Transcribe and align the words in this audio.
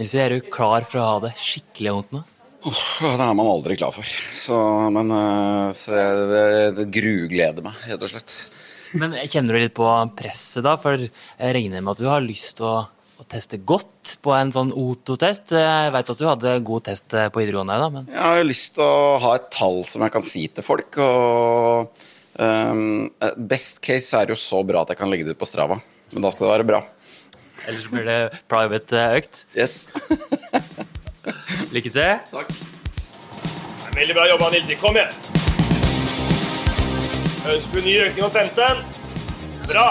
Nils, 0.00 0.14
er 0.16 0.32
du 0.32 0.40
klar 0.48 0.86
for 0.88 0.96
å 0.96 1.06
ha 1.06 1.16
det 1.26 1.34
skikkelig 1.36 1.92
vondt 1.92 2.12
nå? 2.14 2.20
Det 2.64 3.10
er 3.20 3.34
man 3.36 3.44
aldri 3.44 3.74
klar 3.76 3.92
for. 3.92 4.04
Så, 4.04 4.56
men 4.94 5.12
eh, 5.12 5.72
så 5.76 5.92
jeg, 5.92 6.22
jeg 6.78 6.86
grugleder 6.96 7.66
meg, 7.66 7.76
rett 7.84 8.06
og 8.06 8.12
slett. 8.12 8.36
Men 8.96 9.12
kjenner 9.28 9.58
du 9.58 9.60
litt 9.60 9.76
på 9.76 9.90
presset, 10.16 10.64
da? 10.64 10.78
For 10.80 11.04
jeg 11.04 11.52
regner 11.56 11.84
med 11.84 11.92
at 11.92 12.00
du 12.00 12.08
har 12.08 12.24
lyst 12.24 12.56
til 12.62 12.70
å, 12.70 12.78
å 13.20 13.28
teste 13.28 13.60
godt 13.60 14.16
på 14.24 14.32
en 14.38 14.54
sånn 14.56 14.72
OTO-test. 14.72 15.52
Jeg 15.52 15.92
vet 15.92 16.14
at 16.14 16.24
du 16.24 16.26
hadde 16.30 16.56
god 16.72 16.88
test 16.88 17.20
eh, 17.20 17.28
på 17.28 17.44
videregående, 17.44 17.76
da, 17.84 17.92
men 17.92 18.08
Jeg 18.08 18.24
har 18.24 18.48
lyst 18.48 18.78
til 18.80 18.88
å 18.88 19.20
ha 19.20 19.36
et 19.36 19.52
tall 19.52 19.82
som 19.84 20.06
jeg 20.06 20.16
kan 20.16 20.24
si 20.24 20.46
til 20.48 20.64
folk. 20.64 20.96
Og 21.04 22.04
um, 22.40 23.04
best 23.52 23.84
case 23.84 24.16
er 24.16 24.32
jo 24.32 24.40
så 24.48 24.64
bra 24.64 24.86
at 24.86 24.96
jeg 24.96 25.04
kan 25.04 25.12
legge 25.12 25.28
det 25.28 25.36
ut 25.36 25.44
på 25.44 25.52
Strava. 25.52 25.76
Men 26.10 26.24
da 26.24 26.32
skal 26.32 26.48
det 26.48 26.54
være 26.56 26.70
bra. 26.72 26.86
Ellers 27.68 27.86
blir 27.90 28.04
det 28.08 28.20
private 28.48 29.06
økt. 29.16 29.46
Yes. 29.58 29.90
Lykke 31.74 31.90
til. 31.90 32.18
Takk. 32.32 32.52
Veldig 33.94 34.14
bra 34.14 34.28
jobba, 34.30 34.50
Nilsi. 34.54 34.74
Kom 34.80 34.96
igjen. 34.96 35.12
Ønsker 37.50 37.74
du 37.74 37.84
ny 37.84 37.94
økning 38.04 38.24
om 38.24 38.30
15? 38.30 38.84
Bra. 39.68 39.86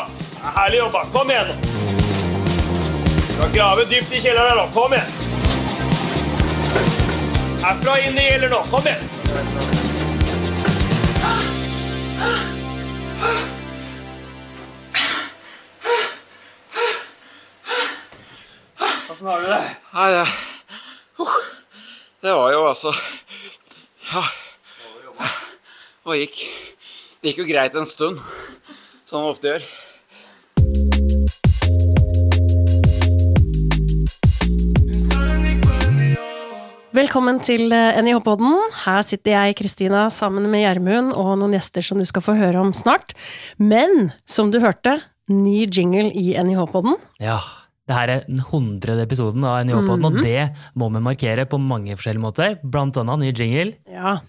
Herlig 0.56 0.78
jobba. 0.80 1.04
Kom 1.14 1.30
igjen. 1.30 1.50
Skal 3.34 3.54
grave 3.56 3.86
dypt 3.90 4.12
i 4.14 4.22
kjelleren 4.24 4.50
her 4.50 4.56
nå. 4.62 4.66
Kom 4.74 4.94
igjen. 4.94 5.12
Herfra 7.64 8.00
inn 8.06 8.16
det 8.16 8.24
gjelder 8.30 8.50
nå. 8.56 8.62
Kom 8.72 8.88
igjen. 8.88 9.04
Åssen 19.20 19.28
har 19.28 19.42
du 19.42 19.48
det? 19.52 19.64
Nei, 19.92 20.12
det 20.16 20.20
uh, 21.20 21.32
Det 22.24 22.36
var 22.38 22.54
jo 22.54 22.62
altså 22.70 22.94
Ja. 24.14 24.22
Og 26.08 26.16
gikk 26.16 26.40
Det 27.20 27.34
gikk 27.34 27.42
jo 27.42 27.48
greit 27.50 27.76
en 27.76 27.90
stund, 27.90 28.16
som 29.10 29.26
det 29.26 29.34
ofte 29.34 29.52
gjør. 29.52 29.68
Velkommen 36.96 37.44
til 37.44 37.76
eh, 37.76 38.00
NIH-podden. 38.00 38.56
Her 38.86 39.04
sitter 39.04 39.36
jeg, 39.36 39.60
Kristina, 39.60 40.08
sammen 40.08 40.48
med 40.48 40.64
Gjermund 40.64 41.12
og 41.12 41.36
noen 41.42 41.60
gjester 41.60 41.84
som 41.84 42.00
du 42.00 42.08
skal 42.08 42.24
få 42.24 42.40
høre 42.40 42.64
om 42.64 42.72
snart. 42.72 43.18
Men 43.60 44.14
som 44.24 44.56
du 44.56 44.62
hørte, 44.64 45.02
ny 45.28 45.66
jingle 45.68 46.08
i 46.08 46.38
NIH-podden. 46.40 46.96
Ja. 47.20 47.42
Det 47.90 47.98
her 47.98 48.12
er 48.14 48.28
den 48.28 48.44
hundrede 48.52 49.02
episoden 49.08 49.46
av 49.50 49.64
NIH-podden, 49.66 50.06
og 50.06 50.20
det 50.22 50.44
må 50.78 50.92
vi 50.94 51.02
markere 51.02 51.48
på 51.50 51.58
mange 51.58 51.96
forskjellige 51.98 52.22
måter. 52.22 52.60
Blant 52.62 53.00
annet 53.02 53.24
ny 53.24 53.32
jingle. 53.34 53.74
Ja. 53.90 54.20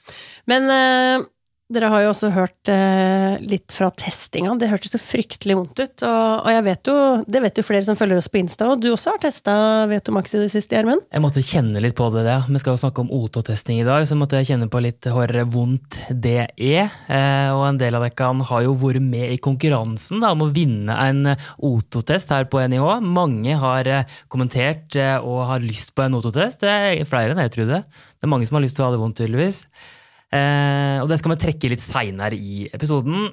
Men 0.48 0.72
eh, 0.72 1.26
dere 1.70 1.90
har 1.92 2.02
jo 2.02 2.10
også 2.10 2.30
hørt 2.34 2.70
eh, 2.72 3.36
litt 3.46 3.70
fra 3.70 3.90
testinga. 3.94 4.56
Det 4.58 4.68
hørtes 4.72 4.94
så 4.94 4.98
fryktelig 4.98 5.54
vondt 5.54 5.78
ut. 5.78 6.02
Og, 6.02 6.30
og 6.42 6.50
jeg 6.50 6.64
vet 6.66 6.90
jo, 6.90 6.96
det 7.30 7.42
vet 7.44 7.60
jo 7.60 7.64
flere 7.66 7.86
som 7.86 7.98
følger 7.98 8.18
oss 8.18 8.30
på 8.32 8.40
Insta, 8.40 8.72
og 8.72 8.82
du 8.82 8.88
også 8.90 9.14
har 9.14 9.22
testa 9.22 9.54
Vetomax 9.90 10.34
i 10.34 10.42
det 10.42 10.50
siste, 10.50 10.74
Gjermund. 10.74 11.04
Jeg 11.14 11.22
måtte 11.22 11.44
kjenne 11.46 11.82
litt 11.82 11.94
på 11.98 12.08
det. 12.14 12.24
det. 12.26 12.38
Vi 12.50 12.62
skal 12.62 12.74
jo 12.74 12.82
snakke 12.82 13.04
om 13.04 13.12
OT-testing 13.14 13.82
i 13.82 13.86
dag, 13.86 14.06
så 14.08 14.18
måtte 14.18 14.40
jeg 14.40 14.50
kjenne 14.50 14.70
på 14.72 14.82
litt 14.82 15.06
hvor 15.14 15.30
vondt 15.54 16.00
det 16.10 16.48
er. 16.56 16.90
Eh, 17.06 17.52
og 17.54 17.64
en 17.68 17.80
del 17.80 17.98
av 17.98 18.06
dere 18.08 18.32
har 18.50 18.66
jo 18.66 18.74
vært 18.80 19.06
med 19.06 19.36
i 19.36 19.38
konkurransen 19.42 20.24
da, 20.24 20.34
om 20.34 20.48
å 20.48 20.50
vinne 20.54 20.98
en 21.06 21.34
OT-test 21.36 22.34
her 22.34 22.50
på 22.50 22.64
NIH. 22.66 22.90
Mange 23.06 23.54
har 23.62 23.86
eh, 23.86 24.18
kommentert 24.32 24.98
eh, 24.98 25.16
og 25.22 25.46
har 25.52 25.62
lyst 25.62 25.94
på 25.94 26.08
en 26.08 26.18
OT-test. 26.18 26.64
Det 26.66 26.74
er 26.74 27.08
flere 27.08 27.36
enn 27.36 27.44
jeg 27.46 27.54
trodde. 27.60 27.82
Det 27.86 28.26
er 28.26 28.34
mange 28.34 28.50
som 28.50 28.58
har 28.58 28.66
lyst 28.66 28.78
til 28.78 28.88
å 28.88 28.90
ha 28.90 28.96
det 28.96 29.02
vondt, 29.04 29.20
tydeligvis. 29.22 29.64
Eh, 30.30 30.98
og 31.02 31.08
det 31.10 31.18
skal 31.18 31.34
vi 31.34 31.40
trekke 31.42 31.70
litt 31.72 31.82
seinere 31.82 32.38
i 32.38 32.68
episoden. 32.70 33.32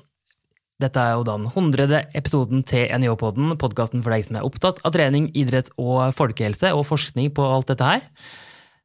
Dette 0.81 1.01
er 1.01 1.15
jo 1.17 1.25
den 1.25 1.47
hundrede 1.53 2.03
episoden 2.17 2.63
til 2.65 2.85
NIH-podden, 2.93 3.55
podkasten 3.61 4.03
for 4.05 4.13
deg 4.13 4.25
som 4.27 4.37
er 4.37 4.45
opptatt 4.45 4.81
av 4.85 4.93
trening, 4.93 5.31
idrett 5.37 5.71
og 5.81 6.13
folkehelse 6.17 6.69
og 6.73 6.85
forskning 6.89 7.31
på 7.37 7.45
alt 7.45 7.69
dette 7.73 7.87
her. 7.91 8.05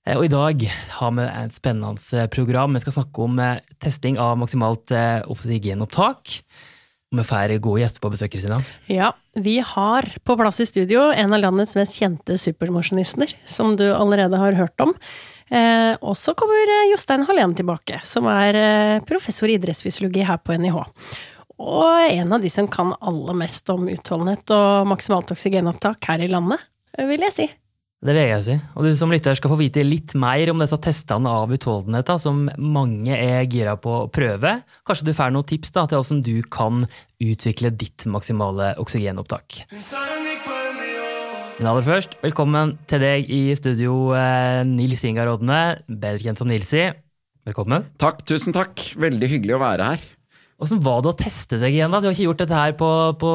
Eh, 0.06 0.16
Og 0.16 0.26
i 0.26 0.32
dag 0.32 0.66
har 0.98 1.16
vi 1.16 1.28
et 1.44 1.56
spennende 1.56 2.28
program. 2.32 2.76
Vi 2.76 2.84
skal 2.84 2.98
snakke 3.00 3.24
om 3.24 3.40
eh, 3.40 3.60
testing 3.80 4.20
av 4.20 4.36
maksimalt 4.40 4.92
oksygenopptak. 5.32 6.38
Og 7.12 7.18
vi 7.20 7.24
får 7.28 7.52
gode 7.60 7.82
gjester 7.82 8.00
på 8.00 8.10
besøk, 8.14 8.32
Kristina. 8.32 8.56
Ja, 8.88 9.10
vi 9.36 9.58
har 9.60 10.06
på 10.24 10.36
plass 10.40 10.62
i 10.64 10.66
studio 10.68 11.10
en 11.12 11.34
av 11.36 11.42
landets 11.42 11.76
mest 11.76 11.98
kjente 12.00 12.38
supermosjonister, 12.40 13.34
som 13.44 13.76
du 13.76 13.84
allerede 13.92 14.40
har 14.40 14.56
hørt 14.56 14.80
om. 14.80 14.94
Eh, 15.52 15.94
og 16.00 16.16
så 16.16 16.32
kommer 16.38 16.70
eh, 16.78 16.88
Jostein 16.92 17.26
Hallén 17.28 17.52
tilbake, 17.56 18.00
som 18.08 18.28
er 18.32 18.56
eh, 18.56 19.02
professor 19.04 19.50
i 19.50 19.58
idrettsfysiologi 19.58 20.24
her 20.24 20.40
på 20.40 20.56
NIH. 20.56 20.78
Og 21.62 22.06
en 22.08 22.32
av 22.32 22.42
de 22.42 22.50
som 22.50 22.68
kan 22.70 22.94
aller 23.00 23.36
mest 23.36 23.68
om 23.70 23.84
utholdenhet 23.92 24.50
og 24.54 24.88
maksimalt 24.90 25.34
oksygenopptak 25.34 26.08
her 26.08 26.24
i 26.24 26.30
landet, 26.32 26.62
eh, 26.96 27.04
vil 27.10 27.28
jeg 27.28 27.36
si. 27.36 27.48
Det 28.02 28.16
vil 28.16 28.32
jeg 28.32 28.42
si. 28.42 28.54
Og 28.74 28.88
du 28.88 28.96
som 28.98 29.12
lytter 29.14 29.36
skal 29.38 29.52
få 29.52 29.60
vite 29.60 29.84
litt 29.86 30.16
mer 30.18 30.50
om 30.50 30.58
disse 30.58 30.78
testene 30.82 31.30
av 31.30 31.52
utholdenhet 31.54 32.08
da, 32.08 32.16
som 32.18 32.48
mange 32.58 33.14
er 33.14 33.44
gira 33.46 33.76
på 33.78 33.92
å 34.00 34.08
prøve. 34.10 34.56
Kanskje 34.88 35.06
du 35.06 35.12
får 35.14 35.30
noen 35.36 35.46
tips 35.46 35.70
da, 35.76 35.84
til 35.86 36.00
hvordan 36.00 36.24
du 36.26 36.34
kan 36.50 36.82
utvikle 37.22 37.70
ditt 37.76 38.08
maksimale 38.10 38.72
oksygenopptak. 38.82 39.62
Men 41.58 41.68
aller 41.68 41.84
først, 41.84 42.16
velkommen 42.24 42.72
til 42.90 43.02
deg 43.02 43.28
i 43.30 43.42
studio, 43.58 44.14
eh, 44.16 44.62
Nils 44.66 45.02
Ingar 45.06 45.28
Odne, 45.34 45.60
bedre 45.86 46.18
kjent 46.22 46.40
som 46.40 46.48
Nilsi. 46.48 46.88
Velkommen. 47.46 47.84
Takk, 48.00 48.22
tusen 48.26 48.54
takk. 48.56 48.80
Veldig 48.98 49.28
hyggelig 49.30 49.56
å 49.58 49.62
være 49.62 49.92
her. 49.92 50.04
Hvordan 50.62 50.80
var 50.86 51.00
det 51.02 51.10
å 51.10 51.18
teste 51.18 51.58
seg 51.58 51.74
igjen? 51.74 51.90
da? 51.90 51.98
Du 51.98 52.06
har 52.06 52.14
ikke 52.14 52.28
gjort 52.28 52.42
dette 52.44 52.54
her 52.54 52.74
på, 52.78 52.88
på 53.18 53.30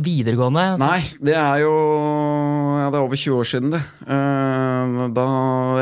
videregående? 0.00 0.66
Nei, 0.80 1.00
det 1.20 1.36
er 1.36 1.60
jo 1.60 1.72
ja, 2.80 2.86
det 2.88 2.96
er 2.96 3.04
over 3.04 3.20
20 3.20 3.36
år 3.36 3.48
siden, 3.50 3.74
det. 3.74 3.82
Eh, 4.08 4.59
Da 5.14 5.24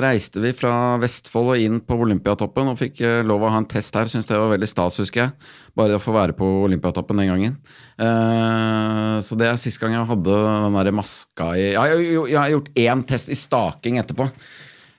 reiste 0.02 0.40
vi 0.42 0.52
fra 0.56 0.72
Vestfold 1.02 1.52
og 1.54 1.62
inn 1.62 1.80
på 1.84 1.96
Olympiatoppen 2.04 2.70
og 2.72 2.78
fikk 2.80 3.00
eh, 3.06 3.20
lov 3.26 3.44
å 3.44 3.50
ha 3.52 3.60
en 3.62 3.68
test 3.68 3.96
her. 3.98 4.10
Syns 4.10 4.28
det 4.28 4.38
var 4.38 4.52
veldig 4.52 4.68
stas, 4.70 5.00
husker 5.02 5.24
jeg. 5.26 5.50
Bare 5.78 5.98
å 5.98 6.02
få 6.02 6.14
være 6.16 6.36
på 6.38 6.46
Olympiatoppen 6.66 7.20
den 7.22 7.32
gangen. 7.32 7.58
Eh, 7.98 9.18
Så 9.24 9.38
det 9.38 9.48
er 9.50 9.60
sist 9.60 9.80
gang 9.82 9.96
jeg 9.96 10.08
hadde 10.08 10.38
den 10.44 10.78
der 10.78 10.94
maska 10.94 11.50
i 11.58 11.72
ja, 11.74 11.84
jeg, 11.90 12.36
har 12.36 12.54
gjort 12.54 12.72
én 12.78 13.04
test 13.08 13.32
i 13.32 13.38
staking 13.38 13.98
etterpå. 14.02 14.28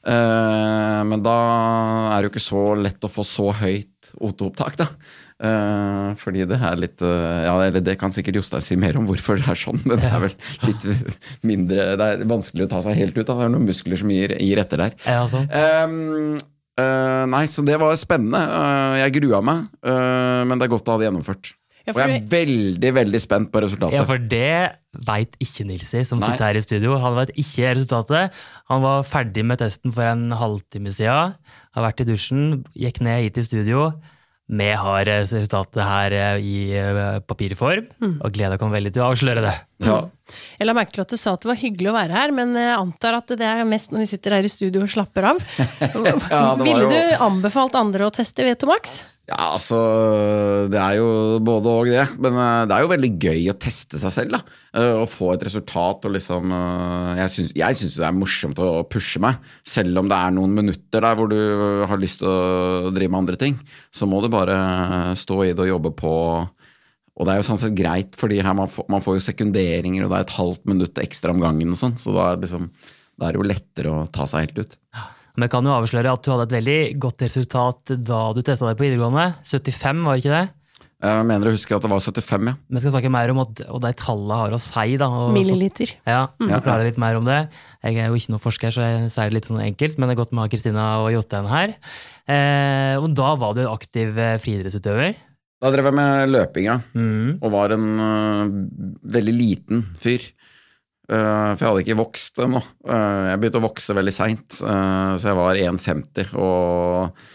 Eh, 0.10 1.02
Men 1.10 1.24
da 1.26 1.38
er 2.14 2.20
det 2.22 2.30
jo 2.30 2.34
ikke 2.36 2.48
så 2.50 2.66
lett 2.80 3.04
å 3.08 3.12
få 3.12 3.26
så 3.28 3.50
høyt 3.64 4.14
O2-opptak, 4.20 4.78
da. 4.80 4.88
Eh, 5.40 6.08
fordi 6.20 6.44
det 6.50 6.58
er 6.60 6.80
litt 6.82 7.00
uh, 7.00 7.46
Ja, 7.46 7.54
eller 7.64 7.80
det 7.80 7.94
kan 8.02 8.12
sikkert 8.12 8.42
Jostein 8.42 8.64
si 8.66 8.76
mer 8.76 8.98
om 9.00 9.06
hvorfor 9.08 9.40
det 9.40 9.48
er 9.48 9.60
sånn, 9.60 9.80
men 9.88 10.02
det 10.02 10.10
er 10.12 10.24
vel 10.26 10.34
litt 10.68 10.84
mindre 11.48 11.86
Det 11.96 12.08
er 12.12 12.26
vanskeligere 12.28 12.68
å 12.68 12.74
ta 12.74 12.82
seg 12.84 13.00
helt 13.00 13.16
ut. 13.16 13.24
Da. 13.24 13.38
Det 13.38 13.46
er 13.48 13.54
noen 13.54 13.70
muskler 13.70 14.02
som 14.02 14.12
gir, 14.12 14.36
gir 14.36 14.60
etter 14.60 14.84
der. 14.84 14.98
Ja, 15.08 15.22
sant. 15.32 15.56
Um, 15.56 16.36
uh, 16.76 17.24
nei, 17.32 17.46
så 17.48 17.64
det 17.64 17.80
var 17.80 17.96
spennende. 18.02 18.44
Jeg 19.00 19.16
grua 19.22 19.40
meg, 19.46 19.72
men 19.80 20.60
det 20.60 20.68
er 20.68 20.76
godt 20.76 20.92
å 20.92 20.98
ha 20.98 21.00
det 21.00 21.08
gjennomført. 21.08 21.54
Ja, 21.88 21.96
Og 21.96 22.04
jeg 22.04 22.20
er 22.20 22.28
veldig, 22.30 22.90
veldig 23.00 23.24
spent 23.24 23.50
på 23.54 23.64
resultatet. 23.64 23.96
Ja, 23.96 24.04
for 24.06 24.22
det 24.22 24.76
veit 25.08 25.40
ikke 25.42 25.66
Nilsi, 25.66 26.04
som 26.06 26.20
Nei. 26.20 26.30
sitter 26.30 26.50
her 26.50 26.60
i 26.60 26.62
studio. 26.68 27.00
Han 27.02 27.16
vet 27.18 27.32
ikke 27.40 27.72
resultatet. 27.80 28.36
Han 28.70 28.84
var 28.84 29.08
ferdig 29.08 29.48
med 29.48 29.64
testen 29.64 29.96
for 29.96 30.06
en 30.06 30.30
halvtime 30.38 30.92
siden. 30.94 31.36
Har 31.74 31.88
vært 31.88 32.04
i 32.04 32.10
dusjen, 32.12 32.66
gikk 32.78 33.02
ned 33.08 33.24
hit 33.24 33.40
i 33.42 33.48
studio. 33.48 33.90
Vi 34.50 34.70
har 34.82 35.08
eh, 35.08 35.26
resultatet 35.30 35.82
her 35.86 36.14
eh, 36.18 36.40
i 36.42 36.56
eh, 36.74 37.20
papirform, 37.22 37.86
og 38.18 38.32
gleder 38.34 38.58
oss 38.58 38.74
veldig 38.74 38.92
til 38.96 39.04
å 39.04 39.12
avsløre 39.12 39.44
det. 39.46 39.54
Ja. 39.86 40.00
Jeg 40.58 40.68
la 40.68 40.76
merke 40.78 40.96
til 40.96 41.04
at 41.04 41.14
du 41.14 41.18
sa 41.22 41.36
at 41.36 41.44
det 41.46 41.52
var 41.52 41.60
hyggelig 41.62 41.92
å 41.92 41.96
være 41.96 42.18
her, 42.18 42.34
men 42.36 42.58
jeg 42.58 42.74
antar 42.74 43.20
at 43.20 43.30
det 43.38 43.46
er 43.46 43.62
mest 43.70 43.94
når 43.94 44.04
vi 44.04 44.10
sitter 44.10 44.38
her 44.38 44.46
i 44.46 44.52
studio 44.52 44.84
og 44.86 44.92
slapper 44.92 45.30
av. 45.32 45.44
ja, 46.34 46.44
Ville 46.62 46.90
du 46.90 47.24
anbefalt 47.30 47.78
andre 47.78 48.10
å 48.10 48.14
teste 48.14 48.46
Vetomax? 48.48 49.00
Ja, 49.30 49.52
altså 49.54 49.78
Det 50.72 50.80
er 50.82 50.96
jo 50.98 51.10
både 51.46 51.70
og, 51.70 51.90
det. 51.92 52.06
Men 52.22 52.34
eh, 52.34 52.64
det 52.70 52.76
er 52.76 52.86
jo 52.86 52.94
veldig 52.94 53.12
gøy 53.22 53.52
å 53.52 53.58
teste 53.62 54.02
seg 54.02 54.16
selv. 54.16 54.38
da 54.38 54.60
Eh, 54.70 54.96
Å 55.02 55.06
få 55.10 55.32
et 55.34 55.44
resultat 55.48 56.04
og 56.06 56.14
liksom 56.14 56.52
eh, 56.54 57.22
Jeg 57.58 57.80
syns, 57.80 57.96
det 57.98 58.06
er 58.06 58.14
morsomt 58.14 58.60
å 58.62 58.84
pushe 58.90 59.22
meg. 59.24 59.40
Selv 59.66 59.98
om 60.02 60.10
det 60.10 60.18
er 60.18 60.36
noen 60.36 60.54
minutter 60.54 61.02
der 61.06 61.18
hvor 61.18 61.32
du 61.32 61.40
har 61.90 62.02
lyst 62.02 62.22
til 62.22 62.30
å 62.30 62.94
drive 62.94 63.10
med 63.10 63.24
andre 63.24 63.40
ting. 63.42 63.58
Så 63.90 64.10
må 64.10 64.22
du 64.22 64.30
bare 64.34 65.16
stå 65.18 65.42
i 65.48 65.54
det 65.54 65.66
og 65.66 65.72
jobbe 65.74 65.94
på. 65.98 66.14
Og 67.20 67.28
det 67.28 67.34
er 67.34 67.42
jo 67.42 67.48
sånn 67.50 67.60
sett 67.60 67.76
greit, 67.76 68.14
fordi 68.16 68.38
her 68.46 68.56
man, 68.56 68.70
får, 68.72 68.86
man 68.94 69.04
får 69.04 69.18
jo 69.18 69.26
sekunderinger, 69.26 70.06
og 70.06 70.14
det 70.14 70.20
er 70.22 70.28
et 70.28 70.38
halvt 70.38 70.70
minutt 70.72 71.02
ekstra 71.02 71.34
om 71.34 71.42
gangen. 71.44 71.74
og 71.74 71.82
sånn, 71.82 71.98
Så 72.00 72.14
da 72.16 72.30
er, 72.30 72.38
det 72.38 72.48
liksom, 72.48 72.70
da 73.20 73.28
er 73.28 73.36
det 73.36 73.42
jo 73.42 73.50
lettere 73.50 73.92
å 73.92 74.06
ta 74.14 74.28
seg 74.30 74.46
helt 74.46 74.62
ut. 74.62 74.78
Men 74.96 75.19
jeg 75.46 75.52
kan 75.54 75.68
jo 75.68 75.76
avsløre 75.76 76.14
at 76.14 76.24
du 76.26 76.32
hadde 76.34 76.48
et 76.50 76.56
veldig 76.60 76.80
godt 77.02 77.26
resultat 77.28 77.94
da 77.98 78.22
du 78.36 78.42
testa 78.42 78.68
deg 78.68 78.80
på 78.80 78.88
videregående. 78.88 79.32
75, 79.48 80.06
var 80.06 80.18
det 80.18 80.24
ikke 80.24 80.38
det? 80.38 80.48
Jeg 81.00 81.24
mener 81.24 81.48
å 81.48 81.54
huske 81.56 81.72
at 81.72 81.86
det 81.86 81.90
var 81.94 82.02
75, 82.04 82.48
ja. 82.50 82.54
Vi 82.76 82.82
skal 82.84 82.92
snakke 82.92 83.12
mer 83.14 83.32
om 83.32 83.38
at, 83.46 83.62
og 83.72 83.80
de 83.86 83.92
tallene 83.96 84.40
har 84.42 84.56
å 84.56 84.60
si. 84.60 84.98
da. 85.00 85.08
Og, 85.08 85.30
Milliliter. 85.32 85.94
Ja, 86.04 86.26
forklare 86.42 86.90
litt 86.90 87.00
mer 87.00 87.16
om 87.22 87.28
det. 87.28 87.38
Jeg 87.88 88.02
er 88.04 88.12
jo 88.12 88.20
ikke 88.20 88.34
noen 88.34 88.44
forsker, 88.44 88.74
så 88.76 88.84
jeg 88.84 89.14
sier 89.14 89.32
det 89.32 89.38
litt 89.38 89.48
sånn 89.48 89.64
enkelt, 89.64 89.96
men 89.96 90.10
det 90.10 90.18
er 90.18 90.20
godt 90.20 90.36
med 90.36 90.52
Kristina 90.52 90.90
og 91.06 91.14
Jostein 91.16 91.48
her. 91.48 91.78
Eh, 92.28 93.00
og 93.00 93.14
da 93.16 93.32
var 93.40 93.56
du 93.56 93.64
en 93.64 93.72
aktiv 93.72 94.20
eh, 94.20 94.36
friidrettsutøver. 94.44 95.16
Da 95.60 95.72
drev 95.72 95.88
jeg 95.88 95.98
med 96.02 96.34
løpinga, 96.34 96.76
ja. 96.76 96.78
Mm. 96.96 97.40
Og 97.40 97.52
var 97.52 97.74
en 97.76 97.88
uh, 98.00 98.52
veldig 99.16 99.34
liten 99.36 99.82
fyr. 100.00 100.24
Uh, 101.10 101.56
for 101.58 101.64
jeg 101.64 101.70
hadde 101.72 101.84
ikke 101.88 102.00
vokst 102.00 102.40
ennå. 102.44 102.62
Uh, 102.86 103.32
jeg 103.32 103.42
begynte 103.42 103.62
å 103.62 103.66
vokse 103.66 103.96
veldig 103.98 104.14
seint, 104.14 104.60
uh, 104.62 105.18
så 105.18 105.32
jeg 105.32 105.40
var 105.40 105.62
1,50 105.66 106.36
og 106.38 107.26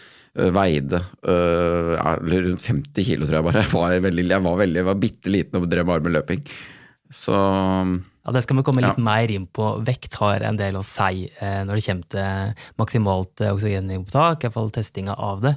veide 0.51 0.99
rundt 1.23 2.63
50 2.65 3.05
kilo, 3.07 3.23
tror 3.23 3.37
jeg 3.37 3.45
bare. 3.45 3.61
Jeg 3.63 3.71
var 3.71 3.93
veldig, 4.03 4.25
jeg 4.27 4.43
var, 4.43 4.57
veldig, 4.59 4.79
jeg 4.81 4.87
var 4.89 4.97
bitte 4.99 5.31
liten 5.31 5.61
og 5.61 5.69
drev 5.71 5.87
bare 5.87 6.03
med 6.03 6.11
løping. 6.17 6.41
Så 7.11 7.35
Ja, 8.25 8.31
Det 8.31 8.41
skal 8.43 8.57
vi 8.57 8.63
komme 8.63 8.81
litt 8.81 8.97
Ja. 8.97 9.03
mer 9.03 9.31
inn 9.31 9.47
på. 9.47 9.83
Vekt 9.85 10.15
har 10.15 10.41
en 10.41 10.57
del 10.57 10.75
å 10.75 10.83
si 10.83 11.29
eh, 11.39 11.63
når 11.63 11.75
det 11.75 11.85
kommer 11.85 12.09
til 12.09 12.53
maksimalt 12.77 13.41
eh, 13.41 13.53
oksygenopptak, 13.53 14.43
iallfall 14.43 14.71
testinga 14.71 15.13
av 15.13 15.41
det. 15.41 15.55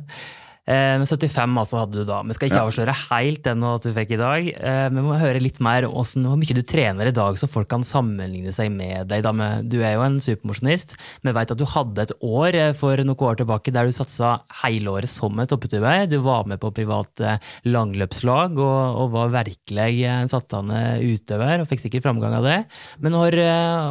Eh, 0.69 0.95
men 1.01 1.09
75 1.09 1.57
altså 1.63 1.81
hadde 1.81 1.97
du 1.97 2.05
da. 2.09 2.21
Vi 2.29 2.37
skal 2.37 2.51
ikke 2.51 2.65
avsløre 2.67 2.95
helt 3.09 3.41
den 3.47 3.65
du 3.65 3.89
fikk 3.97 4.13
i 4.15 4.21
dag. 4.21 4.51
Eh, 4.53 4.89
men 4.93 5.01
vi 5.01 5.07
må 5.07 5.21
høre 5.21 5.41
litt 5.41 5.63
mer 5.65 5.87
om 5.89 5.95
hvordan, 5.97 6.27
hvor 6.29 6.41
mye 6.41 6.57
du 6.59 6.63
trener 6.67 7.09
i 7.09 7.15
dag, 7.17 7.39
så 7.41 7.49
folk 7.49 7.71
kan 7.73 7.87
sammenligne 7.87 8.53
seg 8.55 8.71
med 8.75 9.09
deg. 9.09 9.25
Du 9.71 9.79
er 9.81 9.97
jo 9.97 10.05
en 10.05 10.19
supermosjonist. 10.23 10.97
Vi 11.25 11.35
vet 11.35 11.55
at 11.55 11.61
du 11.61 11.65
hadde 11.69 12.05
et 12.05 12.15
år 12.21 12.59
eh, 12.59 12.75
for 12.77 13.01
noen 13.01 13.25
år 13.29 13.41
tilbake 13.41 13.73
der 13.75 13.89
du 13.89 13.97
satsa 13.97 14.37
helåret 14.63 15.11
som 15.11 15.39
en 15.41 15.49
topputøver. 15.49 16.05
Du 16.11 16.19
var 16.25 16.45
med 16.49 16.61
på 16.61 16.73
privat 16.77 17.25
langløpslag 17.67 18.59
og, 18.61 19.01
og 19.01 19.13
var 19.17 19.33
virkelig 19.33 20.05
en 20.09 20.31
satsende 20.31 20.83
utøver, 21.01 21.63
og 21.63 21.71
fikk 21.71 21.87
sikkert 21.87 22.05
framgang 22.07 22.37
av 22.39 22.47
det. 22.47 22.59
Men 23.03 23.17
hvor, 23.17 23.35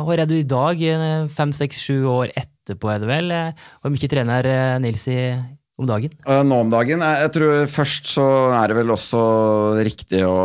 hvor 0.06 0.22
er 0.22 0.30
du 0.30 0.38
i 0.38 0.48
dag, 0.48 0.82
fem, 1.34 1.54
seks, 1.56 1.82
sju 1.88 2.06
år 2.12 2.32
etterpå, 2.38 2.92
er 2.94 3.02
det 3.02 3.10
vel? 3.10 3.36
Hvor 3.82 3.94
mye 3.94 4.12
trener 4.12 4.50
Nils 4.84 5.08
i, 5.12 5.20
om 5.78 5.88
dagen? 5.90 6.14
nå 6.26 6.62
om 6.64 6.72
dagen 6.74 7.04
jeg, 7.06 7.32
tror 7.36 7.68
Først 7.70 8.10
så 8.10 8.26
er 8.58 8.72
det 8.72 8.78
vel 8.80 8.94
også 8.96 9.22
riktig 9.86 10.24
å 10.26 10.38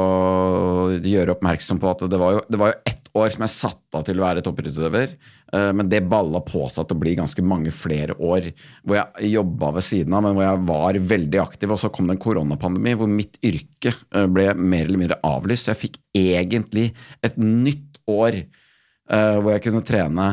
gjøre 1.01 1.37
oppmerksom 1.37 1.81
på 1.83 1.93
at 1.93 2.05
det 2.13 2.21
var 2.21 2.37
jo, 2.37 2.43
det 2.53 2.61
var 2.61 2.75
jo 2.75 2.81
ett 2.91 3.03
år 3.19 3.33
som 3.35 3.45
jeg 3.45 3.53
satte 3.55 3.99
av 3.99 4.05
til 4.07 4.21
å 4.21 4.25
være 4.25 4.43
toppidrettsutøver. 4.45 5.15
eh, 5.53 5.71
Men 5.77 5.89
det 5.93 6.03
balla 6.09 6.41
på 6.45 6.65
seg 6.73 6.89
til 6.89 6.97
å 6.97 7.03
bli 7.03 7.15
ganske 7.19 7.45
mange 7.45 7.73
flere 7.75 8.17
år 8.17 8.51
hvor 8.85 8.99
jeg 8.99 9.33
jobba 9.35 9.73
ved 9.77 9.87
siden 9.89 10.17
av, 10.17 10.25
men 10.25 10.37
hvor 10.37 10.47
jeg 10.47 10.65
var 10.71 11.01
veldig 11.13 11.43
aktiv. 11.43 11.75
Og 11.75 11.81
så 11.81 11.93
kom 11.93 12.09
det 12.09 12.17
en 12.17 12.25
koronapandemi 12.25 12.97
hvor 12.97 13.11
mitt 13.11 13.39
yrke 13.45 13.93
eh, 13.93 14.27
ble 14.27 14.51
mer 14.57 14.87
eller 14.87 15.05
mindre 15.05 15.21
avlyst. 15.29 15.69
Så 15.69 15.75
jeg 15.75 15.83
fikk 15.87 16.01
egentlig 16.17 16.91
et 17.25 17.37
nytt 17.41 18.01
år 18.11 18.41
eh, 18.43 19.37
hvor 19.41 19.53
jeg 19.55 19.67
kunne 19.69 19.85
trene 19.87 20.33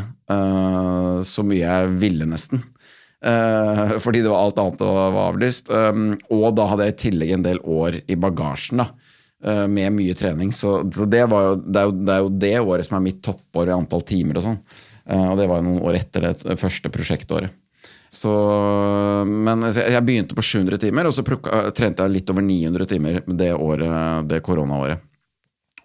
så 1.25 1.41
mye 1.41 1.63
jeg 1.63 1.93
ville, 1.97 2.25
nesten. 2.29 2.59
Eh, 3.25 3.97
fordi 3.99 4.21
det 4.21 4.29
var 4.31 4.45
alt 4.45 4.59
annet 4.59 4.77
som 4.79 4.95
var 4.95 5.17
avlyst. 5.27 5.69
Um, 5.69 6.13
og 6.31 6.53
da 6.55 6.67
hadde 6.71 6.87
jeg 6.87 6.95
i 6.95 6.99
tillegg 7.05 7.33
en 7.35 7.45
del 7.45 7.59
år 7.59 7.99
i 8.07 8.15
bagasjen 8.19 8.83
da, 8.83 8.89
eh, 9.43 9.65
med 9.67 9.95
mye 9.97 10.15
trening. 10.15 10.53
Så, 10.55 10.77
så 10.95 11.07
det, 11.09 11.23
jo, 11.25 11.41
det, 11.65 11.81
er 11.81 11.89
jo, 11.89 11.95
det 11.97 12.13
er 12.15 12.21
jo 12.23 12.35
det 12.45 12.53
året 12.61 12.87
som 12.87 12.99
er 12.99 13.07
mitt 13.09 13.23
toppår 13.25 13.71
i 13.71 13.75
antall 13.75 14.05
timer 14.07 14.39
og 14.39 14.47
sånn. 14.47 14.61
Eh, 15.09 15.25
og 15.25 15.35
det 15.39 15.49
var 15.51 15.59
jo 15.59 15.67
noen 15.67 15.83
år 15.89 15.99
etter 15.99 16.29
det 16.31 16.59
første 16.59 16.91
prosjektåret. 16.93 17.57
Så, 18.09 18.31
men 19.29 19.67
jeg 19.67 19.91
jeg 19.93 20.05
begynte 20.05 20.33
på 20.33 20.41
700 20.41 20.79
timer, 20.81 21.05
og 21.05 21.13
så 21.13 21.21
plukka, 21.21 21.67
trente 21.77 22.01
jeg 22.01 22.15
litt 22.15 22.31
over 22.33 22.41
900 22.41 22.89
timer 22.89 23.19
det, 23.27 23.51
året, 23.53 24.25
det 24.31 24.39
koronaåret. 24.41 25.03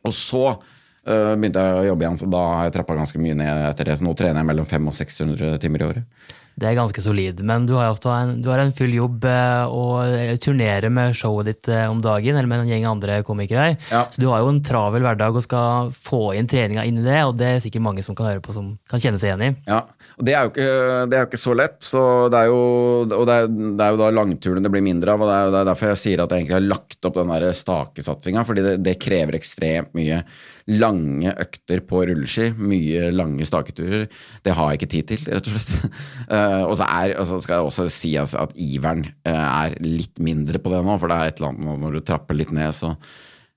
Og 0.08 0.14
så 0.16 0.46
uh, 0.54 1.34
begynte 1.36 1.60
jeg 1.60 1.82
å 1.82 1.84
jobbe 1.90 2.06
igjen, 2.06 2.16
så 2.22 2.28
da 2.32 2.40
har 2.48 2.64
jeg 2.64 2.75
trappa 2.78 2.96
ganske 2.96 3.20
mye 3.20 3.36
ned 3.36 3.66
etter 3.69 3.90
det. 3.90 3.98
Så 4.00 4.08
nå 4.08 4.14
trener 4.16 4.40
jeg 4.40 4.48
mellom 4.54 4.69
500 4.70 4.88
og 4.88 4.96
600 4.96 5.60
timer 5.60 5.84
i 5.84 5.88
året. 5.90 6.32
Det 6.54 6.68
er 6.68 6.76
ganske 6.78 7.02
solid, 7.02 7.40
men 7.46 7.66
du 7.66 7.74
har, 7.78 7.94
en, 8.14 8.36
du 8.42 8.50
har 8.52 8.62
en 8.62 8.74
full 8.74 8.92
jobb 8.94 9.24
å 9.24 9.84
og 9.94 10.40
turnerer 10.42 10.92
med 10.92 11.14
showet 11.16 11.48
ditt 11.50 11.68
eh, 11.72 11.86
om 11.90 12.00
dagen, 12.02 12.36
eller 12.36 12.50
med 12.50 12.64
en 12.64 12.70
gjeng 12.70 12.86
andre 12.88 13.20
komikere. 13.26 13.74
Ja. 13.90 14.04
Så 14.10 14.22
du 14.22 14.28
har 14.30 14.42
jo 14.42 14.50
en 14.52 14.62
travel 14.64 15.04
hverdag 15.04 15.36
og 15.36 15.44
skal 15.44 15.90
få 15.94 16.34
inn 16.38 16.48
treninga 16.50 16.84
inn 16.88 17.00
i 17.00 17.06
det, 17.06 17.20
og 17.26 17.36
det 17.40 17.50
er 17.50 17.62
sikkert 17.64 17.86
mange 17.86 18.04
som 18.06 18.16
kan 18.18 18.30
høre 18.30 18.42
på 18.44 18.54
som 18.56 18.74
kan 18.90 19.02
kjenne 19.02 19.20
seg 19.20 19.32
igjen 19.32 19.46
i. 19.48 19.50
Ja, 19.68 19.82
og 20.14 20.26
det 20.26 20.34
er 20.36 20.46
jo 20.46 20.52
ikke, 20.52 20.70
det 21.10 21.18
er 21.18 21.24
jo 21.24 21.30
ikke 21.30 21.42
så 21.44 21.56
lett. 21.58 21.78
Så 21.84 22.02
det 22.32 22.40
er 22.40 22.50
jo, 22.52 22.62
og 23.04 23.26
det 23.28 23.36
er, 23.36 23.50
det 23.50 23.86
er 23.86 23.94
jo 23.94 24.00
da 24.00 24.10
langturene 24.14 24.64
det 24.64 24.72
blir 24.74 24.86
mindre 24.86 25.14
av. 25.14 25.24
og 25.24 25.30
Det 25.30 25.36
er, 25.36 25.52
det 25.54 25.60
er 25.60 25.70
derfor 25.72 25.92
jeg 25.92 26.02
sier 26.04 26.24
at 26.24 26.34
jeg 26.34 26.44
egentlig 26.44 26.58
har 26.58 26.66
lagt 26.68 27.08
opp 27.08 27.20
den 27.20 27.48
stakesatsinga. 27.64 28.44
fordi 28.46 28.66
det, 28.66 28.74
det 28.86 28.98
krever 29.02 29.38
ekstremt 29.38 29.94
mye 29.98 30.22
lange 30.70 31.34
økter 31.34 31.82
på 31.84 32.04
rulleski. 32.08 32.50
Mye 32.56 33.10
lange 33.12 33.46
staketurer. 33.48 34.06
Det 34.44 34.54
har 34.56 34.70
jeg 34.70 34.80
ikke 34.80 34.92
tid 34.94 35.10
til, 35.12 35.26
rett 35.34 35.50
og 35.50 35.58
slett. 35.58 36.00
Eh, 36.44 36.64
og 36.67 36.75
så 36.79 36.87
er, 36.87 37.14
altså 37.20 37.38
skal 37.43 37.61
jeg 37.61 37.69
også 37.70 37.87
si 37.93 38.14
altså, 38.20 38.43
at 38.44 38.56
iveren 38.61 39.05
uh, 39.26 39.31
er 39.35 39.76
litt 39.85 40.20
mindre 40.25 40.61
på 40.62 40.73
det 40.73 40.82
nå, 40.85 40.99
for 41.00 41.11
det 41.11 41.17
er 41.17 41.32
et 41.32 41.41
eller 41.41 41.55
annet 41.55 41.85
når 41.85 41.96
du 41.96 42.05
trapper 42.05 42.38
litt 42.38 42.52
ned, 42.55 42.75
så 42.76 42.94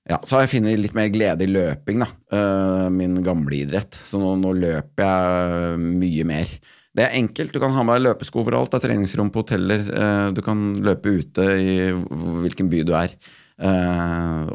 ja, 0.08 0.16
så 0.24 0.38
har 0.38 0.46
jeg 0.46 0.54
funnet 0.54 0.80
litt 0.80 0.94
mer 0.96 1.10
glede 1.12 1.44
i 1.44 1.50
løping, 1.52 2.00
da. 2.00 2.08
Uh, 2.32 2.86
min 2.94 3.18
gamle 3.24 3.58
idrett. 3.58 3.92
Så 3.92 4.16
nå, 4.22 4.30
nå 4.40 4.54
løper 4.56 5.04
jeg 5.04 5.82
mye 5.84 6.24
mer. 6.30 6.54
Det 6.96 7.04
er 7.04 7.18
enkelt. 7.18 7.52
Du 7.52 7.60
kan 7.60 7.74
ha 7.76 7.84
med 7.84 7.98
deg 7.98 8.06
løpesko 8.06 8.40
overalt. 8.40 8.72
Det 8.72 8.78
er 8.78 8.86
treningsrom 8.86 9.28
på 9.34 9.42
hoteller. 9.44 9.84
du 10.32 10.40
kan 10.42 10.62
løpe 10.80 11.12
ute 11.12 11.44
i 11.60 11.76
hvilken 11.92 12.72
by 12.72 12.80
du 12.88 12.94
er. 12.96 13.12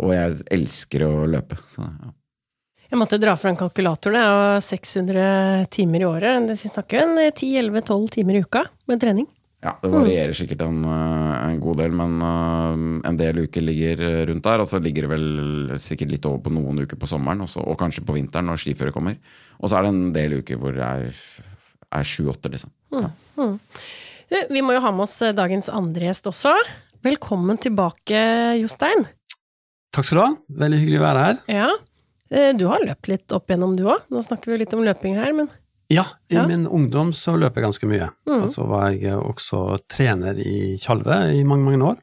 Og 0.01 0.15
jeg 0.15 0.41
elsker 0.57 1.05
å 1.05 1.13
løpe. 1.29 1.61
Så, 1.69 1.85
ja. 1.85 2.09
Jeg 2.93 2.99
måtte 3.01 3.17
dra 3.17 3.31
fra 3.33 3.49
kalkulatoren. 3.57 4.19
Jeg 4.19 4.29
har 4.29 4.51
og 4.53 4.61
600 4.61 5.63
timer 5.73 6.03
i 6.03 6.05
året. 6.05 6.51
Vi 6.51 6.69
snakker 6.69 6.99
jo 6.99 7.05
en 7.07 7.21
10-11-12 7.33 8.03
timer 8.13 8.35
i 8.37 8.41
uka 8.43 8.61
med 8.85 8.99
trening. 9.01 9.25
Ja, 9.65 9.71
det 9.81 9.89
varierer 9.89 10.35
sikkert 10.37 10.59
en, 10.61 10.83
eh, 10.85 11.31
en 11.47 11.57
god 11.63 11.79
del, 11.81 11.95
men 11.97 12.19
eh, 12.21 13.07
en 13.09 13.17
del 13.17 13.39
uker 13.47 13.63
ligger 13.65 14.03
rundt 14.29 14.45
der. 14.45 14.61
Og 14.61 14.69
så 14.69 14.77
ligger 14.77 15.07
det 15.07 15.09
vel 15.09 15.71
sikkert 15.81 16.11
litt 16.11 16.27
over 16.29 16.43
på 16.45 16.53
noen 16.53 16.83
uker 16.83 16.99
på 17.01 17.09
sommeren, 17.09 17.41
også, 17.47 17.63
og 17.65 17.79
kanskje 17.79 18.03
på 18.05 18.13
vinteren 18.13 18.45
når 18.51 18.61
skiføret 18.61 18.93
kommer. 18.93 19.17
Og 19.57 19.71
så 19.71 19.79
er 19.79 19.87
det 19.87 19.93
en 19.95 20.11
del 20.13 20.35
uker 20.43 20.59
hvor 20.61 20.77
det 20.77 20.91
er, 20.91 22.03
sju-åtte, 22.05 22.51
liksom. 22.53 22.69
Du, 23.33 24.37
Vi 24.53 24.61
må 24.61 24.75
jo 24.75 24.83
ha 24.85 24.91
med 24.93 25.07
oss 25.07 25.15
eh, 25.25 25.33
dagens 25.33 25.71
andre 25.73 26.11
gjest 26.11 26.29
også. 26.29 26.53
Velkommen 27.01 27.57
tilbake, 27.57 28.21
Jostein. 28.61 29.07
Takk 29.89 30.05
skal 30.05 30.21
du 30.21 30.23
ha. 30.27 30.29
Veldig 30.61 30.83
hyggelig 30.83 31.01
å 31.01 31.05
være 31.07 31.25
her. 31.25 31.41
Ja, 31.49 31.71
du 32.57 32.63
har 32.69 32.81
løpt 32.85 33.07
litt 33.11 33.31
opp 33.35 33.51
igjennom 33.51 33.75
du 33.77 33.83
òg. 33.85 34.07
Nå 34.09 34.23
snakker 34.25 34.51
vi 34.53 34.61
litt 34.63 34.73
om 34.73 34.81
løping 34.85 35.15
her, 35.19 35.33
men 35.37 35.49
Ja, 35.91 36.05
i 36.31 36.35
Ja. 36.39 36.47
min 36.47 36.63
ungdom 36.65 37.11
så 37.13 37.35
løp 37.37 37.55
jeg 37.59 37.65
ganske 37.67 37.85
mye. 37.89 38.07
Mm. 38.25 38.39
Og 38.41 38.47
så 38.49 38.65
var 38.65 38.91
jeg 38.95 39.13
også 39.19 39.79
trener 39.91 40.39
i 40.41 40.77
Tjalve 40.81 41.17
i 41.35 41.43
mange, 41.43 41.65
mange 41.67 41.83
år. 41.91 41.97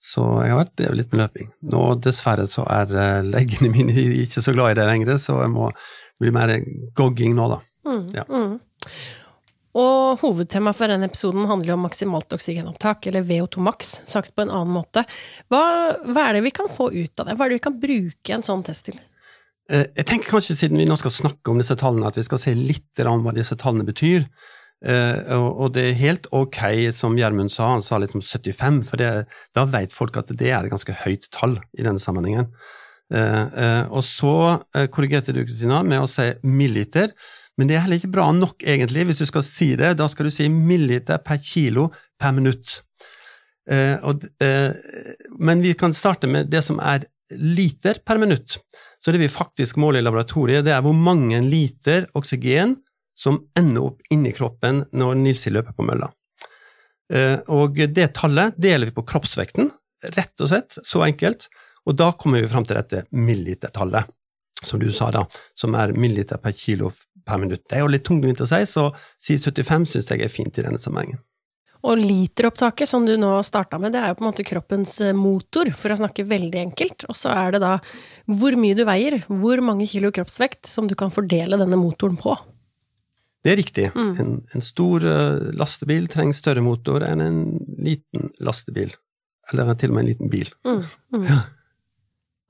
Så 0.00 0.24
jeg 0.42 0.50
har 0.52 0.58
vært 0.64 0.76
drevet 0.80 0.96
litt 0.98 1.12
med 1.12 1.20
løping. 1.22 1.48
Nå 1.72 1.80
dessverre 2.00 2.46
så 2.48 2.64
er 2.68 2.92
eh, 2.92 3.22
leggene 3.24 3.70
mine 3.74 3.94
ikke 4.24 4.42
så 4.44 4.52
glad 4.56 4.72
i 4.74 4.78
det 4.80 4.86
lenger, 4.90 5.16
så 5.20 5.38
jeg 5.42 5.52
må 5.54 5.70
bli 6.20 6.30
mer 6.36 6.52
gogging 6.98 7.34
nå, 7.36 7.48
da. 7.54 7.58
mm, 7.88 8.04
Ja. 8.16 8.24
mm. 8.28 8.60
Og 9.80 10.18
hovedtemaet 10.24 10.74
for 10.74 10.90
denne 10.90 11.06
episoden 11.06 11.44
handler 11.46 11.76
om 11.76 11.84
maksimalt 11.86 12.32
oksygenopptak, 12.34 13.06
eller 13.06 13.22
VO2 13.22 13.62
max, 13.62 13.92
sagt 14.10 14.34
på 14.34 14.42
en 14.42 14.50
annen 14.50 14.72
måte. 14.74 15.04
Hva, 15.48 15.60
hva 16.10 16.24
er 16.28 16.32
det 16.40 16.42
vi 16.48 16.50
kan 16.56 16.66
få 16.72 16.88
ut 16.90 17.20
av 17.22 17.28
det? 17.30 17.36
Hva 17.38 17.46
er 17.46 17.52
det 17.54 17.60
vi 17.60 17.66
kan 17.68 17.78
bruke 17.80 18.34
en 18.34 18.42
sånn 18.42 18.64
test 18.66 18.88
til? 18.90 18.98
Eh, 19.70 19.86
Jeg 19.96 20.06
tenker 20.08 20.34
kanskje, 20.34 20.56
siden 20.58 20.80
vi 20.80 20.88
nå 20.88 20.96
skal 20.98 21.14
snakke 21.14 21.52
om 21.52 21.60
disse 21.60 21.76
tallene, 21.78 22.10
at 22.10 22.18
vi 22.18 22.26
skal 22.26 22.42
se 22.42 22.54
litt 22.58 23.04
om 23.06 23.22
hva 23.24 23.34
disse 23.36 23.56
tallene 23.58 23.86
betyr. 23.86 24.26
Eh, 24.80 25.34
og, 25.36 25.74
det 25.76 25.84
er 25.90 25.98
helt 26.00 26.26
ok, 26.32 26.60
som 26.96 27.18
Gjermund 27.18 27.52
sa, 27.52 27.68
han 27.74 27.84
sa 27.84 28.00
liksom 28.00 28.24
75, 28.24 28.82
for 28.88 29.00
det, 29.00 29.10
da 29.56 29.66
vet 29.68 29.94
folk 29.94 30.16
at 30.16 30.32
det 30.32 30.50
er 30.50 30.64
et 30.64 30.72
ganske 30.72 30.96
høyt 31.04 31.28
tall 31.34 31.58
i 31.76 31.84
denne 31.86 32.02
sammenhengen. 32.02 32.50
Eh, 33.10 33.84
og 33.90 34.02
så 34.06 34.60
korrigerte 34.94 35.34
du, 35.34 35.42
Kristina, 35.44 35.82
med 35.86 36.02
å 36.02 36.10
si 36.10 36.30
milliliter. 36.46 37.14
Men 37.58 37.68
det 37.68 37.76
er 37.76 37.84
heller 37.84 38.00
ikke 38.00 38.14
bra 38.14 38.30
nok, 38.32 38.62
egentlig, 38.64 39.04
hvis 39.10 39.20
du 39.20 39.26
skal 39.28 39.44
si 39.44 39.74
det. 39.76 39.92
Da 40.00 40.06
skal 40.08 40.30
du 40.30 40.32
si 40.32 40.48
milliliter 40.48 41.20
per 41.22 41.42
kilo 41.44 41.90
per 42.18 42.32
minutt. 42.32 42.80
Men 43.70 45.60
vi 45.62 45.74
kan 45.78 45.92
starte 45.94 46.30
med 46.30 46.48
det 46.50 46.62
som 46.64 46.80
er 46.80 47.04
liter 47.36 48.00
per 48.06 48.18
minutt. 48.18 48.56
Så 49.00 49.12
det 49.12 49.22
vi 49.22 49.30
faktisk 49.32 49.78
måler 49.80 50.02
i 50.02 50.04
laboratoriet, 50.04 50.64
det 50.66 50.74
er 50.76 50.84
hvor 50.84 50.96
mange 50.96 51.40
liter 51.44 52.06
oksygen 52.18 52.76
som 53.16 53.38
ender 53.58 53.90
opp 53.90 54.00
inni 54.12 54.32
kroppen 54.36 54.84
når 54.96 55.16
Nilsi 55.20 55.52
løper 55.52 55.76
på 55.76 55.86
mølla. 55.88 56.10
Eh, 57.12 57.38
Og 57.48 57.80
det 57.94 58.12
tallet 58.16 58.56
deler 58.60 58.90
vi 58.90 58.96
på 58.96 59.04
kroppsvekten, 59.08 59.70
rett 60.16 60.40
og 60.44 60.52
slett, 60.52 60.78
så 60.84 61.04
enkelt. 61.04 61.48
Og 61.88 61.96
da 61.96 62.12
kommer 62.12 62.40
vi 62.40 62.48
fram 62.48 62.64
til 62.68 62.76
dette 62.76 63.04
millilitertallet, 63.16 64.08
som 64.62 64.80
du 64.80 64.90
sa 64.92 65.10
da, 65.10 65.24
som 65.56 65.74
er 65.74 65.96
milliliter 65.96 66.40
per 66.40 66.52
kilo 66.56 66.92
per 67.26 67.40
minutt. 67.40 67.64
Det 67.68 67.78
er 67.78 67.84
jo 67.84 67.92
litt 67.92 68.04
tungvint 68.04 68.40
å 68.44 68.48
si, 68.48 68.60
så 68.68 68.90
si 69.20 69.36
75 69.40 69.88
syns 69.94 70.12
jeg 70.12 70.24
er 70.24 70.32
fint 70.32 70.60
i 70.60 70.64
denne 70.66 70.80
sammenhengen. 70.80 71.20
Og 71.86 71.96
literopptaket, 71.96 72.88
som 72.90 73.06
du 73.08 73.14
nå 73.16 73.32
starta 73.46 73.78
med, 73.80 73.94
det 73.94 74.02
er 74.02 74.12
jo 74.12 74.18
på 74.18 74.24
en 74.24 74.28
måte 74.28 74.46
kroppens 74.46 74.98
eh, 75.04 75.16
motor, 75.16 75.70
for 75.76 75.94
å 75.94 75.98
snakke 76.02 76.26
veldig 76.28 76.60
enkelt. 76.66 77.06
Og 77.08 77.16
så 77.16 77.32
er 77.32 77.56
det 77.56 77.62
da 77.64 77.76
hvor 78.30 78.56
mye 78.60 78.76
du 78.76 78.84
veier, 78.88 79.20
hvor 79.28 79.62
mange 79.64 79.88
kilo 79.90 80.12
kroppsvekt 80.14 80.68
som 80.68 80.90
du 80.90 80.96
kan 80.98 81.12
fordele 81.14 81.58
denne 81.60 81.80
motoren 81.80 82.18
på. 82.20 82.36
Det 83.40 83.54
er 83.54 83.56
riktig. 83.56 83.86
En, 83.96 84.34
en 84.44 84.64
stor 84.64 85.06
eh, 85.08 85.52
lastebil 85.56 86.10
trenger 86.12 86.36
større 86.36 86.64
motor 86.64 87.06
enn 87.06 87.24
en 87.24 87.40
liten 87.80 88.28
lastebil. 88.44 88.92
Eller 89.50 89.72
til 89.80 89.90
og 89.90 89.96
med 89.96 90.04
en 90.04 90.12
liten 90.12 90.30
bil. 90.32 90.52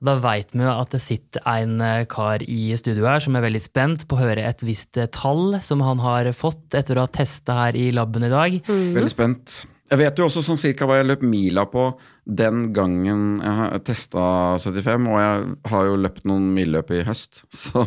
Da 0.01 0.15
veit 0.17 0.49
vi 0.57 0.65
at 0.65 0.93
det 0.95 0.99
sitter 1.03 1.43
en 1.45 1.75
eh, 1.85 2.05
kar 2.09 2.41
i 2.41 2.71
studio 2.79 3.05
her 3.05 3.21
som 3.21 3.35
er 3.37 3.43
veldig 3.45 3.61
spent 3.61 4.07
på 4.09 4.17
å 4.17 4.21
høre 4.23 4.47
et 4.49 4.63
visst 4.65 4.97
eh, 4.97 5.05
tall 5.13 5.59
som 5.61 5.83
han 5.85 6.01
har 6.01 6.31
fått 6.33 6.73
etter 6.79 6.97
å 6.97 7.03
ha 7.05 7.11
testa 7.13 7.59
her 7.59 7.77
i 7.77 7.91
laben 7.93 8.25
i 8.25 8.31
dag. 8.31 8.55
Veldig 8.65 9.11
spent. 9.13 9.59
Jeg 9.91 9.99
vet 9.99 10.17
jo 10.17 10.25
også 10.25 10.41
sånn 10.45 10.57
cirka 10.57 10.87
hva 10.87 10.97
jeg 11.01 11.09
løp 11.09 11.23
mila 11.27 11.65
på 11.69 11.83
den 12.23 12.69
gangen 12.73 13.41
jeg 13.43 13.81
testa 13.91 14.23
75, 14.63 15.09
og 15.11 15.19
jeg 15.19 15.41
har 15.73 15.89
jo 15.89 15.97
løpt 15.99 16.25
noen 16.31 16.45
milløp 16.55 16.93
i 16.95 17.01
høst, 17.05 17.43
så 17.65 17.83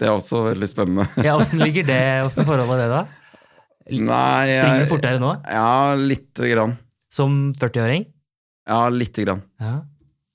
det 0.00 0.08
er 0.08 0.14
også 0.16 0.46
veldig 0.48 0.70
spennende. 0.70 1.06
Ja, 1.22 1.36
Åssen 1.36 1.60
ligger 1.62 1.86
det? 1.86 2.00
i 2.24 2.46
forhold 2.48 2.72
til 2.72 2.80
det, 2.80 2.88
da? 2.90 3.04
Nei, 3.92 4.48
Springer 4.56 4.82
du 4.82 4.90
fortere 4.96 5.20
nå? 5.22 5.34
ja, 5.46 5.94
lite 5.98 6.50
grann. 6.54 6.74
Som 7.12 7.52
40-åring? 7.60 8.08
Ja, 8.66 8.86
lite 8.88 9.26
grann. 9.28 9.42
Ja. 9.60 9.76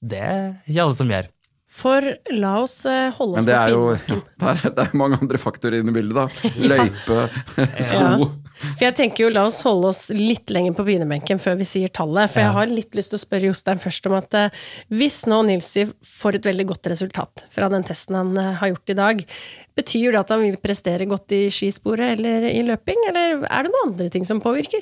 Det 0.02 0.20
er 0.22 0.46
ikke 0.68 0.84
alle 0.86 0.96
som 1.00 1.12
gjør. 1.16 1.28
For 1.78 2.02
la 2.34 2.56
oss 2.64 2.80
eh, 2.90 3.12
holde 3.14 3.36
oss 3.38 3.44
Men 3.44 3.46
det 3.46 3.54
er 3.54 3.70
jo 3.76 3.82
ja, 3.94 3.98
pinebakken. 4.02 4.22
det, 4.42 4.50
er, 4.66 4.72
det 4.80 4.84
er 4.88 4.96
mange 4.98 5.18
andre 5.22 5.38
faktorer 5.38 5.76
inne 5.84 5.94
i 5.94 5.98
bildet, 6.00 6.18
da. 6.18 6.52
Løype, 6.72 7.18
sko. 7.86 8.00
Ja. 8.02 8.30
For 8.58 8.82
jeg 8.88 8.96
tenker 8.98 9.28
jo, 9.28 9.30
la 9.36 9.44
oss 9.52 9.60
holde 9.68 9.92
oss 9.92 10.00
litt 10.10 10.50
lenger 10.50 10.74
på 10.74 10.82
begynnerbenken 10.88 11.38
før 11.38 11.60
vi 11.60 11.68
sier 11.70 11.92
tallet. 11.94 12.32
For 12.34 12.42
Ja. 12.42 12.48
jeg 12.48 12.56
har 12.58 12.72
litt 12.74 12.98
lyst 12.98 13.14
til 13.14 13.20
å 13.20 13.22
spørre 13.22 13.52
Jostein 13.52 13.78
først 13.84 14.10
om 14.10 14.16
at 14.18 14.34
eh, 14.40 14.58
hvis 14.98 15.20
nå 15.30 15.44
Nilsi 15.46 15.86
får 16.02 16.40
et 16.40 16.50
veldig 16.50 16.66
godt 16.74 16.90
resultat 16.96 17.46
fra 17.54 17.70
den 17.70 17.86
testen 17.86 18.18
han 18.18 18.34
eh, 18.42 18.56
har 18.58 18.74
gjort 18.74 18.90
i 18.96 18.98
dag, 18.98 19.22
betyr 19.78 20.16
det 20.18 20.24
at 20.24 20.34
han 20.34 20.42
vil 20.48 20.58
prestere 20.64 21.06
godt 21.06 21.36
i 21.38 21.44
skisporet 21.54 22.16
eller 22.18 22.48
i 22.50 22.64
løping, 22.66 23.04
eller 23.12 23.44
er 23.46 23.68
det 23.68 23.76
noen 23.76 23.92
andre 23.92 24.10
ting 24.18 24.26
som 24.26 24.42
påvirker? 24.42 24.82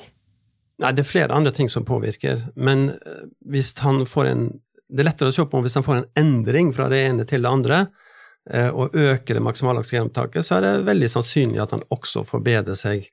Nei, 0.80 0.94
det 0.96 1.04
er 1.04 1.08
flere 1.12 1.36
andre 1.36 1.52
ting 1.56 1.68
som 1.72 1.84
påvirker, 1.88 2.46
men 2.56 2.90
hvis 3.48 3.74
han 3.84 4.02
får 4.08 4.32
en 4.32 4.46
Det 4.86 5.02
er 5.02 5.08
lettere 5.08 5.32
å 5.32 5.34
se 5.34 5.44
på 5.50 5.60
hvis 5.64 5.76
han 5.78 5.84
får 5.86 6.00
en 6.00 6.10
endring 6.22 6.72
fra 6.74 6.88
det 6.92 7.02
ene 7.08 7.26
til 7.28 7.42
det 7.42 7.50
andre, 7.50 7.78
eh, 8.50 8.70
og 8.70 8.94
øker 8.94 9.38
det 9.38 9.42
maksimale 9.42 9.82
oksygenopptaket, 9.82 10.46
så 10.46 10.58
er 10.58 10.66
det 10.66 10.86
veldig 10.86 11.10
sannsynlig 11.10 11.62
at 11.64 11.74
han 11.74 11.84
også 11.94 12.22
forbedrer 12.28 12.78
seg. 12.78 13.08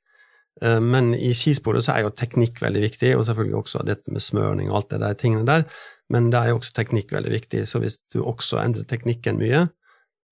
Eh, 0.61 0.79
Men 0.79 1.13
i 1.15 1.33
skisporet 1.33 1.85
så 1.85 1.95
er 1.95 2.05
jo 2.05 2.13
teknikk 2.13 2.61
veldig 2.61 2.83
viktig, 2.85 3.15
og 3.17 3.25
selvfølgelig 3.25 3.59
også 3.63 3.85
dette 3.87 4.13
med 4.13 4.21
smøring 4.21 4.69
og 4.69 4.81
alt 4.81 4.89
det 4.93 5.01
der 5.01 5.13
tingene 5.17 5.49
der, 5.49 5.65
men 6.13 6.29
det 6.29 6.39
er 6.39 6.51
jo 6.51 6.59
også 6.59 6.75
teknikk 6.77 7.11
veldig 7.15 7.33
viktig, 7.33 7.65
så 7.65 7.81
hvis 7.81 8.01
du 8.13 8.21
også 8.21 8.61
endrer 8.61 8.85
teknikken 8.85 9.41
mye, 9.41 9.67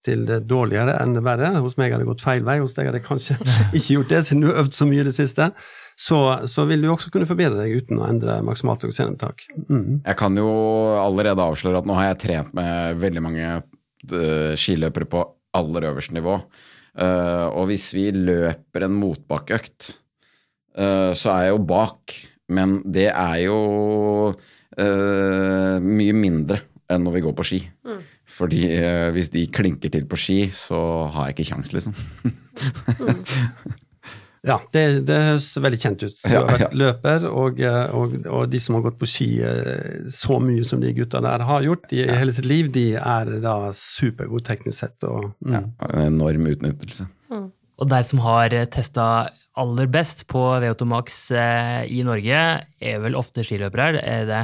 til 0.06 0.26
det 0.30 0.42
dårligere 0.50 0.98
enn 1.02 1.14
det 1.16 1.24
verre. 1.26 1.54
Hos 1.62 1.78
meg 1.80 1.94
har 1.94 2.02
det 2.02 2.10
gått 2.10 2.24
feil 2.24 2.46
vei, 2.48 2.60
hos 2.64 2.76
deg 2.78 2.90
har 2.90 2.98
det 2.98 3.04
kanskje 3.06 3.38
ikke 3.78 3.98
gjort 3.98 4.12
det, 4.14 4.24
siden 4.28 4.44
du 4.46 4.50
har 4.52 4.64
øvd 4.64 4.78
så 4.78 4.88
mye 4.90 5.04
i 5.04 5.08
det 5.08 5.16
siste. 5.18 5.52
Så, 6.02 6.18
så 6.50 6.66
vil 6.70 6.82
du 6.82 6.90
også 6.90 7.12
kunne 7.14 7.30
forbedre 7.30 7.60
deg 7.60 7.84
uten 7.84 8.00
å 8.02 8.08
endre 8.08 8.40
maksimalt 8.46 8.86
oksygenopptak. 8.88 9.46
Mm. 9.68 10.02
Jeg 10.08 10.18
kan 10.18 10.38
jo 10.40 10.50
allerede 10.98 11.46
avsløre 11.46 11.82
at 11.82 11.90
nå 11.90 11.98
har 12.00 12.12
jeg 12.12 12.22
trent 12.26 12.56
med 12.58 13.02
veldig 13.02 13.24
mange 13.24 13.48
eh, 13.52 14.54
skiløpere 14.58 15.10
på 15.12 15.26
aller 15.60 15.90
øverste 15.92 16.16
nivå. 16.18 16.40
Eh, 16.98 17.48
og 17.52 17.70
hvis 17.70 17.92
vi 17.96 18.10
løper 18.16 18.88
en 18.88 18.98
motbakkeøkt, 19.00 19.92
eh, 20.76 21.12
så 21.14 21.36
er 21.36 21.48
jeg 21.48 21.56
jo 21.56 21.64
bak. 21.70 22.18
Men 22.52 22.82
det 22.84 23.08
er 23.12 23.38
jo 23.46 23.60
eh, 24.76 25.78
mye 25.80 26.16
mindre 26.18 26.60
enn 26.92 27.06
når 27.06 27.16
vi 27.16 27.24
går 27.28 27.36
på 27.38 27.48
ski. 27.48 27.62
Fordi 28.32 28.64
eh, 28.78 29.10
hvis 29.16 29.32
de 29.34 29.46
klinker 29.52 29.92
til 29.94 30.08
på 30.10 30.20
ski, 30.20 30.40
så 30.56 30.80
har 31.12 31.30
jeg 31.30 31.40
ikke 31.40 31.50
kjangs, 31.54 31.74
liksom. 31.76 31.96
Ja, 34.42 34.56
det, 34.74 35.04
det 35.06 35.18
høres 35.22 35.52
veldig 35.62 35.78
kjent 35.78 36.02
ut. 36.02 36.16
Du 36.18 36.32
Ja, 36.32 36.40
har 36.42 36.48
vært 36.50 36.64
ja. 36.64 36.70
løper, 36.82 37.26
og, 37.30 37.60
eh, 37.62 37.92
og, 37.94 38.16
og 38.26 38.48
de 38.50 38.62
som 38.64 38.80
har 38.80 38.88
gått 38.88 38.98
på 38.98 39.10
ski 39.10 39.28
eh, 39.46 40.08
så 40.10 40.40
mye 40.42 40.66
som 40.66 40.82
de 40.82 40.96
gutta 40.98 41.22
der 41.22 41.44
har 41.46 41.66
gjort 41.66 41.94
i 41.94 42.08
hele 42.10 42.34
sitt 42.34 42.48
liv, 42.50 42.72
de 42.74 42.88
er 42.98 43.36
da 43.44 43.56
supergode 43.78 44.48
teknisk 44.50 44.80
sett. 44.82 44.98
Og, 45.06 45.30
mm. 45.46 45.54
Ja, 45.54 45.62
en 45.92 46.08
enorm 46.16 46.50
utnyttelse. 46.50 47.06
Og 47.82 47.90
de 47.90 48.02
som 48.06 48.22
har 48.22 48.54
testa 48.74 49.06
aller 49.60 49.88
best 49.92 50.28
på 50.32 50.40
VO2 50.64 50.86
Max 50.88 51.16
eh, 51.36 51.82
i 51.92 52.04
Norge, 52.08 52.44
er 52.80 53.02
vel 53.04 53.18
ofte 53.20 53.44
skiløpere. 53.44 54.00
Er 54.00 54.28
det 54.30 54.42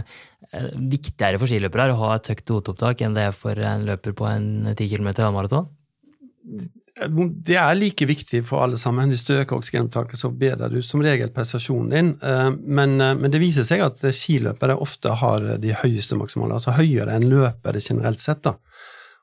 eh, 0.51 0.71
viktigere 0.91 1.39
for 1.39 1.49
skiløpere 1.49 1.93
å 1.93 1.99
ha 2.01 2.15
et 2.17 2.31
høyt 2.33 2.55
O2-opptak 2.57 3.05
enn 3.05 3.15
det 3.15 3.29
er 3.29 3.35
for 3.37 3.55
en 3.61 3.85
løper 3.87 4.17
på 4.17 4.27
en 4.27 4.49
10 4.73 4.89
km 4.95 5.13
halvmaraton? 5.21 5.69
Det 6.97 7.55
er 7.61 7.77
like 7.77 8.07
viktig 8.09 8.41
for 8.47 8.65
alle 8.65 8.79
sammen. 8.81 9.11
Hvis 9.13 9.23
du 9.27 9.35
øker 9.35 9.59
oksygenopptaket, 9.59 10.17
så 10.17 10.31
bedrer 10.33 10.73
du 10.73 10.81
som 10.81 11.03
regel 11.05 11.29
prestasjonen 11.35 11.93
din. 11.93 12.11
Eh, 12.17 12.49
Men, 12.57 12.99
eh, 12.99 13.13
men 13.21 13.31
det 13.31 13.43
viser 13.43 13.67
seg 13.69 13.85
at 13.85 14.01
skiløpere 14.01 14.79
ofte 14.81 15.13
har 15.21 15.45
de 15.61 15.77
høyeste 15.77 16.17
maksimale, 16.17 16.57
altså 16.57 16.73
høyere 16.73 17.13
enn 17.15 17.29
løpere 17.29 17.79
generelt 17.79 18.19
sett. 18.19 18.41
da. 18.49 18.57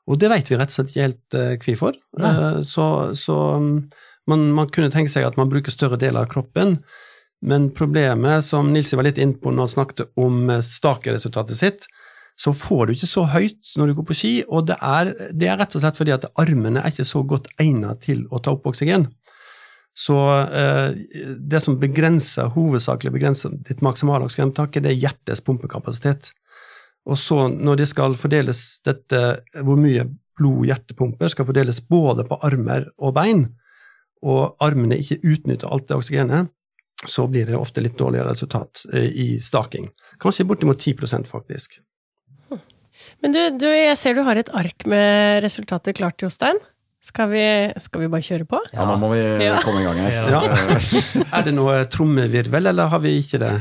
Og 0.07 0.19
det 0.21 0.29
vet 0.29 0.49
vi 0.49 0.57
rett 0.57 0.71
og 0.71 0.77
slett 0.77 0.91
ikke 0.93 1.05
helt 1.07 1.37
eh, 1.37 1.55
hvorfor. 1.61 1.95
Eh, 2.21 2.61
Så, 2.63 2.87
så 3.17 3.37
mm, 3.59 3.77
man, 4.29 4.47
man 4.57 4.71
kunne 4.73 4.91
tenke 4.93 5.11
seg 5.11 5.27
at 5.27 5.37
man 5.39 5.51
bruker 5.51 5.73
større 5.73 5.99
deler 6.01 6.25
av 6.25 6.31
kroppen, 6.31 6.79
men 7.45 7.69
problemet, 7.75 8.45
som 8.47 8.71
Nilsi 8.73 8.97
var 8.97 9.07
litt 9.07 9.19
inne 9.21 9.37
på 9.37 9.51
når 9.51 9.67
han 9.67 9.73
snakket 9.75 10.05
om 10.21 10.49
eh, 10.49 10.63
stakeresultatet 10.65 11.59
sitt, 11.59 11.89
så 12.35 12.51
får 12.55 12.87
du 12.87 12.95
ikke 12.95 13.07
så 13.07 13.23
høyt 13.31 13.75
når 13.79 13.87
du 13.87 13.97
går 13.99 14.07
på 14.09 14.17
ski, 14.17 14.33
og 14.47 14.65
det 14.69 14.75
er, 14.83 15.11
det 15.31 15.47
er 15.47 15.59
rett 15.61 15.75
og 15.77 15.83
slett 15.83 15.99
fordi 15.99 16.15
at 16.15 16.25
armene 16.41 16.81
er 16.81 16.91
ikke 16.91 17.07
så 17.07 17.21
godt 17.27 17.47
egnet 17.61 18.01
til 18.03 18.25
å 18.27 18.41
ta 18.43 18.55
opp 18.55 18.67
oksygen. 18.71 19.07
Så 19.95 20.17
eh, 20.43 20.97
det 21.39 21.61
som 21.63 21.77
begrenser, 21.79 22.51
hovedsakelig 22.51 23.13
begrenser 23.15 23.53
ditt 23.63 23.83
maksimale 23.85 24.27
oksygentak, 24.27 24.75
det 24.83 24.91
er 24.91 24.99
hjertets 25.05 25.43
pumpekapasitet. 25.45 26.33
Og 27.07 27.19
så 27.21 27.45
når 27.47 27.79
det 27.79 27.87
skal 27.93 28.17
fordeles 28.19 28.65
dette, 28.83 29.21
hvor 29.63 29.79
mye 29.79 30.03
blod 30.35 30.65
hjertet 30.67 30.97
pumper, 30.99 31.31
skal 31.31 31.47
fordeles 31.47 31.79
både 31.87 32.25
på 32.27 32.39
armer 32.43 32.89
og 32.97 33.15
bein, 33.15 33.45
og 34.25 34.55
armene 34.63 34.97
ikke 35.01 35.21
utnytter 35.23 35.71
alt 35.71 35.87
det 35.89 35.97
oksygenet, 35.99 36.51
så 37.05 37.27
blir 37.29 37.45
det 37.49 37.57
ofte 37.57 37.83
litt 37.83 37.97
dårligere 37.99 38.31
resultat 38.31 38.85
eh, 38.93 39.09
i 39.11 39.27
staking. 39.43 39.91
Kanskje 40.21 40.47
bortimot 40.49 40.81
10% 40.81 41.29
faktisk. 41.29 41.79
Men 43.21 43.35
du, 43.35 43.41
du, 43.59 43.67
jeg 43.69 43.97
ser 43.99 44.15
du 44.15 44.23
har 44.25 44.39
et 44.39 44.49
ark 44.55 44.85
med 44.89 45.43
resultater 45.45 45.95
klart, 45.97 46.21
Jostein. 46.21 46.57
Skal 47.05 47.29
vi, 47.29 47.41
skal 47.77 48.01
vi 48.01 48.07
bare 48.09 48.25
kjøre 48.25 48.45
på? 48.49 48.57
Ja, 48.73 48.85
nå 48.89 48.95
må 48.97 49.11
vi 49.11 49.19
Ja. 49.45 49.59
komme 49.61 49.81
i 49.81 49.85
gang 49.85 49.99
her. 50.01 50.29
Ja. 50.33 50.39
Er 51.37 51.43
det 51.45 51.51
noe 51.53 51.75
trommevirvel, 51.93 52.65
eller 52.71 52.89
har 52.89 53.01
vi 53.03 53.11
ikke 53.21 53.37
det? 53.43 53.51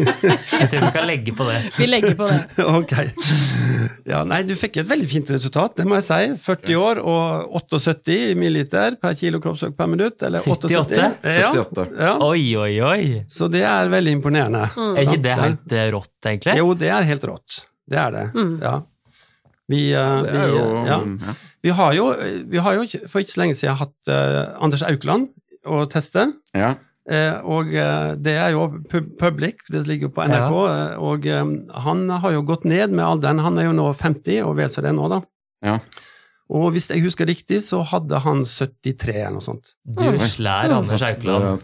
Jeg 0.00 0.68
tror 0.72 0.86
vi 0.86 0.90
kan 0.94 1.06
legge 1.08 1.34
på 1.36 1.44
det. 1.48 1.58
Vi 1.76 1.86
legger 1.90 2.16
på 2.18 2.28
det. 2.30 2.40
Ok. 2.80 2.94
Ja, 4.08 4.22
nei, 4.24 4.40
du 4.48 4.54
fikk 4.58 4.80
et 4.80 4.88
veldig 4.88 5.08
fint 5.10 5.30
resultat, 5.34 5.76
det 5.78 5.86
må 5.88 5.98
jeg 5.98 6.06
si. 6.08 6.20
40 6.46 6.80
år 6.80 7.00
og 7.04 7.52
78 7.60 8.16
milliliter 8.40 8.96
per 9.00 9.14
kilo 9.20 9.40
kroppsvekt 9.44 9.76
per 9.78 9.90
minutt. 9.92 10.22
Eller 10.26 10.40
78? 10.40 11.10
78. 11.28 11.86
Ja, 11.92 12.06
ja. 12.08 12.14
Oi, 12.24 12.46
oi, 12.56 12.72
oi! 12.80 13.02
Så 13.30 13.50
det 13.52 13.62
er 13.68 13.90
veldig 13.92 14.16
imponerende. 14.18 14.64
Er 14.94 15.04
ikke 15.04 15.20
det 15.28 15.36
helt 15.44 15.76
eh, 15.76 15.90
rått, 15.94 16.14
egentlig? 16.24 16.56
Jo, 16.60 16.72
det 16.78 16.88
er 16.94 17.06
helt 17.12 17.28
rått. 17.30 17.60
Det 17.90 17.98
er 18.00 18.16
det. 18.16 18.26
Ja. 18.62 18.78
Vi, 19.70 19.86
eh, 19.94 20.20
Det 20.26 20.36
er 20.36 20.52
jo 20.52 20.66
ja. 20.88 20.98
ja. 20.98 21.34
vi 21.62 21.74
har 21.80 21.96
jo, 21.96 22.10
vi 22.50 22.62
har 22.62 22.78
jo 22.78 22.86
for 23.10 23.22
ikke 23.22 23.36
så 23.36 23.42
lenge 23.44 23.58
siden 23.58 23.78
hatt 23.78 24.10
uh, 24.10 24.56
Anders 24.62 24.84
Aukland 24.86 25.30
å 25.68 25.84
teste. 25.90 26.30
ja. 26.56 26.76
Eh, 27.10 27.38
og 27.48 27.72
uh, 27.74 28.12
det 28.20 28.36
er 28.38 28.52
jo 28.54 28.66
pub 28.90 29.06
public, 29.18 29.64
det 29.72 29.80
ligger 29.88 30.06
jo 30.06 30.12
på 30.14 30.26
NRK, 30.30 30.58
og 31.02 31.24
um, 31.26 31.54
han 31.86 32.04
har 32.22 32.36
jo 32.36 32.44
gått 32.46 32.66
ned 32.68 32.92
med 32.92 33.02
alderen. 33.02 33.40
Han 33.42 33.58
er 33.58 33.66
jo 33.66 33.72
nå 33.74 33.88
50, 33.98 34.44
og 34.46 34.54
vet 34.60 34.76
seg 34.76 34.86
det 34.86 34.92
nå, 34.94 35.08
da. 35.10 35.18
ja. 35.66 35.80
Og 36.50 36.72
hvis 36.74 36.88
jeg 36.90 37.02
husker 37.04 37.28
riktig, 37.30 37.60
så 37.62 37.78
hadde 37.86 38.18
han 38.24 38.40
73 38.42 39.12
eller 39.14 39.36
noe 39.36 39.44
sånt. 39.44 39.68
Du 39.86 40.02
slær 40.18 40.72
Anders 40.74 41.04
Aukland. 41.06 41.60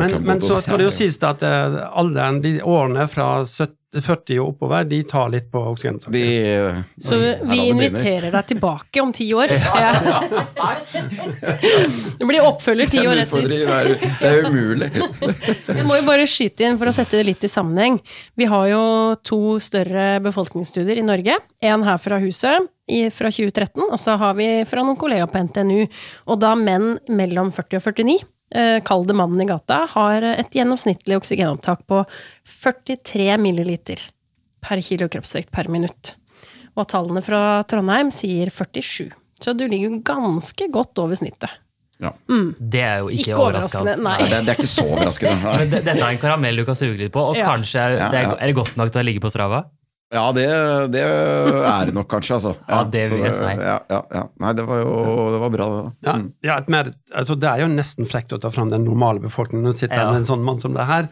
Men, 0.00 0.14
men 0.24 0.40
så 0.40 0.62
skal 0.64 0.80
det 0.80 0.86
jo 0.86 0.94
sies 0.96 1.18
da 1.20 1.34
at 1.36 1.44
alderen, 1.44 2.40
de 2.40 2.54
årene 2.64 3.04
fra 3.12 3.26
70, 3.44 3.83
40 4.02 4.40
og 4.42 4.48
oppover, 4.54 4.84
de 4.88 5.00
tar 5.08 5.28
litt 5.32 5.46
på 5.52 5.60
oksygenopptaket. 5.70 6.14
De, 6.14 7.04
Så 7.08 7.18
vi 7.46 7.58
inviterer 7.68 8.30
deg 8.34 8.48
tilbake 8.54 9.02
om 9.04 9.12
ti 9.14 9.28
år. 9.36 9.52
Ja. 9.74 9.92
Det 12.18 12.26
blir 12.26 12.44
oppfølger 12.46 12.90
ti 12.90 13.02
år 13.06 13.20
etter. 13.24 13.48
Det 13.50 13.60
er, 13.66 13.90
det 13.98 14.28
er 14.30 14.46
umulig. 14.48 14.88
Vi 15.66 15.84
må 15.86 15.98
jo 15.98 16.06
bare 16.06 16.26
skyte 16.30 16.66
inn 16.68 16.78
for 16.80 16.90
å 16.90 16.94
sette 16.94 17.18
det 17.18 17.26
litt 17.28 17.44
i 17.44 17.50
sammenheng. 17.50 17.98
Vi 18.38 18.48
har 18.50 18.68
jo 18.70 18.84
to 19.26 19.58
større 19.62 20.20
befolkningsstudier 20.24 21.00
i 21.00 21.06
Norge. 21.06 21.38
En 21.64 21.84
her 21.86 22.00
fra 22.00 22.20
huset 22.22 22.70
i, 22.90 23.06
fra 23.14 23.30
2013, 23.32 23.86
og 23.88 23.98
så 24.00 24.16
har 24.20 24.36
vi 24.38 24.48
fra 24.68 24.84
noen 24.84 24.98
kollegaer 25.00 25.30
på 25.32 25.42
NTNU. 25.48 25.84
Og 26.30 26.40
da 26.42 26.54
menn 26.58 26.94
mellom 27.08 27.52
40 27.54 27.80
og 27.80 27.90
49. 28.04 28.18
eh, 28.54 28.78
kall 28.86 29.04
det 29.08 29.16
mannen 29.18 29.42
i 29.42 29.48
gata, 29.50 29.82
har 29.92 30.22
et 30.34 30.54
gjennomsnittlig 30.56 31.18
oksygenopptak 31.20 31.84
på 31.90 32.04
43 32.48 33.36
milliliter 33.42 34.00
per 34.64 34.80
kilo 34.80 35.08
kroppsvekt 35.12 35.50
per 35.52 35.68
minutt. 35.72 36.14
Og 36.74 36.88
tallene 36.90 37.20
fra 37.22 37.62
Trondheim 37.70 38.10
sier 38.14 38.50
47. 38.50 39.10
Så 39.44 39.52
du 39.58 39.66
ligger 39.68 39.98
ganske 40.06 40.66
godt 40.72 40.98
over 41.02 41.14
snittet. 41.18 41.50
Ja. 42.02 42.10
Det 42.58 42.80
er 42.82 42.98
jo 43.04 43.10
ikke, 43.12 43.30
Ikke 43.30 43.36
overraskende. 43.38 43.92
overraskende, 43.94 44.02
nei. 44.02 44.16
Nei, 44.18 44.28
det, 44.32 44.40
det 44.46 44.52
er 44.54 44.58
ikke 44.58 44.72
så 44.72 44.84
overraskende. 44.88 45.52
Men 45.60 45.70
dette 45.70 45.94
er 45.94 46.02
en 46.08 46.18
karamell 46.22 46.58
du 46.58 46.64
kan 46.66 46.78
suge 46.78 46.96
litt 46.98 47.12
på, 47.14 47.22
og 47.30 47.38
Ja. 47.38 47.46
kanskje 47.52 47.84
er 47.84 47.94
Ja, 48.00 48.08
det, 48.10 48.22
er, 48.24 48.34
er 48.40 48.50
det 48.50 48.56
godt 48.58 48.74
nok 48.80 48.90
til 48.90 49.02
å 49.04 49.06
ligge 49.06 49.22
på 49.22 49.30
Strava? 49.30 49.62
Ja, 50.14 50.24
det, 50.36 50.44
det 50.94 51.00
er 51.02 51.88
det 51.88 51.94
nok 51.96 52.06
kanskje, 52.12 52.36
altså. 52.38 52.52
Ja, 52.70 52.82
det 52.86 53.02
vil 53.10 53.24
jeg 53.24 53.34
si. 53.34 53.48
Ja, 53.58 53.76
ja, 53.90 53.98
ja. 54.14 54.22
Nei, 54.44 54.52
det 54.54 54.64
var 54.68 54.78
jo 54.84 54.92
det 55.34 55.40
var 55.42 55.50
bra, 55.56 55.66
det. 55.74 55.92
Ja, 56.06 56.14
Mm. 56.14 56.28
ja, 56.46 56.58
mer, 56.70 56.90
altså 57.18 57.34
det 57.42 57.48
er 57.50 57.64
jo 57.64 57.68
nesten 57.72 58.06
frekt 58.06 58.32
å 58.36 58.38
ta 58.42 58.52
fram 58.54 58.70
den 58.70 58.84
normale 58.86 59.18
befolkningen 59.24 59.66
og 59.72 59.74
sitte 59.74 59.96
her 59.98 60.06
Ja. 60.06 60.12
med 60.14 60.22
en 60.22 60.28
sånn 60.28 60.44
mann 60.46 60.60
som 60.62 60.74
det 60.76 60.86
her. 60.86 61.08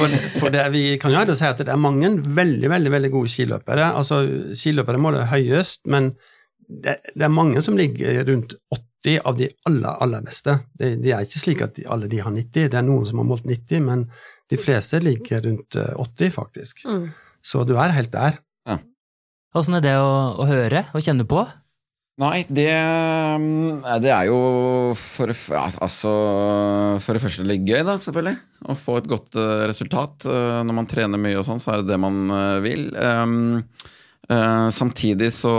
For, 0.00 0.18
for 0.40 0.50
det, 0.50 0.64
vi 0.74 0.82
kan 0.98 1.14
jo 1.14 1.22
si 1.38 1.46
at 1.46 1.62
det 1.62 1.68
er 1.70 1.78
mange 1.80 2.10
veldig 2.26 2.68
veldig, 2.74 2.90
veldig 2.98 3.12
gode 3.14 3.30
skiløpere. 3.30 3.92
Altså, 3.94 4.20
Skiløpere 4.58 4.98
måler 4.98 5.30
høyest, 5.30 5.84
men 5.86 6.10
det, 6.68 6.98
det 7.14 7.24
er 7.26 7.32
mange 7.34 7.62
som 7.62 7.78
ligger 7.78 8.24
rundt 8.28 8.56
80 8.74 9.20
av 9.24 9.38
de 9.38 9.46
aller, 9.70 9.94
aller 10.04 10.20
beste. 10.26 10.58
Det, 10.76 10.90
det 11.02 11.14
er 11.16 11.24
ikke 11.24 11.40
slik 11.46 11.62
at 11.64 11.78
de, 11.78 11.86
alle 11.88 12.10
de 12.10 12.18
har 12.20 12.34
90, 12.34 12.66
det 12.68 12.76
er 12.78 12.84
noen 12.86 13.06
som 13.08 13.22
har 13.22 13.30
målt 13.30 13.46
90, 13.48 13.80
men 13.86 14.04
de 14.50 14.58
fleste 14.60 14.98
ligger 15.02 15.44
rundt 15.46 15.76
eh, 15.78 15.94
80, 15.96 16.30
faktisk. 16.34 16.82
Mm. 16.84 17.06
Så 17.42 17.64
du 17.68 17.76
er 17.80 17.96
helt 17.96 18.12
der. 18.12 18.40
Åssen 19.50 19.74
er 19.74 19.82
det 19.82 19.96
å, 19.98 20.10
å 20.38 20.46
høre 20.46 20.84
og 20.94 21.02
kjenne 21.02 21.26
på? 21.26 21.42
Nei, 22.20 22.44
det, 22.52 22.68
mm, 22.70 23.80
det 24.04 24.10
er 24.12 24.28
jo 24.28 24.40
for, 24.98 25.32
ja, 25.32 25.62
altså, 25.80 26.10
for 27.00 27.16
det 27.16 27.22
første 27.22 27.46
litt 27.48 27.64
gøy, 27.64 27.80
da, 27.86 27.96
selvfølgelig. 27.98 28.36
Å 28.68 28.76
få 28.76 28.98
et 29.00 29.08
godt 29.10 29.38
eh, 29.40 29.62
resultat. 29.70 30.26
Eh, 30.28 30.58
når 30.68 30.76
man 30.76 30.90
trener 30.90 31.22
mye 31.22 31.38
og 31.40 31.46
sånn, 31.48 31.62
så 31.62 31.72
er 31.72 31.80
det 31.80 31.94
det 31.94 31.98
man 32.02 32.20
eh, 32.36 32.58
vil. 32.66 32.84
Um, 33.00 33.38
eh, 34.28 34.66
samtidig 34.76 35.32
så 35.34 35.54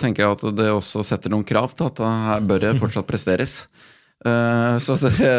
tenker 0.00 0.24
jeg 0.24 0.38
at 0.38 0.46
det 0.56 0.70
også 0.72 1.04
setter 1.06 1.34
noen 1.34 1.46
krav 1.46 1.76
til 1.76 1.90
at 1.90 2.00
her 2.00 2.48
bør 2.48 2.64
det 2.64 2.78
fortsatt 2.80 3.06
presteres. 3.06 3.66
Eh, 4.26 4.78
så 4.82 4.96
det, 5.02 5.34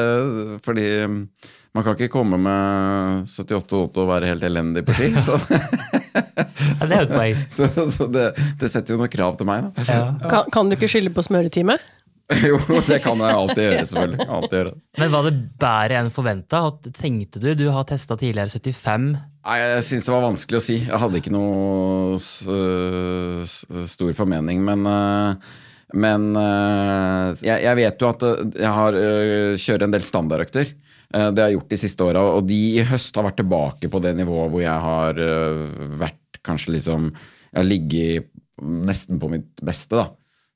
fordi 0.65 0.87
man 1.07 1.83
kan 1.85 1.93
ikke 1.93 2.09
komme 2.13 2.39
med 2.41 3.27
78,8 3.29 4.01
og 4.01 4.09
være 4.09 4.31
helt 4.31 4.47
elendig 4.47 4.85
på 4.87 4.95
ski. 4.97 5.11
Så, 5.27 5.37
Ja, 6.77 6.85
det 6.85 7.17
er 7.17 7.37
så, 7.49 7.67
så 7.91 8.05
det, 8.11 8.31
det 8.59 8.69
setter 8.71 8.95
jo 8.95 9.01
noen 9.01 9.11
krav 9.11 9.37
til 9.39 9.47
meg. 9.49 9.69
Da. 9.75 9.85
Ja. 9.89 10.01
Kan, 10.29 10.51
kan 10.53 10.69
du 10.69 10.77
ikke 10.77 10.89
skylde 10.91 11.13
på 11.13 11.25
smøretime? 11.25 11.77
Jo, 12.43 12.57
det 12.83 12.97
kan 13.05 13.21
jeg 13.23 13.35
alltid 13.39 13.61
gjøre, 13.63 13.83
selvfølgelig. 13.87 14.25
Alltid 14.35 14.55
gjøre. 14.57 14.71
Men 14.99 15.11
var 15.13 15.27
det 15.29 15.33
bedre 15.63 15.99
enn 16.01 16.09
forventa? 16.11 16.59
Tenkte 16.97 17.39
du? 17.39 17.47
Du 17.55 17.69
har 17.71 17.85
testa 17.87 18.17
tidligere 18.19 18.51
75. 18.51 19.05
Nei, 19.47 19.55
Jeg 19.61 19.85
syns 19.87 20.09
det 20.09 20.11
var 20.11 20.25
vanskelig 20.25 20.59
å 20.59 20.65
si. 20.65 20.75
Jeg 20.81 20.99
hadde 20.99 21.21
ikke 21.21 21.31
noe 21.31 22.17
s 22.19 22.27
s 23.47 23.53
stor 23.93 24.11
formening, 24.17 24.59
men 24.67 24.83
eh, 24.91 25.55
men 25.95 26.35
eh, 26.35 27.29
jeg, 27.47 27.63
jeg 27.63 27.79
vet 27.79 28.01
jo 28.03 28.09
at 28.09 28.25
eh, 28.27 28.41
jeg 28.59 28.73
har 28.75 28.97
eh, 28.99 29.53
kjører 29.61 29.85
en 29.87 29.93
del 29.95 30.03
standardøkter. 30.03 30.73
Det 31.07 31.39
har 31.39 31.47
jeg 31.47 31.55
gjort 31.55 31.69
de 31.71 31.77
siste 31.79 32.03
åra, 32.03 32.21
og 32.35 32.47
de 32.49 32.55
i 32.75 32.83
høst 32.83 33.15
har 33.15 33.23
vært 33.29 33.37
tilbake 33.39 33.87
på 33.87 33.99
det 34.03 34.11
nivået 34.17 34.49
hvor 34.51 34.59
jeg 34.59 34.81
har 34.83 35.21
vært 36.01 36.39
kanskje 36.43 36.73
liksom 36.75 37.05
Jeg 37.13 37.55
har 37.61 37.67
ligget 37.69 38.27
nesten 38.59 39.15
på 39.21 39.29
mitt 39.31 39.63
beste, 39.63 39.95
da. 39.95 40.09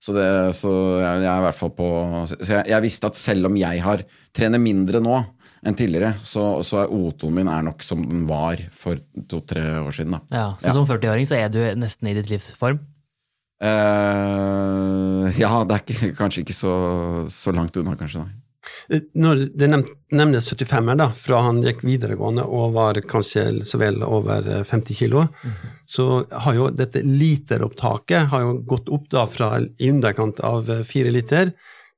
Så, 0.04 0.12
det, 0.18 0.26
så 0.58 0.74
jeg, 1.00 1.22
jeg 1.24 1.30
er 1.32 1.40
i 1.40 1.46
hvert 1.46 1.56
fall 1.62 1.72
på 1.78 1.88
Så 2.34 2.40
jeg, 2.42 2.66
jeg 2.68 2.84
visste 2.84 3.08
at 3.08 3.20
selv 3.22 3.48
om 3.48 3.56
jeg 3.62 3.80
har 3.86 4.04
trener 4.36 4.60
mindre 4.60 5.00
nå 5.00 5.22
enn 5.64 5.78
tidligere, 5.78 6.16
så, 6.26 6.44
så 6.68 6.82
er 6.84 6.92
O2-en 7.00 7.36
min 7.38 7.50
er 7.54 7.64
nok 7.70 7.84
som 7.86 8.02
den 8.04 8.24
var 8.28 8.60
for 8.76 9.00
to-tre 9.30 9.62
år 9.86 9.94
siden. 9.94 10.18
da. 10.18 10.22
Ja, 10.34 10.46
så 10.60 10.72
Ja. 10.72 10.74
som 10.74 10.88
40-åring 10.90 11.28
så 11.30 11.38
er 11.38 11.52
du 11.54 11.62
nesten 11.80 12.10
i 12.10 12.16
ditt 12.18 12.32
livs 12.34 12.50
form? 12.58 12.82
Eh, 13.62 15.40
ja, 15.42 15.52
det 15.68 15.76
er 15.78 15.84
ikke, 15.86 16.12
kanskje 16.18 16.44
ikke 16.46 16.56
så, 16.58 16.72
så 17.32 17.54
langt 17.56 17.78
unna, 17.82 17.96
kanskje. 18.00 18.24
Nei. 18.26 18.38
Eh, 18.94 19.04
Når 19.18 19.44
det 19.58 19.70
nev- 19.72 19.92
nevnes 20.18 20.48
75-er, 20.54 20.98
da, 21.00 21.08
fra 21.18 21.42
han 21.48 21.62
gikk 21.66 21.84
videregående 21.88 22.44
og 22.46 22.74
var 22.78 23.00
kanskje 23.10 23.46
så 23.68 23.80
vel 23.82 24.02
over 24.06 24.48
eh, 24.60 24.64
50 24.68 24.98
kilo, 24.98 25.26
så 25.90 26.08
har 26.46 26.58
jo 26.58 26.70
dette 26.76 27.04
literopptaket 27.06 28.30
har 28.34 28.46
jo 28.46 28.56
gått 28.74 28.90
opp 28.94 29.10
da 29.14 29.26
fra 29.30 29.54
i 29.62 29.90
underkant 29.94 30.42
av 30.46 30.70
eh, 30.70 30.84
fire 30.88 31.14
liter 31.14 31.54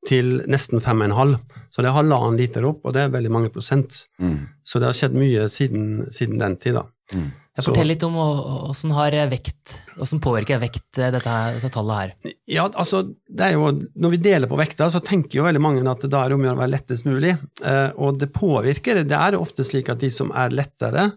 til 0.07 0.41
nesten 0.51 0.81
fem 0.83 0.99
og 0.99 1.05
en 1.09 1.15
halv. 1.19 1.59
Så 1.71 1.81
det 1.81 1.89
er 1.89 1.95
halvannen 1.95 2.35
liter 2.37 2.65
opp, 2.67 2.81
og 2.85 2.93
det 2.95 3.05
er 3.05 3.13
veldig 3.13 3.31
mange 3.31 3.51
prosent. 3.53 4.01
Mm. 4.19 4.41
Så 4.67 4.81
det 4.83 4.89
har 4.89 4.97
skjedd 4.97 5.15
mye 5.15 5.45
siden, 5.49 5.85
siden 6.13 6.41
den 6.43 6.57
tid, 6.61 6.75
da. 6.75 6.83
Mm. 7.15 7.29
Jeg 7.53 7.67
Fortell 7.67 7.85
litt 7.91 8.01
om 8.07 8.15
åssen 8.17 8.89
har 8.97 9.13
vekt, 9.29 9.75
åssen 10.01 10.17
påvirker 10.23 10.57
vekt 10.57 10.97
eh, 10.97 11.11
dette, 11.13 11.29
her- 11.29 11.53
dette 11.53 11.69
tallet 11.75 11.99
her? 11.99 12.31
Ja, 12.49 12.63
altså, 12.65 13.03
det 13.29 13.45
er 13.45 13.53
jo, 13.53 13.67
Når 13.93 14.13
vi 14.15 14.19
deler 14.25 14.49
på 14.49 14.57
vekta, 14.57 14.87
så 14.89 15.03
tenker 15.05 15.37
jo 15.37 15.45
veldig 15.45 15.61
mange 15.61 15.83
at 15.91 16.01
det 16.01 16.09
da 16.15 16.23
er 16.23 16.33
det 16.33 16.39
om 16.39 16.41
å 16.41 16.47
gjøre 16.49 16.57
å 16.57 16.63
være 16.63 16.73
lettest 16.73 17.05
mulig. 17.05 17.35
Eh, 17.61 17.91
og 18.01 18.17
det 18.23 18.31
påvirker. 18.33 19.03
Det 19.05 19.19
er 19.19 19.37
ofte 19.37 19.61
slik 19.67 19.91
at 19.93 20.01
de 20.01 20.09
som 20.09 20.33
er 20.33 20.49
lettere 20.49 21.11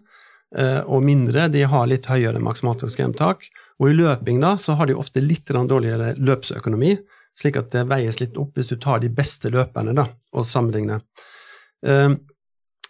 eh, 0.53 0.83
og 0.85 1.01
mindre, 1.09 1.47
de 1.49 1.65
har 1.65 1.89
litt 1.89 2.05
høyere 2.05 2.43
maksimalt 2.43 2.85
oksygeninntak. 2.85 3.49
Og 3.81 3.89
i 3.89 3.97
løping 3.97 4.37
da, 4.45 4.53
så 4.61 4.77
har 4.77 4.91
de 4.91 4.97
ofte 5.01 5.25
litt 5.25 5.49
dårligere 5.49 6.13
løpsøkonomi, 6.21 6.99
slik 7.37 7.57
at 7.57 7.73
det 7.73 7.87
veies 7.89 8.21
litt 8.21 8.37
opp 8.37 8.53
hvis 8.57 8.69
du 8.69 8.77
tar 8.81 9.01
de 9.01 9.09
beste 9.09 9.49
løperne 9.53 9.97
da, 9.97 10.05
og 10.37 10.45
sammenligner. 10.45 11.01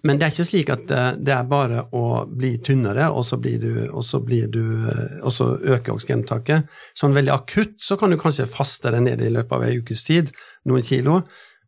Men 0.06 0.20
det 0.20 0.28
er 0.28 0.34
ikke 0.34 0.46
slik 0.46 0.70
at 0.74 0.92
eh, 0.94 1.10
det 1.26 1.34
er 1.34 1.50
bare 1.50 1.86
å 1.96 2.04
bli 2.30 2.54
tynnere, 2.64 3.10
og 3.10 3.26
så, 3.26 3.40
blir 3.42 3.58
du, 3.62 3.72
og 3.88 4.04
så, 4.06 4.20
blir 4.24 4.50
du, 4.54 4.64
eh, 4.92 5.18
og 5.24 5.34
så 5.34 5.50
øker 5.58 5.96
oksygentaket. 5.96 6.68
Sånn 6.98 7.16
veldig 7.18 7.34
akutt 7.34 7.78
så 7.82 7.98
kan 8.00 8.14
du 8.14 8.20
kanskje 8.22 8.50
faste 8.50 8.94
deg 8.94 9.06
ned 9.08 9.24
i 9.26 9.32
løpet 9.34 9.58
av 9.58 9.66
ei 9.66 9.80
ukes 9.82 10.06
tid, 10.08 10.34
noen 10.70 10.86
kilo. 10.86 11.22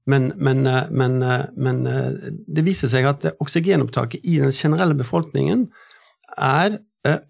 Men, 0.09 0.31
men, 0.37 0.61
eh, 0.69 0.91
men, 0.91 1.17
men 1.57 1.81
det 2.45 2.67
viser 2.67 2.91
seg 2.91 3.09
at 3.09 3.31
oksygenopptaket 3.39 4.25
i 4.29 4.37
den 4.43 4.53
generelle 4.55 4.97
befolkningen 4.99 5.67
er, 6.37 6.79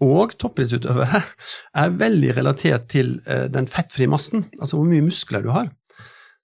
og 0.02 0.32
toppidrettsutøvere, 0.42 1.20
er 1.80 1.92
veldig 1.96 2.32
relatert 2.36 2.88
til 2.90 3.14
den 3.54 3.68
fettfrie 3.70 4.10
massen, 4.10 4.42
altså 4.58 4.76
hvor 4.76 4.88
mye 4.90 5.04
muskler 5.06 5.44
du 5.46 5.52
har. 5.54 5.70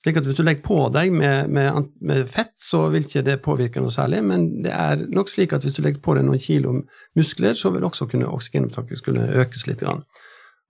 Slik 0.04 0.20
at 0.20 0.26
Hvis 0.28 0.36
du 0.38 0.44
legger 0.44 0.62
på 0.62 0.76
deg 0.94 1.10
med, 1.10 1.48
med, 1.50 1.88
med 2.04 2.28
fett, 2.30 2.52
så 2.60 2.84
vil 2.92 3.06
ikke 3.06 3.24
det 3.26 3.40
påvirke 3.42 3.80
noe 3.82 3.90
særlig, 3.90 4.20
men 4.22 4.44
det 4.62 4.70
er 4.70 5.00
nok 5.10 5.30
slik 5.32 5.54
at 5.56 5.64
hvis 5.64 5.74
du 5.78 5.82
legger 5.82 6.02
på 6.04 6.14
deg 6.14 6.26
noen 6.26 6.42
kilo 6.42 6.74
muskler, 7.18 7.56
så 7.58 7.72
vil 7.74 7.86
også 7.88 8.06
kunne 8.10 8.28
oksygenopptaket 8.30 9.02
kunne 9.06 9.26
økes 9.42 9.66
litt. 9.66 9.82
Grann. 9.82 10.04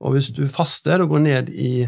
Og 0.00 0.16
hvis 0.16 0.30
du 0.36 0.46
faster 0.48 1.02
og 1.04 1.12
går 1.12 1.24
ned 1.26 1.52
i, 1.52 1.86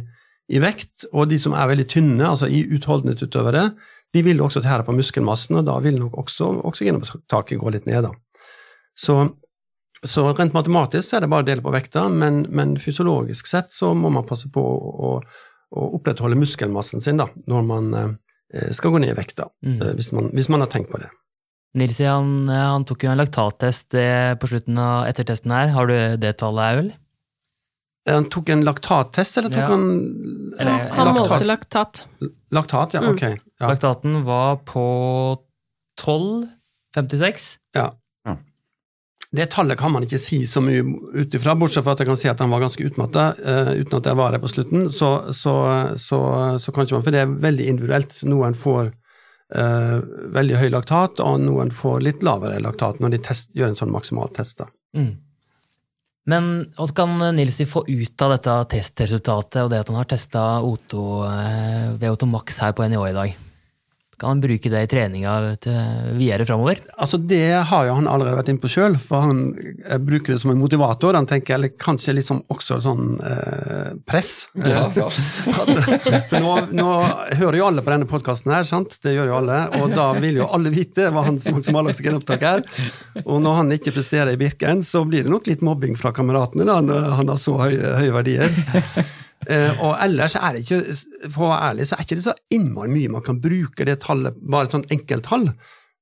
i 0.49 0.61
vekt, 0.61 1.09
og 1.13 1.31
de 1.31 1.39
som 1.41 1.57
er 1.57 1.71
veldig 1.71 1.89
tynne, 1.89 2.27
altså 2.29 2.51
i 2.53 2.65
utholdenhetsutøvere, 2.77 3.71
de 4.15 4.23
vil 4.25 4.41
også 4.41 4.63
tære 4.65 4.87
på 4.87 4.97
muskelmassen, 4.97 5.61
og 5.61 5.67
da 5.69 5.77
vil 5.85 5.99
nok 6.01 6.17
også 6.23 6.53
oksygenopptaket 6.69 7.61
gå 7.61 7.75
litt 7.75 7.89
ned. 7.89 8.09
Da. 8.09 8.13
Så, 8.97 9.19
så 10.01 10.31
rent 10.33 10.57
matematisk 10.57 11.15
er 11.15 11.25
det 11.25 11.33
bare 11.33 11.45
å 11.45 11.49
dele 11.49 11.65
på 11.65 11.75
vekta, 11.75 12.07
men, 12.13 12.47
men 12.49 12.79
fysiologisk 12.81 13.51
sett 13.51 13.75
så 13.75 13.93
må 13.97 14.13
man 14.15 14.27
passe 14.29 14.49
på 14.53 14.65
å, 14.65 15.19
å 15.75 15.95
opprettholde 15.99 16.37
muskelmassen 16.41 17.01
sin 17.05 17.17
da, 17.21 17.27
når 17.47 17.65
man 17.67 17.95
eh, 18.55 18.71
skal 18.73 18.91
gå 18.95 19.01
ned 19.01 19.11
i 19.11 19.19
vekt, 19.19 19.37
da, 19.37 19.49
Mm. 19.65 19.83
eh, 19.83 19.95
hvis, 19.95 20.13
man, 20.13 20.31
hvis 20.33 20.49
man 20.49 20.61
har 20.61 20.69
tenkt 20.73 20.91
på 20.91 20.99
det. 21.03 21.11
Nils 21.77 21.99
han, 22.01 22.49
eh, 22.49 22.55
han 22.73 22.85
tok 22.89 23.03
jo 23.05 23.11
en 23.11 23.19
laktattest 23.21 23.91
på 24.41 24.49
slutten 24.49 24.79
av 24.81 25.07
ettertesten 25.11 25.51
her. 25.53 25.69
Har 25.75 25.87
du 25.87 26.17
det 26.17 26.39
tallet, 26.39 26.79
Aul? 26.79 26.93
Han 28.09 28.25
tok 28.33 28.49
en 28.49 28.63
laktattest, 28.65 29.37
eller 29.37 29.51
tok 29.51 29.59
Ja. 29.59 29.67
han 29.69 30.55
Eller- 30.59 30.89
Han 30.97 31.07
laktat? 31.15 31.29
målte 31.29 31.45
laktat. 31.45 32.05
Laktat, 32.51 32.95
ja, 32.95 33.01
Mm. 33.03 33.15
ok. 33.15 33.23
Ja. 33.61 33.69
Laktaten 33.69 34.25
var 34.25 34.57
på 34.65 35.37
12,56. 36.01 37.59
ja. 37.75 37.93
Det 39.35 39.45
tallet 39.53 39.77
kan 39.77 39.93
man 39.93 40.07
ikke 40.07 40.21
si 40.21 40.39
så 40.49 40.63
mye 40.65 40.81
ut 41.13 41.35
ifra, 41.37 41.53
bortsett 41.59 41.85
fra 41.85 41.93
at 41.93 42.01
jeg 42.01 42.09
kan 42.09 42.17
si 42.17 42.31
at 42.31 42.41
han 42.41 42.53
var 42.53 42.63
ganske 42.65 42.87
utmatta, 42.89 43.27
uh, 43.37 43.73
uten 43.77 43.99
at 43.99 44.09
jeg 44.09 44.19
var 44.21 44.33
her 44.33 44.41
på 44.41 44.49
slutten. 44.49 44.87
Så, 44.93 45.11
så, 45.37 45.55
så, 46.01 46.21
så 46.57 46.73
kan 46.73 46.87
ikke 46.87 46.97
man, 46.97 47.05
For 47.05 47.17
det 47.17 47.25
er 47.27 47.39
veldig 47.45 47.69
individuelt. 47.75 48.17
Noen 48.29 48.57
får 48.57 48.89
uh, 48.89 49.97
veldig 50.37 50.61
høy 50.63 50.69
laktat, 50.73 51.21
og 51.21 51.43
noen 51.45 51.73
får 51.75 52.01
litt 52.07 52.25
lavere 52.25 52.63
laktat 52.65 53.03
når 53.05 53.17
de 53.17 53.25
test, 53.29 53.53
gjør 53.59 53.75
en 53.75 53.81
sånn 53.83 53.93
maksimal 53.93 54.33
test. 54.33 54.65
Mm. 54.97 55.13
Men 56.29 56.49
hva 56.77 56.89
kan 56.97 57.17
Nilsi 57.37 57.65
få 57.69 57.87
ut 57.89 58.25
av 58.25 58.35
dette 58.35 58.57
testresultatet 58.77 59.63
og 59.63 59.71
det 59.73 59.81
at 59.81 59.93
han 59.93 59.97
har 59.97 60.09
testa 60.09 60.43
O2 60.61 61.05
eh, 61.25 61.87
VO2 62.03 62.29
Max 62.29 62.59
her 62.65 62.75
på 62.77 62.85
NIH 62.85 63.05
i 63.09 63.17
dag? 63.17 63.37
Kan 64.19 64.35
han 64.35 64.41
bruke 64.43 64.71
det 64.73 64.81
i 64.83 64.89
treninga 64.91 65.33
til 65.63 66.15
videre 66.19 66.47
framover? 66.49 66.81
Altså 66.99 67.21
Det 67.23 67.53
har 67.71 67.87
jo 67.87 67.95
han 68.01 68.09
allerede 68.11 68.41
vært 68.41 68.49
inne 68.51 68.63
på 68.63 68.71
sjøl, 68.73 68.97
for 68.99 69.29
han 69.29 69.43
eh, 69.55 70.01
bruker 70.03 70.35
det 70.35 70.41
som 70.43 70.51
en 70.51 70.59
motivator. 70.59 71.15
Han 71.15 71.29
tenker, 71.31 71.55
eller 71.55 71.71
kanskje 71.79 72.17
liksom 72.19 72.41
også 72.51 72.81
sånn 72.83 73.13
eh, 73.23 73.93
press. 74.09 74.49
Ja, 74.59 74.89
ja. 74.97 75.07
for 76.31 76.43
nå, 76.43 76.57
nå 76.75 76.89
hører 77.39 77.61
jo 77.61 77.69
alle 77.69 77.85
på 77.87 77.95
denne 77.95 78.09
podkasten 78.11 78.55
her, 78.57 78.67
sant? 78.67 78.99
det 79.05 79.15
gjør 79.15 79.31
jo 79.31 79.39
alle, 79.39 79.61
og 79.79 79.95
da 79.95 80.09
vil 80.19 80.41
jo 80.41 80.51
alle 80.55 80.73
vite 80.75 81.13
hva 81.15 81.23
hans 81.29 81.47
maksimaloksigenopptak 81.55 82.49
er. 82.51 82.67
Og 83.25 83.39
når 83.45 83.61
han 83.63 83.77
ikke 83.79 83.95
presterer 83.95 84.35
i 84.35 84.41
Birken, 84.41 84.83
så 84.83 85.05
blir 85.07 85.27
det 85.27 85.33
nok 85.35 85.47
litt 85.47 85.63
mobbing 85.67 85.95
fra 86.01 86.11
kameratene 86.17 86.67
da, 86.67 86.81
når 86.83 87.09
han 87.21 87.31
har 87.31 87.39
så 87.39 87.55
høye, 87.61 87.95
høye 88.03 88.19
verdier. 88.19 88.61
Eh, 89.47 89.83
og 89.85 89.95
ellers 90.03 90.35
er 90.37 90.57
det 90.57 90.65
ikke 90.65 90.81
for 91.31 91.47
å 91.47 91.51
være 91.53 91.69
ærlig, 91.71 91.87
så 91.89 91.97
er 91.97 92.05
ikke 92.05 92.19
det 92.19 92.27
så 92.27 92.35
innmari 92.55 92.91
mye 92.91 93.13
man 93.13 93.25
kan 93.27 93.39
bruke 93.43 93.87
det 93.87 94.01
tallet, 94.03 94.39
bare 94.43 94.69
et 94.69 94.75
sånt 94.75 94.91
enkelttall. 94.95 95.47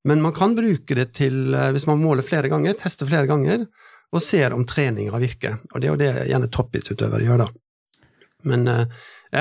Men 0.06 0.22
man 0.22 0.34
kan 0.36 0.54
bruke 0.56 0.96
det 0.96 1.10
til, 1.18 1.54
eh, 1.54 1.70
hvis 1.74 1.86
man 1.90 2.00
måler 2.02 2.26
flere 2.26 2.50
ganger, 2.52 2.78
tester 2.78 3.08
flere 3.08 3.28
ganger, 3.28 3.66
og 4.14 4.22
ser 4.22 4.54
om 4.54 4.64
treninga 4.64 5.18
virker. 5.20 5.58
Og 5.74 5.82
det 5.82 5.88
er 5.88 5.92
jo 5.92 6.00
det 6.00 6.10
gjerne 6.30 6.50
toppidrettsutøvere 6.54 7.26
gjør, 7.26 7.44
da. 7.44 7.48
Men, 8.46 8.68
eh, 8.68 8.86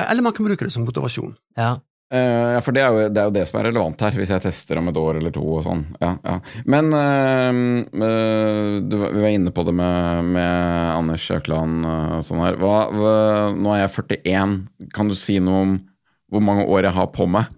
eller 0.01 0.25
man 0.25 0.33
kan 0.33 0.47
bruke 0.47 0.65
det 0.65 0.73
som 0.73 0.85
motivasjon. 0.85 1.35
Ja. 1.57 1.77
Eh, 2.13 2.53
ja, 2.53 2.61
for 2.61 2.75
det 2.75 2.83
er, 2.83 2.93
jo, 2.93 3.09
det 3.09 3.21
er, 3.21 3.29
jo, 3.29 3.33
det 3.33 3.45
som 3.49 3.59
er 3.59 3.67
relevant 3.71 4.03
her, 4.05 4.17
hvis 4.19 4.29
jeg 4.29 4.43
tester 4.43 4.77
om 4.77 4.91
et 4.91 4.99
år 5.01 5.17
eller 5.19 5.33
to 5.33 5.41
og 5.57 5.63
sånn. 5.65 5.81
Ja, 6.03 6.11
ja. 6.21 6.35
Men 6.69 6.93
uh, 6.93 8.79
du, 8.85 8.97
vi 9.01 9.23
var 9.23 9.31
inne 9.33 9.53
på 9.55 9.65
det 9.65 9.73
med, 9.75 10.29
med 10.37 10.91
Anders 10.93 11.25
Økland 11.33 11.87
og 11.89 12.21
sånn 12.27 12.43
her. 12.45 12.59
Hva, 12.61 12.77
hva, 12.93 13.17
nå 13.57 13.73
er 13.73 13.85
jeg 13.85 13.93
41. 14.21 14.55
Kan 14.95 15.09
du 15.09 15.17
si 15.17 15.39
noe 15.41 15.65
om 15.65 15.75
hvor 16.35 16.43
mange 16.43 16.65
år 16.67 16.89
jeg 16.89 16.95
har 16.97 17.07
på 17.15 17.25
meg? 17.31 17.49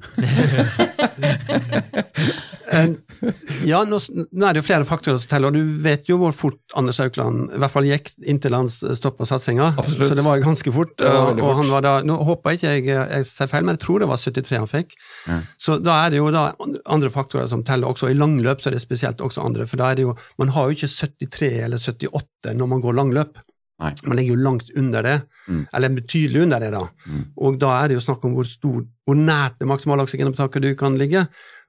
ja, 3.67 3.79
nå, 3.87 3.97
nå, 3.97 4.43
er 4.45 4.53
det 4.53 4.61
jo 4.61 4.65
flere 4.67 4.85
faktorer 4.87 5.17
som 5.21 5.29
teller, 5.31 5.49
og 5.49 5.55
du 5.57 5.79
vet 5.83 6.09
jo 6.09 6.17
hvor 6.21 6.33
fort 6.35 6.75
Anders 6.77 6.99
Aukland 7.03 7.55
i 7.55 7.61
hvert 7.61 7.73
fall 7.73 7.87
gikk 7.87 8.11
inntil 8.27 8.55
han 8.57 8.69
stoppa 8.69 9.25
satsinga. 9.27 9.71
Så 9.95 10.13
det 10.17 10.25
var 10.25 10.37
jo 10.39 10.45
ganske 10.45 10.73
fort. 10.75 10.93
Og, 11.01 11.41
og 11.41 11.53
han 11.61 11.71
var 11.71 11.85
da, 11.85 11.93
Nå 12.05 12.19
håper 12.27 12.55
jeg 12.55 12.83
ikke 12.83 12.93
jeg, 12.93 13.07
jeg 13.15 13.29
ser 13.29 13.51
feil, 13.51 13.65
men 13.65 13.77
jeg 13.77 13.83
tror 13.87 14.03
det 14.03 14.11
var 14.11 14.21
73 14.21 14.53
han 14.59 14.71
fikk. 14.71 14.95
Ja. 15.27 15.39
Så 15.67 15.79
da 15.81 15.93
er 16.03 16.13
det 16.13 16.21
jo 16.21 16.29
da 16.33 16.43
andre 16.85 17.11
faktorer 17.13 17.49
som 17.51 17.65
teller 17.67 17.87
også. 17.91 18.11
I 18.11 18.19
langløp 18.19 18.61
så 18.61 18.71
er 18.71 18.77
det 18.77 18.83
spesielt 18.83 19.23
også 19.23 19.45
andre, 19.45 19.67
for 19.69 19.81
da 19.81 19.91
er 19.91 19.95
det 19.99 20.07
jo 20.07 20.15
Man 20.37 20.51
har 20.53 20.67
jo 20.67 20.77
ikke 20.77 20.89
73 20.91 21.51
eller 21.65 21.79
78 21.81 22.53
når 22.57 22.67
man 22.73 22.83
går 22.83 22.93
langløp. 22.97 23.33
Nei. 23.77 23.91
Man 24.09 24.17
ligger 24.17 24.33
jo 24.33 24.41
langt 24.41 24.71
under 24.79 25.05
det, 25.05 25.17
mm. 25.45 25.59
eller 25.77 25.93
betydelig 25.93 26.41
under 26.47 26.63
det. 26.63 26.71
da. 26.73 26.81
Mm. 27.05 27.25
Og 27.45 27.59
da 27.61 27.75
er 27.77 27.91
det 27.91 27.99
jo 27.99 28.05
snakk 28.07 28.25
om 28.25 28.33
hvor, 28.33 28.47
stor, 28.49 28.81
hvor 29.05 29.19
nært 29.19 29.59
det 29.61 29.69
maksimale 29.69 30.05
oksygenopptaket 30.07 30.65
du 30.65 30.71
kan 30.79 30.97
ligge. 30.97 31.27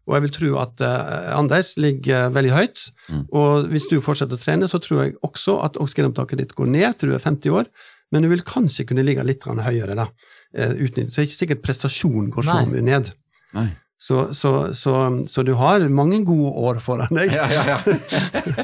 Og 0.08 0.16
jeg 0.16 0.24
vil 0.24 0.32
tro 0.32 0.54
at 0.62 0.80
uh, 0.80 1.36
Anders 1.36 1.74
ligger 1.76 2.32
veldig 2.32 2.54
høyt. 2.54 2.86
Mm. 3.12 3.26
Og 3.36 3.68
hvis 3.74 3.90
du 3.90 3.98
fortsetter 4.00 4.38
å 4.38 4.40
trene, 4.40 4.70
så 4.70 4.80
tror 4.80 5.02
jeg 5.04 5.18
også 5.26 5.58
at 5.66 5.76
oksygenopptaket 5.76 6.40
ditt 6.40 6.56
går 6.56 6.70
ned 6.72 6.96
til 6.96 7.12
du 7.12 7.18
er 7.18 7.24
50 7.24 7.52
år, 7.60 7.68
men 8.08 8.24
du 8.24 8.30
vil 8.32 8.46
kanskje 8.46 8.86
kunne 8.88 9.04
ligge 9.04 9.26
litt 9.28 9.44
høyere. 9.44 9.98
da. 9.98 10.08
Uh, 10.56 10.72
så 10.88 10.94
det 10.96 11.10
er 11.12 11.28
ikke 11.28 11.42
sikkert 11.42 11.66
prestasjonen 11.66 12.32
går 12.32 12.48
så 12.48 12.62
mye 12.72 12.86
ned. 12.88 13.12
Nei. 13.58 13.68
Så, 14.00 14.34
så, 14.34 14.74
så, 14.74 15.24
så, 15.28 15.42
du 15.42 15.52
har 15.58 15.82
mange 15.88 16.20
gode 16.24 16.52
år 16.54 16.76
foran 16.78 17.10
deg. 17.10 17.32
Ja, 17.34 17.48
ja, 17.50 17.62
ja. 17.66 17.78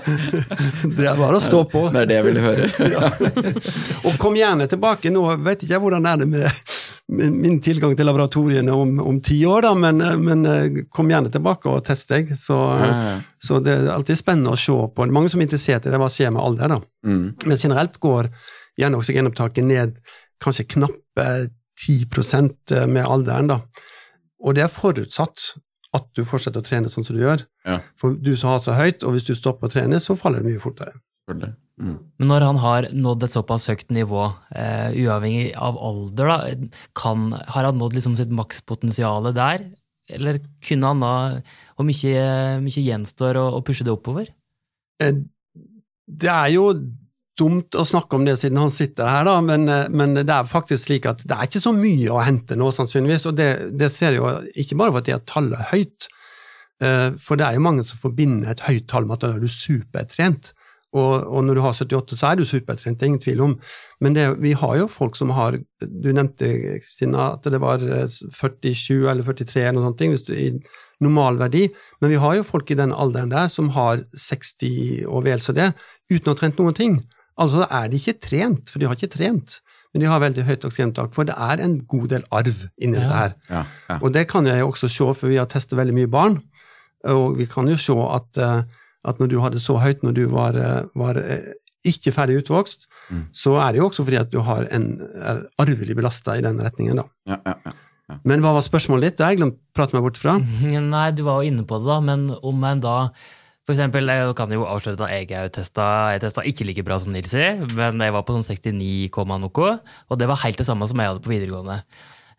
det 0.96 1.08
er 1.10 1.18
bare 1.18 1.40
å 1.40 1.42
stå 1.42 1.64
på. 1.72 1.88
Det 1.90 2.04
er 2.04 2.10
det 2.10 2.18
jeg 2.20 2.26
ville 2.28 2.44
høre. 2.44 2.68
Og 4.06 4.14
kom 4.22 4.38
gjerne 4.38 4.68
tilbake. 4.70 5.10
Nå 5.10 5.24
vet 5.42 5.64
ikke 5.64 5.74
jeg 5.74 5.82
hvordan 5.82 6.06
er 6.06 6.20
det 6.22 6.28
med 6.30 6.46
min 7.10 7.58
tilgang 7.60 7.96
til 7.98 8.06
laboratoriene 8.06 8.72
om, 8.72 8.94
om 9.02 9.18
ti 9.20 9.40
år, 9.46 9.66
da, 9.66 9.72
men, 9.76 9.98
men, 10.22 10.44
eh, 10.48 10.78
kom 10.88 11.10
gjerne 11.10 11.32
tilbake 11.34 11.68
og 11.68 11.82
test 11.84 12.14
deg. 12.14 12.30
Så, 12.38 12.56
så, 13.42 13.58
det 13.58 13.74
er 13.74 13.90
alltid 13.92 14.20
spennende 14.22 14.54
å 14.54 14.60
se 14.60 14.76
på. 14.94 15.08
Mange 15.12 15.32
som 15.32 15.42
er 15.42 15.48
interessert 15.48 15.88
i 15.88 15.92
det, 15.92 16.00
hva 16.00 16.08
skjer 16.12 16.30
med 16.34 16.44
alder. 16.46 16.76
da. 16.76 16.78
Mm. 17.10 17.26
Men 17.42 17.58
generelt 17.58 17.98
går 18.00 18.30
gjerne 18.78 19.02
oksygenopptaket 19.02 19.66
ned 19.66 19.98
kanskje 20.42 20.68
knappe 20.76 21.28
10% 21.82 22.78
med 22.86 23.02
alderen. 23.02 23.50
da. 23.50 23.58
Og 24.44 24.57
det 24.57 24.64
er 24.66 24.72
forutsatt 24.72 25.54
at 25.94 26.07
du 26.18 26.24
fortsetter 26.26 26.61
å 26.61 26.66
trene 26.66 26.90
sånn 26.90 27.07
som 27.07 27.16
du 27.16 27.22
gjør. 27.22 27.44
Ja. 27.66 27.78
For 28.00 28.16
du 28.18 28.33
som 28.37 28.52
har 28.52 28.62
så 28.62 28.74
høyt, 28.76 29.04
og 29.07 29.14
hvis 29.14 29.28
du 29.28 29.35
stopper 29.38 29.70
å 29.70 29.74
trene, 29.74 30.00
så 30.02 30.16
faller 30.18 30.42
det 30.42 30.52
mye 30.52 30.62
fortere. 30.62 30.96
Mm. 31.30 31.94
Men 32.20 32.28
når 32.28 32.44
han 32.44 32.59
har 32.61 32.88
nådd 32.92 33.24
et 33.24 33.35
såpass 33.35 33.68
høyt 33.70 33.88
nivå, 33.94 34.26
uh, 34.28 34.88
uavhengig 34.92 35.54
av 35.57 35.78
alder, 35.80 36.30
da, 36.30 36.74
kan, 36.98 37.30
har 37.33 37.70
han 37.70 37.78
nådd 37.80 37.96
liksom 37.96 38.18
sitt 38.18 38.35
makspotensial 38.35 39.30
der? 39.35 39.64
Eller 40.12 40.37
kunne 40.61 40.90
han 40.90 41.00
da 41.00 41.12
Hvor 41.78 41.87
mye, 41.88 42.24
mye 42.61 42.83
gjenstår 42.85 43.38
å, 43.40 43.46
å 43.57 43.62
pushe 43.64 43.87
det 43.87 43.94
oppover? 43.94 44.28
Eh, 45.00 45.22
det 46.04 46.28
er 46.28 46.50
jo 46.52 46.66
dumt 47.38 47.76
å 47.78 47.84
snakke 47.86 48.18
om 48.18 48.26
det 48.26 48.36
siden 48.40 48.60
han 48.62 48.72
sitter 48.72 49.08
her, 49.10 49.26
da, 49.28 49.38
men, 49.44 49.68
eh, 49.68 49.86
men, 49.90 50.16
det 50.20 50.30
er 50.30 50.48
faktisk 50.48 50.86
slik 50.86 51.08
at 51.10 51.24
det 51.26 51.36
er 51.36 51.48
ikke 51.48 51.64
så 51.64 51.74
mye 51.76 52.10
å 52.14 52.22
hente 52.24 52.58
nå, 52.58 52.70
sannsynligvis. 52.74 53.28
Og 53.30 53.38
det, 53.38 53.50
det 53.78 53.90
ser 53.92 54.18
jo 54.18 54.30
ikke 54.54 54.78
bare 54.80 54.94
for 54.94 55.02
at 55.02 55.08
de 55.08 55.16
er 55.16 55.24
tallet 55.30 55.70
høyt, 55.72 56.10
eh, 56.84 57.08
for 57.20 57.40
det 57.40 57.48
er 57.48 57.58
jo 57.58 57.66
mange 57.66 57.86
som 57.88 58.02
forbinder 58.02 58.54
et 58.54 58.66
høyt 58.68 58.86
tall 58.90 59.08
med 59.08 59.18
at 59.18 59.26
da 59.26 59.34
er 59.34 59.42
du 59.42 59.50
supertrent. 59.50 60.54
Og, 60.94 61.24
og, 61.26 61.40
når 61.42 61.58
du 61.58 61.60
har 61.64 61.74
78, 61.74 62.16
så 62.20 62.28
er 62.28 62.38
du 62.38 62.44
supertrent, 62.46 63.00
det 63.00 63.02
er 63.02 63.10
ingen 63.10 63.22
tvil 63.22 63.40
om. 63.42 63.54
Men 64.04 64.14
det, 64.14 64.28
vi 64.38 64.52
har 64.54 64.76
jo 64.78 64.90
folk 64.90 65.16
som 65.18 65.32
har 65.34 65.58
Du 65.82 66.06
nevnte, 66.14 66.46
Kristina, 66.84 67.32
at 67.34 67.48
det 67.50 67.58
var 67.60 67.82
47 67.82 68.62
eh, 68.70 69.10
eller 69.10 69.26
43 69.26 69.64
eller 69.64 69.80
noe 69.80 69.90
sånt, 69.90 70.04
hvis 70.14 70.26
du, 70.28 70.30
i 70.38 71.02
normalverdi. 71.02 71.66
Men 72.00 72.14
vi 72.14 72.20
har 72.22 72.38
jo 72.38 72.46
folk 72.46 72.70
i 72.70 72.78
den 72.78 72.94
alderen 72.94 73.34
der 73.34 73.50
som 73.50 73.72
har 73.74 74.06
60 74.14 75.10
og 75.10 75.26
vel 75.26 75.42
så 75.42 75.56
det, 75.56 75.72
uten 76.12 76.30
å 76.30 76.36
ha 76.36 76.38
trent 76.38 76.62
noen 76.62 76.78
ting. 76.78 76.96
Altså 77.40 77.66
er 77.66 77.88
de 77.90 77.98
ikke 77.98 78.18
trent, 78.28 78.70
for 78.70 78.78
de 78.78 78.86
har 78.88 78.98
ikke 78.98 79.14
trent, 79.16 79.58
men 79.94 80.02
de 80.02 80.10
har 80.10 80.22
veldig 80.22 80.44
høyt 80.46 80.66
oksygentak, 80.66 81.14
For 81.14 81.26
det 81.26 81.34
er 81.38 81.62
en 81.62 81.78
god 81.90 82.08
del 82.10 82.24
arv 82.34 82.64
inni 82.78 82.98
ja. 82.98 83.02
det 83.02 83.10
her. 83.10 83.34
Ja, 83.50 83.64
ja. 83.90 83.98
Og 84.00 84.14
det 84.14 84.26
kan 84.30 84.46
jeg 84.46 84.62
jo 84.62 84.70
også 84.72 84.90
se, 84.90 85.10
for 85.14 85.30
vi 85.30 85.38
har 85.38 85.50
testet 85.50 85.78
veldig 85.78 85.94
mye 85.94 86.10
barn. 86.10 86.40
Og 87.10 87.36
vi 87.38 87.46
kan 87.50 87.68
jo 87.68 87.76
se 87.78 87.94
at, 87.94 88.40
eh, 88.40 88.62
at 89.04 89.20
når 89.20 89.30
du 89.30 89.38
hadde 89.42 89.62
så 89.62 89.76
høyt 89.78 90.02
når 90.02 90.16
du 90.16 90.24
var, 90.32 90.58
eh, 90.58 90.82
var 90.98 91.20
eh, 91.20 91.52
ikke 91.84 92.14
ferdig 92.16 92.40
utvokst, 92.42 92.88
mm. 93.10 93.24
så 93.36 93.58
er 93.60 93.72
det 93.72 93.82
jo 93.82 93.88
også 93.90 94.06
fordi 94.06 94.20
at 94.22 94.32
du 94.32 94.40
har 94.46 94.66
en, 94.72 94.88
er 95.14 95.44
arvelig 95.60 95.96
belasta 95.98 96.38
i 96.38 96.44
den 96.44 96.62
retningen. 96.64 97.02
da. 97.02 97.74
Men 98.24 98.42
hva 98.44 98.54
var 98.56 98.64
spørsmålet 98.64 99.10
ditt? 99.10 99.18
Det 99.18 99.26
har 99.26 99.34
jeg 99.34 99.42
glemt 99.42 99.58
å 99.60 99.76
prate 99.76 99.96
meg 99.96 100.04
bort 100.06 100.20
fra. 100.20 100.38
Nei, 100.96 101.06
du 101.16 101.24
var 101.28 101.42
jo 101.42 101.52
inne 101.52 101.66
på 101.68 101.78
det, 101.80 101.88
da, 101.88 102.00
men 102.04 102.28
om 102.42 102.66
en 102.68 102.82
da 102.84 102.98
for 103.64 103.72
eksempel, 103.72 104.11
jeg 104.12 104.37
kan 104.37 104.53
jo 104.53 104.66
avsløre 104.68 105.09
at 105.09 105.33
jeg 105.33 105.53
testa, 105.57 105.85
jeg 106.12 106.20
testa 106.27 106.44
ikke 106.44 106.66
like 106.68 106.85
bra 106.85 106.98
som 107.00 107.14
Nilsi, 107.14 107.44
men 107.72 108.03
jeg 108.05 108.12
var 108.12 108.24
på 108.29 108.37
sånn 108.37 108.44
69, 108.44 109.09
noe, 109.40 109.70
og 110.09 110.20
det 110.20 110.29
var 110.29 110.42
helt 110.44 110.61
det 110.61 110.66
samme 110.68 110.88
som 110.90 111.00
jeg 111.00 111.12
hadde 111.12 111.24
på 111.24 111.33
videregående. 111.33 111.79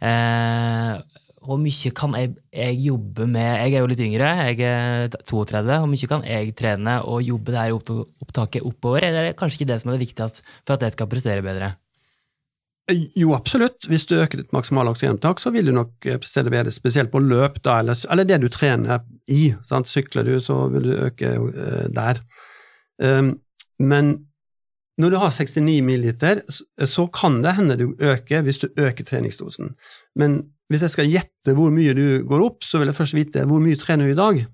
Eh, 0.05 1.21
mye 1.53 1.91
kan 1.97 2.15
jeg, 2.17 2.33
jeg, 2.53 2.77
jobbe 2.87 3.27
med 3.29 3.45
Jeg 3.45 3.75
er 3.75 3.83
jo 3.83 3.89
litt 3.89 4.01
yngre, 4.01 4.29
jeg 4.49 4.61
er 4.65 5.09
32. 5.13 5.77
Hvor 5.81 5.89
mye 5.91 6.09
kan 6.09 6.25
jeg 6.25 6.53
trene 6.57 6.99
og 7.05 7.25
jobbe 7.25 7.53
det 7.53 7.61
her 7.61 7.75
opptaket 7.77 8.65
oppover? 8.65 9.05
Eller 9.05 9.21
er 9.21 9.31
det 9.31 9.39
kanskje 9.39 9.61
ikke 9.61 9.73
det 9.73 9.81
som 9.81 9.91
er 9.91 9.97
det 9.97 10.07
viktigste 10.07 10.45
for 10.65 10.75
at 10.75 10.85
jeg 10.87 10.97
skal 10.97 11.09
prestere 11.11 11.45
bedre? 11.45 11.75
Jo, 12.91 13.31
absolutt. 13.33 13.87
Hvis 13.89 14.05
du 14.05 14.13
øker 14.19 14.43
ditt 14.43 14.53
maksimale 14.53 14.91
oksygenopptak, 14.93 15.39
så 15.41 15.49
vil 15.53 15.65
du 15.65 15.73
nok 15.73 16.05
prestere 16.05 16.51
bedre, 16.53 16.73
spesielt 16.73 17.09
på 17.13 17.21
løp, 17.23 17.57
da, 17.65 17.79
eller, 17.81 17.97
eller, 18.13 18.27
det 18.29 18.37
du 18.43 18.47
trener 18.53 19.01
i. 19.31 19.55
Sant? 19.65 19.89
Sykler 19.89 20.27
du, 20.27 20.35
så 20.43 20.67
vil 20.69 20.91
du 20.91 20.93
øke 21.07 21.31
uh, 21.41 21.87
der. 21.89 22.21
Um, 23.01 23.39
men 23.81 24.13
når 25.01 25.11
du 25.11 25.17
har 25.19 25.33
69 25.33 25.81
milliliter, 25.83 26.43
så 26.85 27.07
kan 27.11 27.41
det 27.43 27.55
hende 27.57 27.79
du 27.79 27.87
øker 27.99 28.45
hvis 28.45 28.61
du 28.61 28.69
øker 28.77 29.03
treningsdosen. 29.03 29.73
Men 30.15 30.43
hvis 30.69 30.85
jeg 30.85 30.93
skal 30.93 31.09
gjette 31.09 31.55
hvor 31.57 31.73
mye 31.73 31.93
du 31.97 32.21
går 32.29 32.45
opp, 32.45 32.63
så 32.63 32.79
vil 32.79 32.89
jeg 32.91 32.97
først 32.97 33.17
vite 33.17 33.47
hvor 33.49 33.59
mye 33.63 33.79
trener 33.79 34.07
du 34.07 34.13
i 34.13 34.21
dag. 34.21 34.45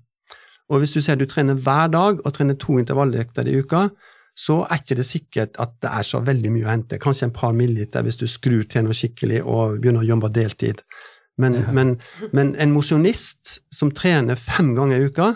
Og 0.72 0.80
hvis 0.80 0.94
du 0.96 1.00
ser 1.04 1.20
du 1.20 1.28
trener 1.28 1.54
hver 1.54 1.92
dag 1.92 2.18
og 2.24 2.34
trener 2.34 2.58
to 2.58 2.78
intervalløkter 2.80 3.48
i 3.48 3.60
uka, 3.60 3.86
så 4.32 4.62
er 4.64 4.80
ikke 4.80 4.96
det 4.96 5.04
sikkert 5.04 5.58
at 5.60 5.74
det 5.84 5.90
er 5.92 6.06
så 6.08 6.22
veldig 6.24 6.52
mye 6.54 6.66
å 6.66 6.72
hente. 6.72 7.00
Kanskje 7.00 7.28
en 7.28 7.34
par 7.36 7.52
milliliter 7.56 8.04
hvis 8.06 8.20
du 8.20 8.26
skrur 8.30 8.64
til 8.64 8.86
noe 8.86 8.96
skikkelig 8.96 9.42
og 9.42 9.78
begynner 9.82 10.04
å 10.04 10.08
jobbe 10.08 10.32
deltid. 10.32 10.80
Men, 11.40 11.58
ja. 11.60 11.72
men, 11.72 11.94
men 12.32 12.54
en 12.60 12.72
mosjonist 12.72 13.58
som 13.72 13.92
trener 13.96 14.40
fem 14.40 14.72
ganger 14.76 15.00
i 15.00 15.08
uka, 15.08 15.28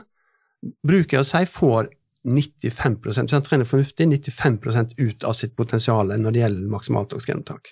bruker 0.86 1.18
jeg 1.18 1.24
å 1.24 1.28
si 1.28 1.44
får 1.50 1.90
95% 2.26 3.06
hvis 3.06 3.20
han 3.20 3.44
trener 3.46 3.68
fornuftig, 3.68 4.08
95% 4.10 4.96
ut 4.98 5.26
av 5.28 5.36
sitt 5.38 5.54
potensial 5.58 6.10
når 6.10 6.34
det 6.34 6.42
gjelder 6.42 6.70
maksimalt 6.72 7.14
oksygenopptak. 7.16 7.70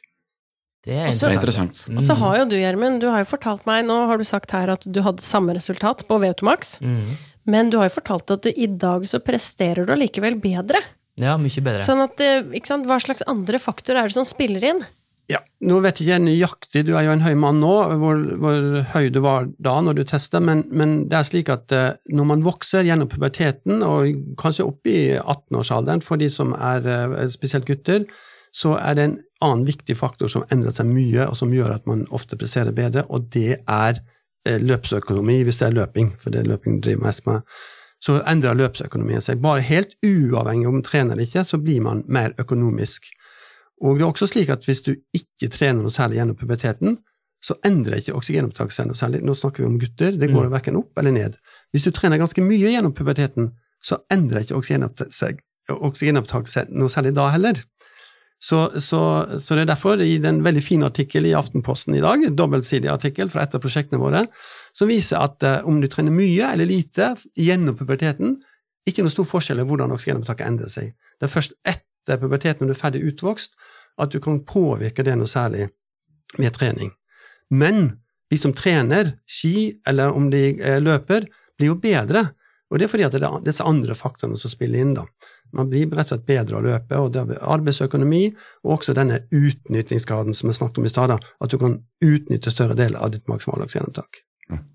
Det 0.84 0.98
er 0.98 1.08
interessant. 1.08 1.38
interessant. 1.40 1.78
Mm. 1.88 1.98
Og 1.98 2.04
så 2.04 2.16
har 2.20 2.34
jo 2.38 2.48
du, 2.50 2.58
Gjermund, 2.60 3.00
du 3.00 3.08
har 3.08 3.22
jo 3.22 3.30
fortalt 3.30 3.64
meg, 3.68 3.86
nå 3.88 4.02
har 4.10 4.20
du 4.20 4.26
sagt 4.28 4.52
her 4.52 4.74
at 4.74 4.84
du 4.84 5.00
hadde 5.04 5.24
samme 5.24 5.56
resultat 5.56 6.04
på 6.08 6.18
VO2max, 6.20 6.74
mm. 6.84 7.14
men 7.50 7.72
du 7.72 7.78
har 7.80 7.88
jo 7.88 7.96
fortalt 7.96 8.34
at 8.36 8.44
du, 8.44 8.50
i 8.52 8.68
dag 8.68 9.06
så 9.08 9.22
presterer 9.24 9.88
du 9.88 9.94
allikevel 9.96 10.36
bedre. 10.42 10.82
Ja, 11.20 11.36
mye 11.38 11.62
bedre. 11.62 11.82
Sånn 11.82 12.02
at, 12.02 12.20
eh, 12.20 12.42
ikke 12.58 12.72
sant, 12.72 12.86
Hva 12.90 12.98
slags 12.98 13.22
andre 13.30 13.60
faktorer 13.62 14.02
er 14.02 14.10
det 14.10 14.16
som 14.16 14.26
spiller 14.26 14.64
inn? 14.64 14.84
Ja, 15.30 15.38
Nå 15.64 15.78
vet 15.80 16.00
jeg 16.00 16.10
ikke 16.10 16.20
nøyaktig, 16.20 16.82
du 16.84 16.92
er 16.98 17.06
jo 17.06 17.14
en 17.14 17.24
høy 17.24 17.32
mann 17.40 17.56
nå, 17.62 17.72
hvor, 17.96 18.18
hvor 18.42 18.82
høy 18.92 19.08
du 19.08 19.22
var 19.24 19.46
da 19.56 19.78
når 19.80 19.96
du 19.96 20.02
testa, 20.04 20.40
men, 20.40 20.66
men, 20.68 21.08
det 21.08 21.16
er 21.16 21.24
slik 21.24 21.48
at 21.48 21.72
uh, 21.72 21.94
når 22.12 22.26
man 22.28 22.44
vokser 22.44 22.84
gjennom 22.84 23.08
puberteten, 23.08 23.80
og 23.80 24.18
kanskje 24.36 24.66
opp 24.68 24.84
i 24.84 25.16
18-årsalderen 25.16 26.04
for 26.04 26.20
de 26.20 26.28
som 26.28 26.52
er 26.52 26.84
uh, 26.84 27.16
spesielt 27.32 27.64
gutter, 27.64 28.04
så 28.52 28.74
er 28.76 28.98
det 28.98 29.06
en 29.08 29.16
annen 29.40 29.64
viktig 29.64 29.96
faktor 29.96 30.28
som 30.28 30.44
endrer 30.52 30.76
seg 30.76 30.92
mye, 30.92 31.24
og 31.24 31.38
som 31.40 31.56
gjør 31.56 31.72
at 31.78 31.88
man 31.88 32.04
ofte 32.12 32.36
presterer 32.36 32.76
bedre, 32.76 33.06
og 33.08 33.30
det 33.32 33.62
er 33.64 34.02
løpsøkonomi, 34.44 35.38
hvis 35.48 35.62
det 35.62 35.70
er 35.70 35.78
løping, 35.78 36.12
for 36.20 36.34
det 36.34 36.42
er 36.42 36.52
løping 36.52 36.82
driver 36.84 37.06
mest 37.06 37.24
med. 37.24 37.48
Så 38.04 38.18
endrer 38.28 38.56
løpsøkonomien 38.58 39.22
seg. 39.24 39.40
Bare 39.40 39.64
helt 39.64 39.94
uavhengig 40.04 40.68
om 40.68 40.78
man 40.78 40.84
trener 40.84 41.14
eller 41.16 41.24
ikke, 41.24 41.44
så 41.46 41.60
blir 41.62 41.80
man 41.84 42.02
mer 42.10 42.34
økonomisk. 42.40 43.08
Og 43.84 43.96
det 43.96 44.04
er 44.04 44.10
også 44.10 44.28
slik 44.30 44.52
at 44.52 44.66
hvis 44.68 44.84
du 44.84 44.92
ikke 45.16 45.50
trener 45.52 45.80
noe 45.82 45.92
særlig 45.94 46.20
gjennom 46.20 46.38
puberteten, 46.38 46.98
så 47.44 47.56
endrer 47.66 48.00
ikke 48.00 48.16
oksygenopptaket 48.16 48.76
seg 48.76 48.88
noe 48.88 48.98
særlig. 48.98 49.20
Nå 49.24 49.34
snakker 49.36 49.64
vi 49.64 49.68
om 49.68 49.80
gutter, 49.80 50.14
det 50.16 50.30
går 50.32 50.46
mm. 50.48 50.52
verken 50.54 50.78
opp 50.80 51.00
eller 51.00 51.12
ned. 51.16 51.36
Hvis 51.74 51.88
du 51.88 51.92
trener 51.92 52.20
ganske 52.20 52.44
mye 52.44 52.72
gjennom 52.72 52.94
puberteten, 52.96 53.50
så 53.84 54.00
endrer 54.12 54.44
ikke 54.44 54.56
oksygenopptaket 55.74 56.52
seg 56.52 56.72
noe 56.72 56.92
særlig 56.92 57.12
da 57.16 57.28
heller. 57.34 57.60
Så, 58.44 58.58
så, 58.76 59.00
så, 59.40 59.54
det 59.56 59.62
er 59.62 59.70
derfor, 59.70 60.00
i 60.04 60.18
den 60.20 60.42
veldig 60.44 60.62
fine 60.64 60.88
artikkel 60.90 61.24
i 61.24 61.36
Aftenposten 61.36 61.94
i 61.96 62.02
dag, 62.04 62.26
dobbeltsidig 62.36 62.90
artikkel 62.92 63.30
fra 63.32 63.46
et 63.46 63.54
av 63.56 63.62
prosjektene 63.64 64.00
våre, 64.02 64.26
som 64.76 64.90
viser 64.90 65.22
at 65.24 65.46
uh, 65.46 65.62
om 65.68 65.78
du 65.80 65.88
trener 65.88 66.12
mye 66.12 66.50
eller 66.52 66.68
lite 66.68 67.14
gjennom 67.40 67.78
puberteten, 67.78 68.36
ikke 68.84 69.06
noe 69.06 69.14
stor 69.14 69.28
forskjell 69.30 69.62
i 69.62 69.64
hvordan 69.64 69.94
oksygenopptaket 69.96 70.50
endrer 70.50 70.72
seg. 70.72 70.92
Det 71.16 71.24
er 71.24 71.32
først 71.32 71.56
etter 71.64 72.20
puberteten, 72.20 72.66
når 72.66 72.74
du 72.74 72.76
er 72.76 72.82
ferdig 72.82 73.04
utvokst, 73.08 73.56
at 73.96 74.12
du 74.12 74.20
kan 74.20 74.42
påvirke 74.44 75.06
det 75.06 75.16
noe 75.16 75.30
særlig 75.30 75.70
med 76.36 76.52
trening. 76.52 76.92
Men 77.54 77.86
de 78.28 78.40
som 78.40 78.52
trener 78.56 79.14
ski, 79.24 79.78
eller 79.88 80.12
om 80.12 80.28
de 80.32 80.50
eh, 80.58 80.82
løper, 80.82 81.24
blir 81.56 81.72
jo 81.72 81.78
bedre. 81.80 82.26
Og 82.68 82.80
det 82.80 82.86
er 82.86 82.92
fordi 82.92 83.06
at 83.06 83.16
det 83.16 83.24
er 83.24 83.44
disse 83.46 83.64
andre 83.64 83.96
faktorene 83.96 84.36
som 84.40 84.52
spiller 84.52 84.84
inn. 84.84 84.92
da. 84.98 85.06
Man 85.54 85.70
blir 85.70 85.88
rett 85.90 86.08
og 86.08 86.14
slett 86.14 86.26
bedre 86.28 86.58
å 86.58 86.64
løpe, 86.64 87.00
og 87.00 87.12
det 87.14 87.24
er 87.24 87.42
arbeidsøkonomi, 87.54 88.24
og 88.64 88.78
også 88.78 88.96
denne 88.96 89.22
utnyttingsgraden 89.30 90.36
som 90.36 90.50
vi 90.50 90.56
snakket 90.58 90.82
om 90.82 90.88
i 90.88 90.92
stad, 90.92 91.14
at 91.14 91.52
du 91.52 91.58
kan 91.60 91.78
utnytte 92.04 92.52
større 92.52 92.76
deler 92.78 92.98
av 92.98 93.14
ditt 93.14 93.28
maksimaldagsgjennomtak. 93.30 94.22
oksygenopptak. 94.22 94.70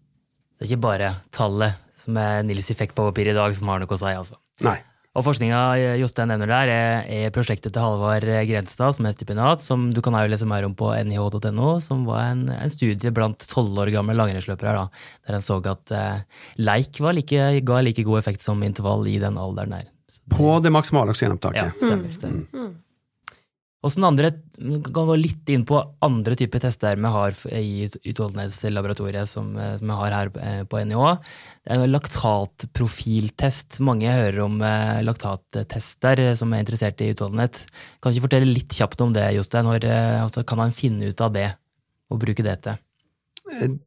Det 0.59 0.65
er 0.65 0.73
ikke 0.73 0.83
bare 0.83 1.13
tallet 1.31 1.85
som 1.99 2.17
er 2.19 2.45
Nils 2.47 2.67
fikk 2.75 2.95
på 2.95 3.05
papir 3.09 3.29
i 3.31 3.35
dag, 3.35 3.53
som 3.55 3.69
har 3.71 3.79
noe 3.79 3.95
å 3.95 3.99
si, 3.99 4.11
altså. 4.11 4.39
Nei. 4.65 4.79
Og 5.17 5.23
Forskninga 5.25 5.59
Jostein 5.97 6.29
nevner 6.29 6.51
der, 6.51 6.69
er, 6.69 7.07
er 7.09 7.31
prosjektet 7.33 7.73
til 7.73 7.81
Halvard 7.81 8.27
Grenstad, 8.47 8.93
som 8.95 9.07
er 9.09 9.15
stipendat, 9.15 9.63
som 9.63 9.87
du 9.95 10.03
kan 10.05 10.13
jo 10.19 10.29
lese 10.29 10.47
mer 10.47 10.67
om 10.67 10.75
på 10.77 10.91
nih.no, 11.09 11.71
som 11.83 12.03
var 12.07 12.27
en, 12.29 12.43
en 12.53 12.71
studie 12.71 13.11
blant 13.15 13.47
tolv 13.49 13.79
år 13.81 13.91
gamle 13.95 14.15
langrennsløpere, 14.19 14.85
der 15.27 15.39
en 15.39 15.45
så 15.45 15.57
at 15.71 15.95
eh, 15.95 16.43
leik 16.61 17.01
like, 17.01 17.47
ga 17.65 17.81
like 17.81 18.05
god 18.05 18.21
effekt 18.21 18.45
som 18.45 18.61
intervall 18.63 19.07
i 19.09 19.17
den 19.23 19.39
alderen 19.41 19.79
der. 19.79 19.89
På 20.29 20.59
det 20.63 20.71
maksimale 20.73 21.13
oksygenopptaket. 21.15 21.63
Ja, 21.63 21.87
stemmer. 21.87 22.13
stemmer. 22.13 22.45
Mm. 22.53 22.77
Hvordan 23.79 24.09
andre, 24.09 24.29
kan 24.83 25.07
gå 25.07 25.15
litt 25.15 25.49
inn 25.53 25.61
på 25.63 25.77
andre 26.03 26.35
typer 26.35 26.59
tester 26.59 26.99
vi 26.99 27.11
har 27.13 27.35
i 27.55 27.85
utholdenhetslaboratoriet 27.87 29.29
som 29.31 29.53
eh, 29.55 29.77
vi 29.79 29.95
har 30.01 30.15
her 30.17 30.31
eh, 30.43 30.63
på 30.67 30.81
NIH. 30.83 31.13
Det 31.63 31.71
er 31.71 31.85
en 31.85 31.93
laktatprofiltest. 31.93 33.79
Mange 33.87 34.11
hører 34.11 34.41
om 34.43 34.59
eh, 34.59 34.99
laktattester 35.07 36.25
som 36.35 36.51
er 36.51 36.65
interessert 36.65 36.99
i 37.05 37.13
utholdenhet. 37.13 37.63
Kan 38.03 38.11
du 38.11 38.19
ikke 38.19 38.27
fortelle 38.27 38.51
litt 38.51 38.75
kjapt 38.75 38.99
om 39.05 39.15
det, 39.15 39.29
Jostein? 39.37 39.71
Når 39.71 40.43
kan 40.43 40.65
han 40.65 40.75
finne 40.75 41.13
ut 41.13 41.23
av 41.23 41.31
det 41.39 41.47
og 42.11 42.19
bruke 42.19 42.43
det 42.43 42.59
til? 42.67 43.79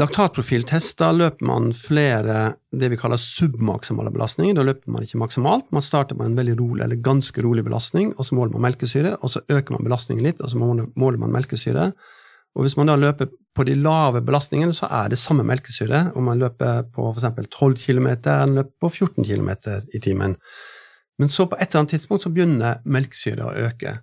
Laktatprofiltest, 0.00 0.94
da 1.02 1.10
løper 1.12 1.44
man 1.44 1.66
flere 1.76 2.54
det 2.72 2.88
vi 2.88 2.96
kaller 2.96 3.20
submaksimale 3.20 4.08
belastninger. 4.14 4.56
Da 4.56 4.64
løper 4.64 4.88
man 4.94 5.04
ikke 5.04 5.20
maksimalt. 5.20 5.66
Man 5.74 5.84
starter 5.84 6.16
med 6.16 6.30
en 6.30 6.38
veldig 6.38 6.54
rolig, 6.56 6.84
eller 6.86 7.02
ganske 7.04 7.44
rolig 7.44 7.64
belastning, 7.66 8.14
og 8.16 8.24
så 8.24 8.38
måler 8.38 8.54
man 8.56 8.64
melkesyre, 8.70 9.18
og 9.20 9.34
så 9.34 9.42
øker 9.52 9.76
man 9.76 9.84
belastningen 9.84 10.24
litt, 10.24 10.40
og 10.40 10.48
så 10.48 10.60
måler 10.60 11.20
man 11.20 11.34
melkesyre. 11.36 11.90
Og 12.52 12.64
Hvis 12.64 12.76
man 12.76 12.88
da 12.88 12.96
løper 12.96 13.28
på 13.56 13.64
de 13.64 13.74
lave 13.80 14.20
belastningene, 14.24 14.72
så 14.76 14.88
er 14.88 15.08
det 15.08 15.20
samme 15.20 15.44
melkesyre 15.44 16.10
om 16.16 16.24
man 16.28 16.40
løper 16.40 16.88
på 16.92 17.12
f.eks. 17.12 17.48
12 17.48 17.76
km 17.80 18.08
enn 18.12 18.56
løper 18.58 18.72
på 18.80 18.90
14 18.92 19.24
km 19.24 19.50
i 19.92 20.00
timen. 20.00 20.36
Men 21.20 21.28
så 21.28 21.46
på 21.46 21.56
et 21.56 21.68
eller 21.68 21.84
annet 21.84 21.94
tidspunkt 21.96 22.24
så 22.24 22.32
begynner 22.32 22.80
melkesyre 22.84 23.44
å 23.44 23.54
øke. 23.68 23.98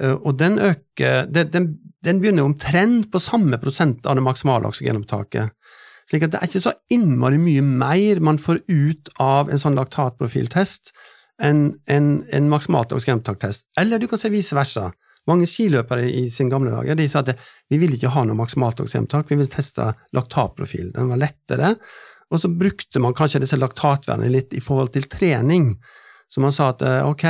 Eh, 0.00 0.16
og 0.16 0.36
den 0.40 0.58
øker 0.60 1.26
den, 1.30 1.74
den 2.04 2.20
begynner 2.22 2.46
omtrent 2.46 3.10
på 3.12 3.22
samme 3.22 3.58
prosent 3.62 4.06
av 4.06 4.18
det 4.18 4.24
maksimale 4.26 4.68
oksygenopptaket. 4.70 5.54
Slik 6.06 6.22
at 6.22 6.34
det 6.34 6.40
er 6.40 6.50
ikke 6.50 6.66
så 6.68 6.76
innmari 6.94 7.38
mye 7.42 7.64
mer 7.66 8.20
man 8.22 8.38
får 8.38 8.62
ut 8.70 9.10
av 9.22 9.50
en 9.50 9.58
sånn 9.58 9.78
laktatprofiltest 9.78 10.92
enn 11.42 11.64
en, 11.92 12.06
en 12.32 12.52
maksimalt 12.52 12.94
oksygenopptaktest. 12.94 13.66
Eller 13.80 14.00
du 14.00 14.06
kan 14.08 14.20
se 14.20 14.30
vice 14.32 14.56
versa. 14.56 14.92
Mange 15.26 15.48
skiløpere 15.50 16.06
i 16.06 16.28
sin 16.30 16.50
gamle 16.52 16.70
dager 16.70 16.94
de 16.98 17.08
sa 17.10 17.24
at 17.24 17.32
vi 17.66 17.80
ville 17.82 17.98
ikke 17.98 18.12
ha 18.14 18.22
noe 18.24 18.38
maksimalt 18.38 18.84
oksygenopptak, 18.84 19.32
vi 19.32 19.40
ville 19.40 19.50
teste 19.50 19.88
laktatprofil. 20.14 20.92
Den 20.94 21.10
var 21.10 21.20
lettere. 21.20 21.74
Og 22.30 22.42
så 22.42 22.50
brukte 22.50 23.02
man 23.02 23.14
kanskje 23.14 23.42
disse 23.42 23.58
laktatvernene 23.58 24.30
litt 24.30 24.54
i 24.54 24.62
forhold 24.62 24.94
til 24.94 25.10
trening. 25.10 25.72
Så 26.28 26.42
man 26.42 26.54
sa 26.54 26.70
at 26.72 26.82
eh, 26.82 27.02
ok, 27.06 27.24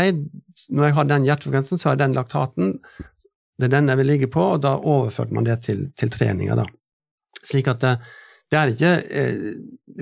når 0.72 0.88
jeg 0.88 0.96
har 0.96 1.08
den 1.08 1.26
hjertefrekvensen, 1.28 1.80
så 1.80 1.90
har 1.90 1.96
jeg 1.96 2.06
den 2.06 2.16
laktaten, 2.16 2.76
det 3.56 3.68
er 3.68 3.74
den 3.78 3.90
jeg 3.92 4.00
vil 4.00 4.10
ligge 4.10 4.28
på, 4.32 4.52
og 4.56 4.62
da 4.64 4.76
overførte 4.76 5.36
man 5.36 5.46
det 5.48 5.60
til, 5.68 5.88
til 5.96 6.12
treninga, 6.12 6.58
da. 6.62 6.66
Slik 7.44 7.68
at 7.72 7.82
det, 7.84 7.96
eh, 7.96 8.14
det 8.46 8.58
er 8.60 8.70
ikke 8.70 8.90
eh, 9.18 9.38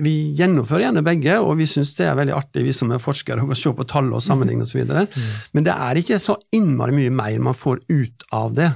Vi 0.05 0.11
gjennomfører 0.37 0.83
gjerne 0.83 1.01
begge, 1.01 1.39
og 1.41 1.55
vi 1.57 1.65
syns 1.65 1.95
det 1.97 2.05
er 2.05 2.17
veldig 2.19 2.35
artig, 2.35 2.65
vi 2.67 2.75
som 2.77 2.91
er 2.93 3.01
forskere, 3.01 3.41
å 3.41 3.57
se 3.57 3.71
på 3.73 3.87
tall 3.89 4.11
og 4.13 4.21
sammenligne 4.21 4.67
osv., 4.67 4.83
mm. 4.85 5.23
men 5.57 5.65
det 5.65 5.73
er 5.73 5.99
ikke 5.99 6.19
så 6.21 6.35
innmari 6.53 6.93
mye 6.93 7.13
mer 7.15 7.39
man 7.41 7.57
får 7.57 7.81
ut 7.89 8.27
av 8.37 8.53
det. 8.57 8.69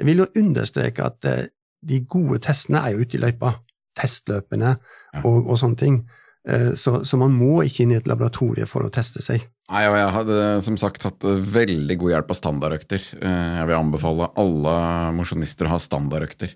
Jeg 0.00 0.08
vil 0.08 0.24
jo 0.24 0.30
understreke 0.40 1.06
at 1.06 1.28
de 1.84 2.00
gode 2.10 2.40
testene 2.42 2.82
er 2.82 2.96
jo 2.96 3.04
ute 3.04 3.14
i 3.14 3.22
løypa. 3.22 3.52
Testløpene 3.94 4.72
og, 5.20 5.36
og 5.44 5.54
sånne 5.60 5.78
ting. 5.78 6.00
Så, 6.74 6.96
så, 7.06 7.18
man 7.20 7.36
må 7.38 7.60
ikke 7.62 7.84
inn 7.84 7.92
i 7.94 8.00
et 8.00 8.08
laboratorie 8.10 8.66
for 8.66 8.82
å 8.82 8.90
teste 8.90 9.22
seg. 9.22 9.44
Nei, 9.72 9.84
og 9.88 9.94
Jeg 9.96 10.12
hadde 10.18 10.38
som 10.66 10.76
sagt 10.80 11.06
hatt 11.06 11.24
veldig 11.24 11.96
god 12.00 12.12
hjelp 12.12 12.32
av 12.34 12.36
standardøkter. 12.36 13.04
Eh, 13.16 13.52
jeg 13.60 13.68
vil 13.70 13.78
anbefale 13.78 14.28
alle 14.40 14.74
mosjonister 15.16 15.68
å 15.68 15.74
ha 15.74 15.78
standardøkter. 15.80 16.52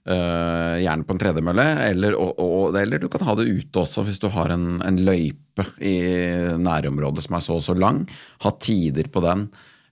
Uh, 0.00 0.80
gjerne 0.80 1.04
på 1.04 1.12
en 1.12 1.18
tredemølle, 1.20 1.64
eller, 1.84 2.14
og, 2.16 2.38
og, 2.40 2.76
eller, 2.80 3.02
du 3.02 3.10
kan 3.12 3.20
ha 3.28 3.34
det 3.36 3.44
ute 3.52 3.82
også 3.82 4.00
hvis 4.06 4.16
du 4.18 4.30
har 4.32 4.48
en, 4.54 4.78
en 4.80 4.96
løype 5.04 5.66
i 5.84 5.92
nærområdet 6.56 7.26
som 7.26 7.36
er 7.36 7.44
så 7.44 7.58
og 7.58 7.66
så 7.66 7.76
lang. 7.76 8.00
Ha 8.44 8.52
tider 8.64 9.10
på 9.12 9.20
den. 9.24 9.44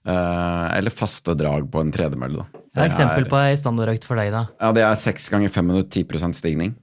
Uh, 0.09 0.65
eller 0.73 0.93
faste 0.93 1.35
drag 1.37 1.69
på 1.69 1.83
en 1.83 1.93
tredemølle. 1.93 2.41
Da. 2.41 2.63
Det 2.73 2.81
er 2.81 2.89
eksempel 2.89 3.29
på 3.29 3.37
ei 3.37 3.53
standardøkt 3.61 4.09
for 4.09 4.17
deg, 4.19 4.33
da? 4.33 4.47
Ja, 4.57 4.73
Det 4.75 4.85
er 4.87 5.01
seks 5.01 5.29
ganger 5.29 5.53
fem 5.53 5.69
minutter, 5.69 6.01
10% 6.01 6.37
stigning. 6.41 6.73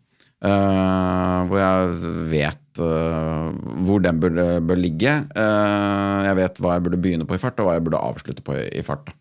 Hvor 0.47 1.59
jeg 1.59 2.15
vet 2.31 2.66
uh, 2.83 3.53
hvor 3.87 4.03
den 4.05 4.21
bør, 4.23 4.41
bør 4.67 4.81
ligge. 4.81 5.13
Uh, 5.37 6.27
jeg 6.27 6.39
vet 6.41 6.61
hva 6.63 6.77
jeg 6.77 6.87
burde 6.87 7.01
begynne 7.03 7.29
på 7.29 7.37
i 7.37 7.43
fart, 7.43 7.59
og 7.61 7.69
hva 7.69 7.79
jeg 7.79 7.87
burde 7.87 8.03
avslutte 8.03 8.45
på 8.47 8.57
i, 8.59 8.67
i 8.81 8.85
fart. 8.87 9.13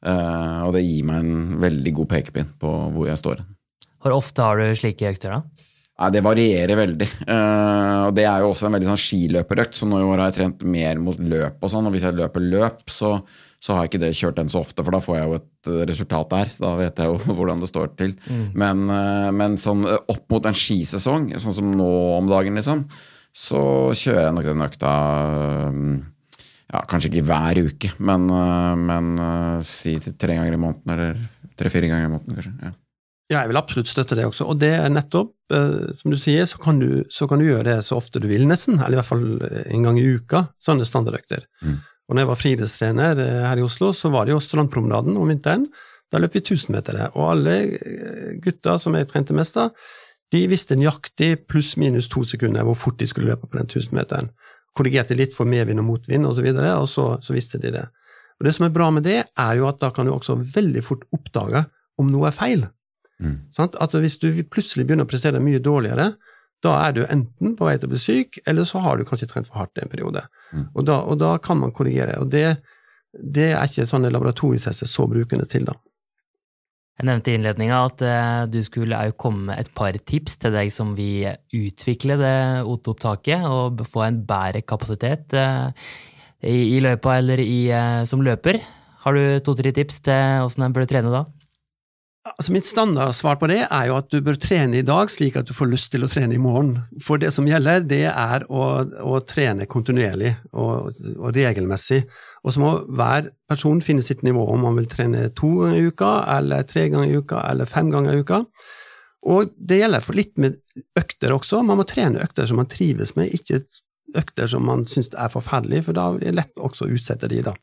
og 0.00 0.70
det 0.72 0.80
gir 0.80 1.04
meg 1.04 1.18
en 1.20 1.58
veldig 1.60 1.92
god 1.98 2.08
pekepinn 2.14 2.54
på 2.60 2.68
hvor 2.94 3.10
jeg 3.10 3.20
står. 3.20 3.42
Hvor 4.00 4.16
ofte 4.16 4.46
har 4.46 4.56
du 4.56 4.78
slike 4.78 5.10
økter, 5.10 5.34
da? 5.36 5.66
Nei, 6.00 6.08
Det 6.14 6.22
varierer 6.24 6.78
veldig. 6.78 7.08
og 8.06 8.14
Det 8.16 8.24
er 8.24 8.40
jo 8.40 8.48
også 8.54 8.68
en 8.68 8.78
veldig 8.78 8.88
sånn 8.88 9.02
skiløperøkt, 9.02 9.76
så 9.76 9.88
nå 9.90 10.00
har 10.14 10.22
jeg 10.30 10.38
trent 10.38 10.64
mer 10.64 11.02
mot 11.04 11.20
løp. 11.20 11.58
og 11.60 11.68
sånn, 11.68 11.86
og 11.86 11.92
Hvis 11.92 12.06
jeg 12.08 12.16
løper 12.16 12.40
løp, 12.40 12.80
så 12.88 13.18
så 13.60 13.74
har 13.74 13.84
jeg 13.84 13.90
ikke 13.90 14.02
det 14.06 14.16
kjørt 14.16 14.38
den 14.38 14.50
så 14.52 14.62
ofte, 14.64 14.84
for 14.84 14.96
da 14.96 15.02
får 15.04 15.16
jeg 15.18 15.28
jo 15.28 15.36
et 15.36 15.70
eh, 15.70 15.80
resultat 15.90 16.30
der. 16.32 16.52
Så 16.52 16.64
da 16.64 16.72
vet 16.78 17.02
jeg 17.02 17.12
jo 17.12 17.34
hvordan 17.36 17.60
det 17.60 17.70
står 17.70 17.92
til. 18.00 18.14
Mm. 18.26 18.44
Men, 18.62 18.84
eh, 18.96 19.30
men, 19.36 19.58
sånn 19.60 19.84
eh, 19.84 20.00
opp 20.14 20.24
mot 20.32 20.48
en 20.48 20.56
skisesong, 20.56 21.30
sånn 21.42 21.56
som 21.58 21.74
nå 21.76 21.90
om 22.16 22.30
dagen, 22.30 22.56
liksom, 22.56 22.86
så 23.30 23.62
kjører 23.92 24.24
jeg 24.26 24.36
nok 24.38 24.48
den 24.48 24.64
økta 24.64 24.92
ja, 26.70 26.80
Kanskje 26.90 27.10
ikke 27.10 27.26
hver 27.26 27.58
uke, 27.66 27.90
men, 28.02 28.26
men 28.86 29.08
si 29.66 29.96
tre 29.98 30.36
ganger 30.38 30.54
i 30.54 30.58
måneden, 30.62 30.92
eller 30.94 31.16
tre-fire 31.58 31.90
ganger 31.90 32.06
i 32.06 32.12
måneden, 32.12 32.36
kanskje. 32.38 32.52
Ja. 32.62 32.76
Ja, 33.30 33.44
jeg 33.44 33.52
vil 33.52 33.60
absolutt 33.60 33.90
støtte 33.90 34.16
det 34.18 34.24
også. 34.26 34.48
Og 34.50 34.58
det 34.58 34.72
er 34.74 34.90
nettopp, 34.90 35.30
eh, 35.54 35.92
som 35.94 36.10
du 36.10 36.18
sier, 36.18 36.42
så 36.50 36.58
kan 36.58 36.80
du, 36.82 37.04
så 37.14 37.28
kan 37.30 37.38
du, 37.38 37.46
gjøre 37.46 37.68
det 37.68 37.76
så 37.86 38.00
ofte 38.00 38.18
du 38.22 38.26
vil, 38.26 38.42
nesten. 38.50 38.80
Eller 38.80 38.96
i 38.96 38.98
hvert 38.98 39.06
fall 39.06 39.26
en 39.70 39.86
gang 39.86 40.00
i 40.00 40.06
uka. 40.16 40.48
Sånne 40.58 40.86
standardøkter. 40.88 41.44
Mm. 41.62 41.76
Og 42.10 42.16
når 42.16 42.24
jeg 42.24 42.30
var 42.32 42.38
friidrettstrener 42.40 43.22
eh, 43.22 43.40
her 43.46 43.62
i 43.62 43.64
Oslo, 43.64 43.92
så 43.94 44.10
var 44.10 44.26
det 44.26 44.34
jo 44.34 44.42
Strandpromenaden 44.42 45.14
om 45.16 45.30
vinteren. 45.30 45.68
Da 46.10 46.18
løp 46.18 46.34
vi 46.34 46.42
1000-metere, 46.42 47.12
og 47.14 47.28
alle 47.36 47.56
eh, 47.78 48.32
gutta 48.42 48.74
som 48.82 48.96
jeg 48.98 49.06
trente 49.12 49.36
mest 49.36 49.60
av, 49.62 49.70
de 50.34 50.40
visste 50.50 50.78
nøyaktig 50.78 51.46
pluss-minus 51.50 52.10
to 52.10 52.22
sekunder 52.26 52.66
hvor 52.66 52.78
fort 52.78 52.98
de 52.98 53.06
skulle 53.10 53.30
løpe 53.30 53.46
på 53.46 53.58
den 53.58 53.70
1000-meteren. 53.70 54.32
Korrigerte 54.78 55.16
litt 55.18 55.34
for 55.34 55.46
medvind 55.50 55.82
og 55.82 55.86
motvind 55.86 56.26
osv., 56.26 56.30
og, 56.30 56.36
så, 56.36 56.46
videre, 56.46 56.74
og 56.82 56.90
så, 56.90 57.06
så 57.22 57.34
visste 57.34 57.62
de 57.62 57.72
det. 57.78 57.86
Og 58.40 58.46
Det 58.46 58.56
som 58.56 58.66
er 58.66 58.74
bra 58.74 58.90
med 58.94 59.06
det, 59.06 59.20
er 59.30 59.54
jo 59.58 59.70
at 59.70 59.78
da 59.82 59.92
kan 59.94 60.06
du 60.06 60.14
også 60.14 60.38
veldig 60.54 60.82
fort 60.86 61.06
oppdage 61.14 61.62
om 62.00 62.10
noe 62.10 62.30
er 62.30 62.34
feil. 62.34 62.66
Mm. 63.22 63.36
Sant? 63.54 63.78
At 63.78 63.94
Hvis 63.94 64.18
du 64.22 64.30
plutselig 64.50 64.86
begynner 64.88 65.06
å 65.06 65.10
prestere 65.10 65.42
mye 65.42 65.62
dårligere, 65.62 66.14
da 66.64 66.74
er 66.84 66.96
du 66.96 67.04
enten 67.06 67.54
på 67.56 67.66
vei 67.68 67.76
til 67.78 67.88
å 67.88 67.92
bli 67.94 68.00
syk, 68.00 68.40
eller 68.48 68.66
så 68.68 68.82
har 68.84 68.98
du 68.98 69.06
kanskje 69.08 69.30
trent 69.30 69.48
for 69.48 69.62
hardt 69.62 69.80
i 69.80 69.84
en 69.84 69.92
periode. 69.92 70.26
Mm. 70.52 70.66
Og, 70.74 70.82
da, 70.88 70.98
og, 71.00 71.16
da, 71.22 71.34
kan 71.42 71.60
man 71.62 71.72
korrigere. 71.76 72.18
og 72.20 72.28
det, 72.32 72.58
det 73.12 73.52
er 73.54 73.64
ikke 73.64 73.88
sånne 73.88 74.12
laboratorietester 74.12 74.88
så 74.88 75.08
brukende 75.10 75.48
til, 75.48 75.68
da. 75.70 75.78
Jeg 77.00 77.08
nevnte 77.08 77.32
i 77.32 77.36
innledninga 77.38 77.76
at 77.80 78.02
eh, 78.04 78.42
du 78.52 78.58
skulle 78.60 78.98
òg 79.06 79.14
komme 79.16 79.46
med 79.48 79.62
et 79.62 79.70
par 79.72 79.96
tips 79.96 80.36
til 80.42 80.52
deg 80.52 80.68
som 80.74 80.90
vil 80.98 81.30
utvikle 81.56 82.18
det 82.20 82.34
OT-opptaket 82.68 83.46
og 83.48 83.80
få 83.88 84.04
en 84.04 84.18
bedre 84.28 84.60
kapasitet 84.60 85.32
eh, 85.32 85.88
i, 86.44 86.76
løypa 86.84 87.16
eller 87.22 87.40
i, 87.40 87.70
eh, 87.72 88.02
som 88.04 88.20
løper. 88.20 88.60
Har 89.06 89.16
du 89.16 89.40
to-tre 89.40 89.72
tips 89.72 90.02
til 90.10 90.44
åssen 90.44 90.66
en 90.66 90.76
bør 90.76 90.84
trene 90.90 91.14
da? 91.14 91.24
Altså 92.20 92.52
Mitt 92.52 92.66
standardsvar 92.68 93.38
på 93.40 93.48
det 93.48 93.62
er 93.64 93.84
jo 93.88 93.94
at 93.96 94.10
du 94.12 94.18
bør 94.24 94.36
trene 94.36 94.76
i 94.76 94.84
dag 94.84 95.08
slik 95.08 95.38
at 95.40 95.48
du 95.48 95.54
får 95.56 95.70
lyst 95.70 95.88
til 95.94 96.04
å 96.04 96.08
trene 96.10 96.36
i 96.36 96.40
morgen. 96.42 96.74
For 97.00 97.20
det 97.20 97.30
som 97.32 97.48
gjelder, 97.48 97.86
det 97.88 98.02
er 98.10 98.44
å, 98.52 98.64
å 98.84 99.20
trene 99.24 99.64
kontinuerlig 99.70 100.34
og, 100.52 100.90
og, 101.14 101.30
regelmessig. 101.32 102.02
Og 102.44 102.52
så 102.52 102.60
må 102.60 102.74
hver 102.92 103.30
person 103.48 103.80
finne 103.84 104.04
sitt 104.04 104.20
nivå, 104.26 104.44
om 104.52 104.66
man 104.68 104.76
vil 104.76 104.90
trene 104.92 105.30
to 105.32 105.54
ganger 105.62 105.80
i 105.80 105.86
uka, 105.88 106.10
eller 106.36 106.68
tre 106.68 106.90
ganger 106.92 107.08
i 107.08 107.22
uka, 107.22 107.40
eller 107.48 107.70
fem 107.70 107.88
ganger 107.94 108.12
i 108.12 108.24
uka. 108.26 108.42
Og 109.32 109.56
det 109.56 109.80
gjelder 109.80 110.04
for 110.04 110.20
litt 110.20 110.36
med 110.40 110.60
økter 111.00 111.32
også. 111.36 111.62
Man 111.64 111.80
må 111.80 111.88
trene 111.88 112.20
økter 112.24 112.48
som 112.48 112.60
man 112.60 112.68
trives 112.68 113.14
med, 113.16 113.32
ikke 113.32 113.62
økter 114.20 114.50
som 114.50 114.68
man 114.68 114.84
syns 114.88 115.08
er 115.16 115.32
forferdelige, 115.32 115.88
for 115.88 115.96
da 115.96 116.10
er 116.12 116.20
det 116.20 116.36
lett 116.36 116.60
også 116.60 116.84
å 116.84 116.92
utsette 116.98 117.32
de, 117.32 117.40
da. 117.48 117.56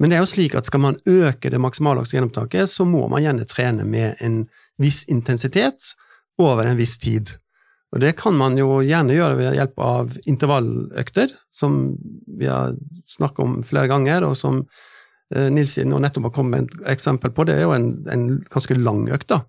Men 0.00 0.12
det 0.12 0.18
er 0.18 0.24
jo 0.24 0.28
slik 0.28 0.56
at 0.58 0.68
skal 0.68 0.82
man 0.84 0.98
øke 1.08 1.50
det 1.52 1.60
maksimale 1.62 2.02
oksygenopptaket, 2.02 2.68
så 2.68 2.84
må 2.88 3.06
man 3.08 3.24
gjerne 3.24 3.48
trene 3.48 3.86
med 3.88 4.20
en 4.24 4.42
viss 4.82 5.04
intensitet 5.08 5.94
over 6.42 6.68
en 6.68 6.76
viss 6.76 6.98
tid. 7.00 7.32
Og 7.94 8.02
det 8.02 8.16
kan 8.18 8.34
man 8.36 8.58
jo 8.60 8.82
gjerne 8.84 9.14
gjøre 9.16 9.38
ved 9.38 9.56
hjelp 9.56 9.80
av 9.80 10.18
intervalløkter, 10.28 11.32
som 11.54 11.96
vi 12.26 12.48
har 12.50 12.74
snakket 13.08 13.44
om 13.46 13.56
flere 13.64 13.88
ganger, 13.88 14.26
og 14.26 14.36
som 14.36 14.64
eh, 15.32 15.48
Nils 15.54 15.78
nå 15.80 16.00
nettopp 16.02 16.28
har 16.28 16.34
kommet 16.36 16.66
med 16.66 16.74
et 16.74 16.92
eksempel 16.96 17.32
på. 17.32 17.46
Det 17.48 17.56
er 17.56 17.64
jo 17.64 17.72
en, 17.76 17.92
en 18.12 18.26
ganske 18.52 18.76
lang 18.76 19.06
økt, 19.16 19.30
da. 19.32 19.40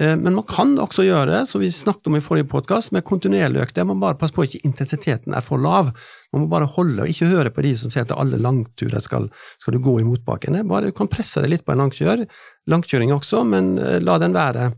Eh, 0.00 0.16
men 0.16 0.34
man 0.40 0.46
kan 0.48 0.74
også 0.80 1.06
gjøre 1.06 1.30
det, 1.36 1.42
som 1.50 1.62
vi 1.62 1.70
snakket 1.74 2.10
om 2.10 2.18
i 2.18 2.24
forrige 2.24 2.48
podkast, 2.50 2.90
med 2.96 3.06
kontinuerlig 3.06 3.62
økt. 3.66 3.78
Man 3.86 4.02
bare 4.02 4.18
passer 4.18 4.34
på 4.34 4.46
at 4.46 4.54
ikke 4.54 4.72
intensiteten 4.72 5.36
er 5.36 5.44
for 5.44 5.60
lav. 5.62 5.92
Man 6.34 6.44
må 6.44 6.50
bare 6.52 6.68
holde 6.68 7.04
og 7.04 7.10
ikke 7.10 7.30
høre 7.30 7.52
på 7.54 7.64
de 7.64 7.72
som 7.78 7.92
sier 7.92 8.04
at 8.04 8.12
alle 8.12 8.40
langturer 8.40 9.00
skal, 9.04 9.30
skal 9.60 9.76
du 9.76 9.80
gå 9.84 9.94
i 10.02 10.06
motbakkene. 10.06 10.64
Du 10.84 10.90
kan 10.96 11.08
presse 11.08 11.40
deg 11.44 11.54
litt 11.54 11.64
på 11.64 11.72
en 11.72 11.80
langkjør. 11.84 12.26
Langkjøring 12.68 13.14
også, 13.16 13.46
men 13.48 13.76
eh, 13.80 13.96
la 14.04 14.18
den 14.20 14.36
være 14.36 14.68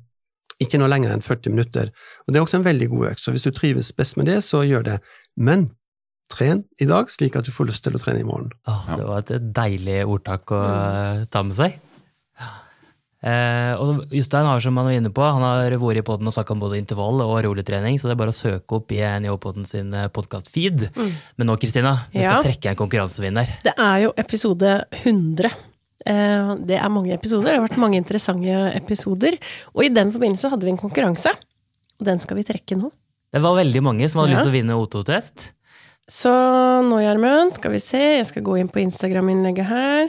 ikke 0.60 0.78
noe 0.78 0.90
lenger 0.92 1.14
enn 1.14 1.24
40 1.24 1.54
minutter. 1.54 1.90
Og 2.26 2.32
Det 2.32 2.38
er 2.38 2.46
også 2.46 2.60
en 2.60 2.68
veldig 2.68 2.90
god 2.92 3.10
økt, 3.14 3.24
så 3.24 3.34
hvis 3.34 3.46
du 3.48 3.52
trives 3.56 3.90
best 3.96 4.18
med 4.20 4.28
det, 4.30 4.40
så 4.46 4.62
gjør 4.68 4.86
det. 4.86 4.98
Men 5.40 5.70
tren 6.30 6.64
i 6.78 6.86
dag 6.86 7.10
slik 7.10 7.38
at 7.38 7.48
du 7.48 7.54
får 7.54 7.70
lyst 7.72 7.86
til 7.86 7.96
å 7.96 8.02
trene 8.02 8.22
i 8.22 8.28
morgen. 8.28 8.52
Åh, 8.70 8.90
det 8.94 9.06
var 9.08 9.24
et 9.24 9.48
deilig 9.56 10.02
ordtak 10.04 10.52
å 10.54 10.60
mm. 10.60 11.30
ta 11.32 11.42
med 11.46 11.56
seg. 11.56 11.80
Eh, 13.20 13.72
og 13.76 14.06
Jostein 14.16 14.46
har 14.48 14.62
som 14.64 14.78
han 14.80 14.86
var 14.88 14.96
inne 14.96 15.10
på, 15.12 15.20
han 15.20 15.44
har 15.44 15.74
vært 15.76 16.00
i 16.00 16.04
poden 16.06 16.28
og 16.30 16.32
snakka 16.32 16.54
om 16.54 16.62
både 16.62 16.78
intervall 16.80 17.20
og 17.26 17.34
rolig-trening, 17.44 17.98
så 18.00 18.08
det 18.08 18.14
er 18.14 18.20
bare 18.22 18.32
å 18.32 18.36
søke 18.36 18.78
opp 18.78 18.94
i 18.96 19.02
NIH-poden 19.04 19.68
sin 19.68 19.92
eh, 19.92 20.08
podkast-feed. 20.14 20.86
Mm. 20.96 21.10
Men 21.36 21.50
nå, 21.50 21.58
Kristina, 21.60 21.96
vi 22.14 22.24
skal 22.24 22.46
trekke 22.46 22.72
en 22.72 22.80
konkurransevinner. 22.80 23.52
Det 23.66 23.74
er 23.76 24.06
jo 24.06 24.14
episode 24.24 24.78
100. 25.02 25.52
Eh, 26.08 26.54
det 26.64 26.80
er 26.80 26.92
mange 26.92 27.12
episoder, 27.12 27.50
det 27.50 27.58
har 27.58 27.66
vært 27.68 27.82
mange 27.82 28.00
interessante 28.00 28.64
episoder. 28.72 29.36
Og 29.74 29.84
i 29.84 29.92
den 29.92 30.14
forbindelse 30.14 30.52
hadde 30.54 30.68
vi 30.68 30.72
en 30.72 30.80
konkurranse, 30.80 31.36
og 32.00 32.08
den 32.08 32.24
skal 32.24 32.40
vi 32.40 32.48
trekke 32.48 32.80
nå. 32.80 32.88
Det 33.30 33.44
var 33.44 33.60
veldig 33.60 33.82
mange 33.84 34.08
som 34.10 34.22
hadde 34.22 34.32
ja. 34.32 34.38
lyst 34.38 34.48
til 34.48 34.54
å 34.54 34.56
vinne 34.56 34.78
O2-test. 34.80 35.50
Så 36.10 36.32
nå, 36.88 37.04
Gjermund, 37.04 37.52
skal 37.54 37.76
vi 37.76 37.84
se, 37.84 38.00
jeg 38.16 38.26
skal 38.32 38.42
gå 38.48 38.56
inn 38.58 38.72
på 38.72 38.80
Instagram-innlegget 38.82 39.68
her. 39.68 40.08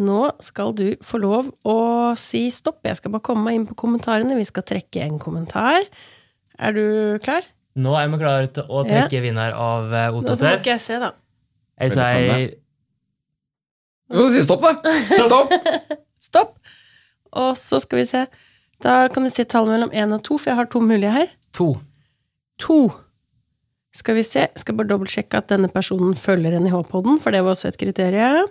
Nå 0.00 0.20
skal 0.40 0.72
du 0.76 0.86
få 1.04 1.20
lov 1.20 1.50
å 1.68 1.78
si 2.18 2.46
stopp. 2.54 2.80
Jeg 2.88 2.96
skal 3.00 3.12
bare 3.12 3.24
komme 3.26 3.44
meg 3.48 3.58
inn 3.58 3.66
på 3.68 3.76
kommentarene. 3.78 4.38
Vi 4.38 4.46
skal 4.48 4.64
trekke 4.66 5.02
en 5.04 5.18
kommentar. 5.20 5.84
Er 6.60 6.76
du 6.76 6.84
klar? 7.24 7.44
Nå 7.80 7.94
er 7.98 8.08
vi 8.10 8.20
klare 8.20 8.48
til 8.50 8.66
å 8.66 8.82
trekke 8.86 9.18
ja. 9.18 9.24
vinner 9.24 9.54
av 9.54 9.92
uh, 9.92 10.16
Ototest. 10.16 10.44
Nå 10.44 10.54
skal 10.62 10.74
jeg 10.74 10.82
se, 10.82 11.00
da. 11.02 11.12
Jeg 11.80 11.94
sier 11.96 12.48
Du 14.10 14.18
må 14.20 14.26
si 14.32 14.42
stopp, 14.44 14.64
da! 14.64 14.94
Stopp! 15.28 15.52
stopp! 16.20 16.56
Og 17.30 17.52
så 17.56 17.78
skal 17.80 18.02
vi 18.02 18.08
se. 18.10 18.24
Da 18.82 19.04
kan 19.12 19.24
du 19.24 19.30
si 19.32 19.44
tallet 19.48 19.76
mellom 19.76 19.92
én 19.94 20.16
og 20.16 20.24
to, 20.26 20.40
for 20.40 20.50
jeg 20.50 20.58
har 20.58 20.68
to 20.72 20.82
mulige 20.82 21.12
her. 21.14 21.30
To. 21.60 21.74
To. 22.64 22.80
Skal 23.96 24.16
vi 24.18 24.24
se. 24.26 24.48
Skal 24.58 24.76
bare 24.78 24.90
dobbeltsjekke 24.90 25.40
at 25.40 25.52
denne 25.52 25.70
personen 25.72 26.16
følger 26.18 26.56
NIH-poden, 26.58 27.20
for 27.22 27.34
det 27.34 27.44
var 27.44 27.54
også 27.54 27.70
et 27.70 27.78
kriterium. 27.80 28.50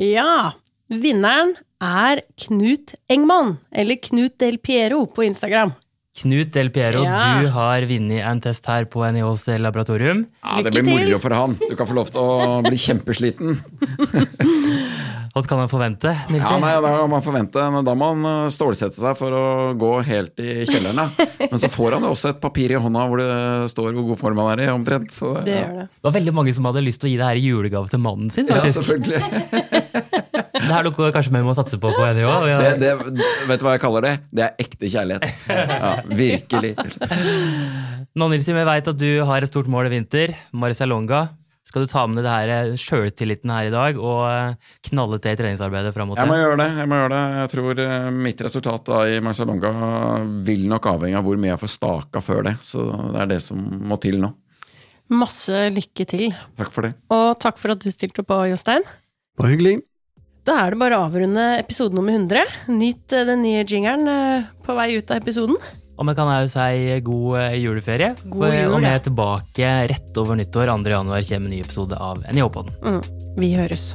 Ja! 0.00 0.54
Vinneren 0.88 1.52
er 1.84 2.22
Knut 2.40 2.94
Engman, 3.12 3.58
eller 3.70 3.98
Knut 4.00 4.38
Del 4.40 4.56
Piero 4.58 5.04
på 5.12 5.26
Instagram. 5.26 5.74
Knut 6.22 6.54
Del 6.54 6.70
Piero, 6.72 7.04
ja. 7.04 7.18
du 7.40 7.50
har 7.52 7.84
vunnet 7.86 8.24
en 8.24 8.40
test 8.40 8.64
her 8.66 8.88
på 8.90 9.04
NIHs 9.12 9.44
laboratorium. 9.60 10.24
Ja, 10.40 10.62
Det 10.64 10.72
blir 10.72 10.88
moro 10.88 11.20
for 11.20 11.36
han. 11.36 11.58
Du 11.60 11.76
kan 11.76 11.86
få 11.86 11.98
lov 12.00 12.08
til 12.10 12.24
å 12.24 12.58
bli 12.64 12.80
kjempesliten. 12.80 13.60
Hva 15.30 15.44
kan 15.46 15.60
man 15.60 15.68
forvente? 15.70 16.10
Nilsi? 16.26 16.42
Ja, 16.42 16.58
nei, 16.58 16.72
Da 16.82 16.90
kan 16.90 17.10
man 17.12 17.22
forvente, 17.22 17.62
da 17.86 17.94
må 17.94 18.08
han 18.10 18.26
eh, 18.26 18.48
stålsette 18.50 18.98
seg 18.98 19.14
for 19.18 19.36
å 19.36 19.44
gå 19.78 19.92
helt 20.08 20.42
i 20.42 20.64
kjelleren. 20.66 21.12
Men 21.52 21.62
så 21.62 21.70
får 21.70 21.96
han 21.96 22.08
jo 22.08 22.10
også 22.16 22.32
et 22.32 22.40
papir 22.42 22.74
i 22.74 22.80
hånda 22.82 23.04
hvor 23.06 23.22
det 23.22 23.70
står 23.70 23.94
hvor 23.94 24.08
god 24.10 24.20
form 24.24 24.42
han 24.42 24.56
er 24.56 24.64
i. 24.66 24.70
omtrent. 24.74 25.14
Så, 25.14 25.36
det, 25.46 25.54
ja. 25.54 25.68
gjør 25.68 25.78
det. 25.84 25.86
det 25.94 26.08
var 26.08 26.16
veldig 26.18 26.34
mange 26.34 26.56
som 26.56 26.66
hadde 26.66 26.82
lyst 26.82 27.04
til 27.04 27.12
å 27.12 27.14
gi 27.14 27.20
det 27.20 27.30
her 27.30 27.38
i 27.38 27.46
julegave 27.46 27.92
til 27.92 28.02
mannen 28.02 28.34
sin. 28.34 28.50
Faktisk. 28.50 28.82
Ja, 28.82 28.88
selvfølgelig. 28.90 29.68
det 29.90 30.70
er 30.70 30.86
noe 30.86 31.10
kanskje 31.14 31.34
vi 31.34 31.42
må 31.46 31.54
satse 31.58 31.80
på 31.80 31.90
på 31.94 32.06
NIH. 32.16 32.30
Ja. 32.50 32.60
Det, 32.78 32.92
det, 33.10 33.32
vet 33.48 33.60
du 33.60 33.66
hva 33.66 33.74
jeg 33.76 33.82
kaller 33.82 34.06
det? 34.06 34.14
Det 34.30 34.46
er 34.46 34.64
ekte 34.66 34.90
kjærlighet. 34.92 35.26
Ja, 35.50 35.92
virkelig. 36.22 36.72
Nå, 38.18 38.30
Nilsi, 38.30 38.54
vi 38.54 38.64
veit 38.66 38.88
at 38.90 38.98
du 38.98 39.10
har 39.26 39.44
et 39.44 39.50
stort 39.50 39.70
mål 39.70 39.90
i 39.90 39.94
vinter. 39.98 40.34
Marcialonga. 40.56 41.28
Skal 41.70 41.84
du 41.84 41.90
ta 41.90 42.02
med 42.08 42.18
deg 42.18 42.26
det 42.26 42.34
her 42.34 42.50
eh, 42.72 42.78
sjøltilliten 42.80 43.50
her 43.52 43.68
i 43.68 43.72
dag 43.72 43.98
og 44.00 44.24
eh, 44.26 44.70
knalle 44.88 45.20
til 45.22 45.36
i 45.36 45.38
treningsarbeidet 45.38 45.92
fram 45.94 46.08
mot 46.10 46.18
det? 46.18 46.24
Jeg 46.24 46.32
må 46.32 46.38
gjøre 46.40 46.56
det. 46.58 46.68
Jeg 46.80 46.90
må 46.90 46.98
gjøre 46.98 47.12
det. 47.12 47.24
Jeg 47.36 47.50
tror 47.52 47.82
eh, 47.84 48.06
mitt 48.26 48.42
resultat 48.46 48.88
da 48.88 49.02
i 49.06 49.20
Marcialonga 49.22 49.72
vil 50.48 50.64
nok 50.72 50.88
avhenge 50.96 51.20
av 51.20 51.28
hvor 51.28 51.38
mye 51.38 51.52
jeg 51.52 51.62
får 51.62 51.72
staka 51.76 52.24
før 52.24 52.48
det. 52.48 52.56
Så 52.66 52.88
det 52.88 53.20
er 53.22 53.30
det 53.36 53.38
som 53.44 53.60
må 53.86 54.00
til 54.02 54.18
nå. 54.24 54.32
Masse 55.14 55.62
lykke 55.74 56.08
til. 56.10 56.26
Takk 56.58 56.74
for 56.74 56.88
det. 56.88 56.94
Og 57.14 57.28
takk 57.42 57.60
for 57.60 57.76
at 57.76 57.86
du 57.86 57.90
stilte 57.94 58.24
opp, 58.24 58.34
Jostein. 58.50 58.86
Bare 59.40 59.54
hyggelig. 59.54 59.78
Da 60.44 60.58
er 60.66 60.74
det 60.74 60.80
bare 60.80 60.98
å 60.98 61.04
avrunde 61.06 61.44
episode 61.56 61.96
nummer 61.96 62.12
100. 62.12 62.44
Nyt 62.76 63.12
den 63.12 63.40
nye 63.44 63.62
jingeren 63.64 64.04
på 64.64 64.76
vei 64.76 64.90
ut 64.98 65.12
av 65.12 65.20
episoden. 65.20 65.56
Og 66.00 66.08
vi 66.08 66.14
kan 66.16 66.28
òg 66.32 66.46
si 66.48 67.00
god 67.04 67.40
eh, 67.40 67.56
juleferie. 67.60 68.14
God 68.24 68.52
jul, 68.52 68.74
og 68.76 68.84
vi 68.84 68.88
er 68.88 69.02
tilbake 69.04 69.72
rett 69.92 70.20
over 70.20 70.36
nyttår. 70.40 70.72
2. 70.72 70.94
januar 70.96 71.26
kommer 71.28 71.52
en 71.52 71.56
ny 71.56 71.60
episode 71.64 71.96
av 72.00 72.24
NIH-podden. 72.28 72.72
Mm, 72.84 73.36
vi 73.40 73.52
høres. 73.56 73.94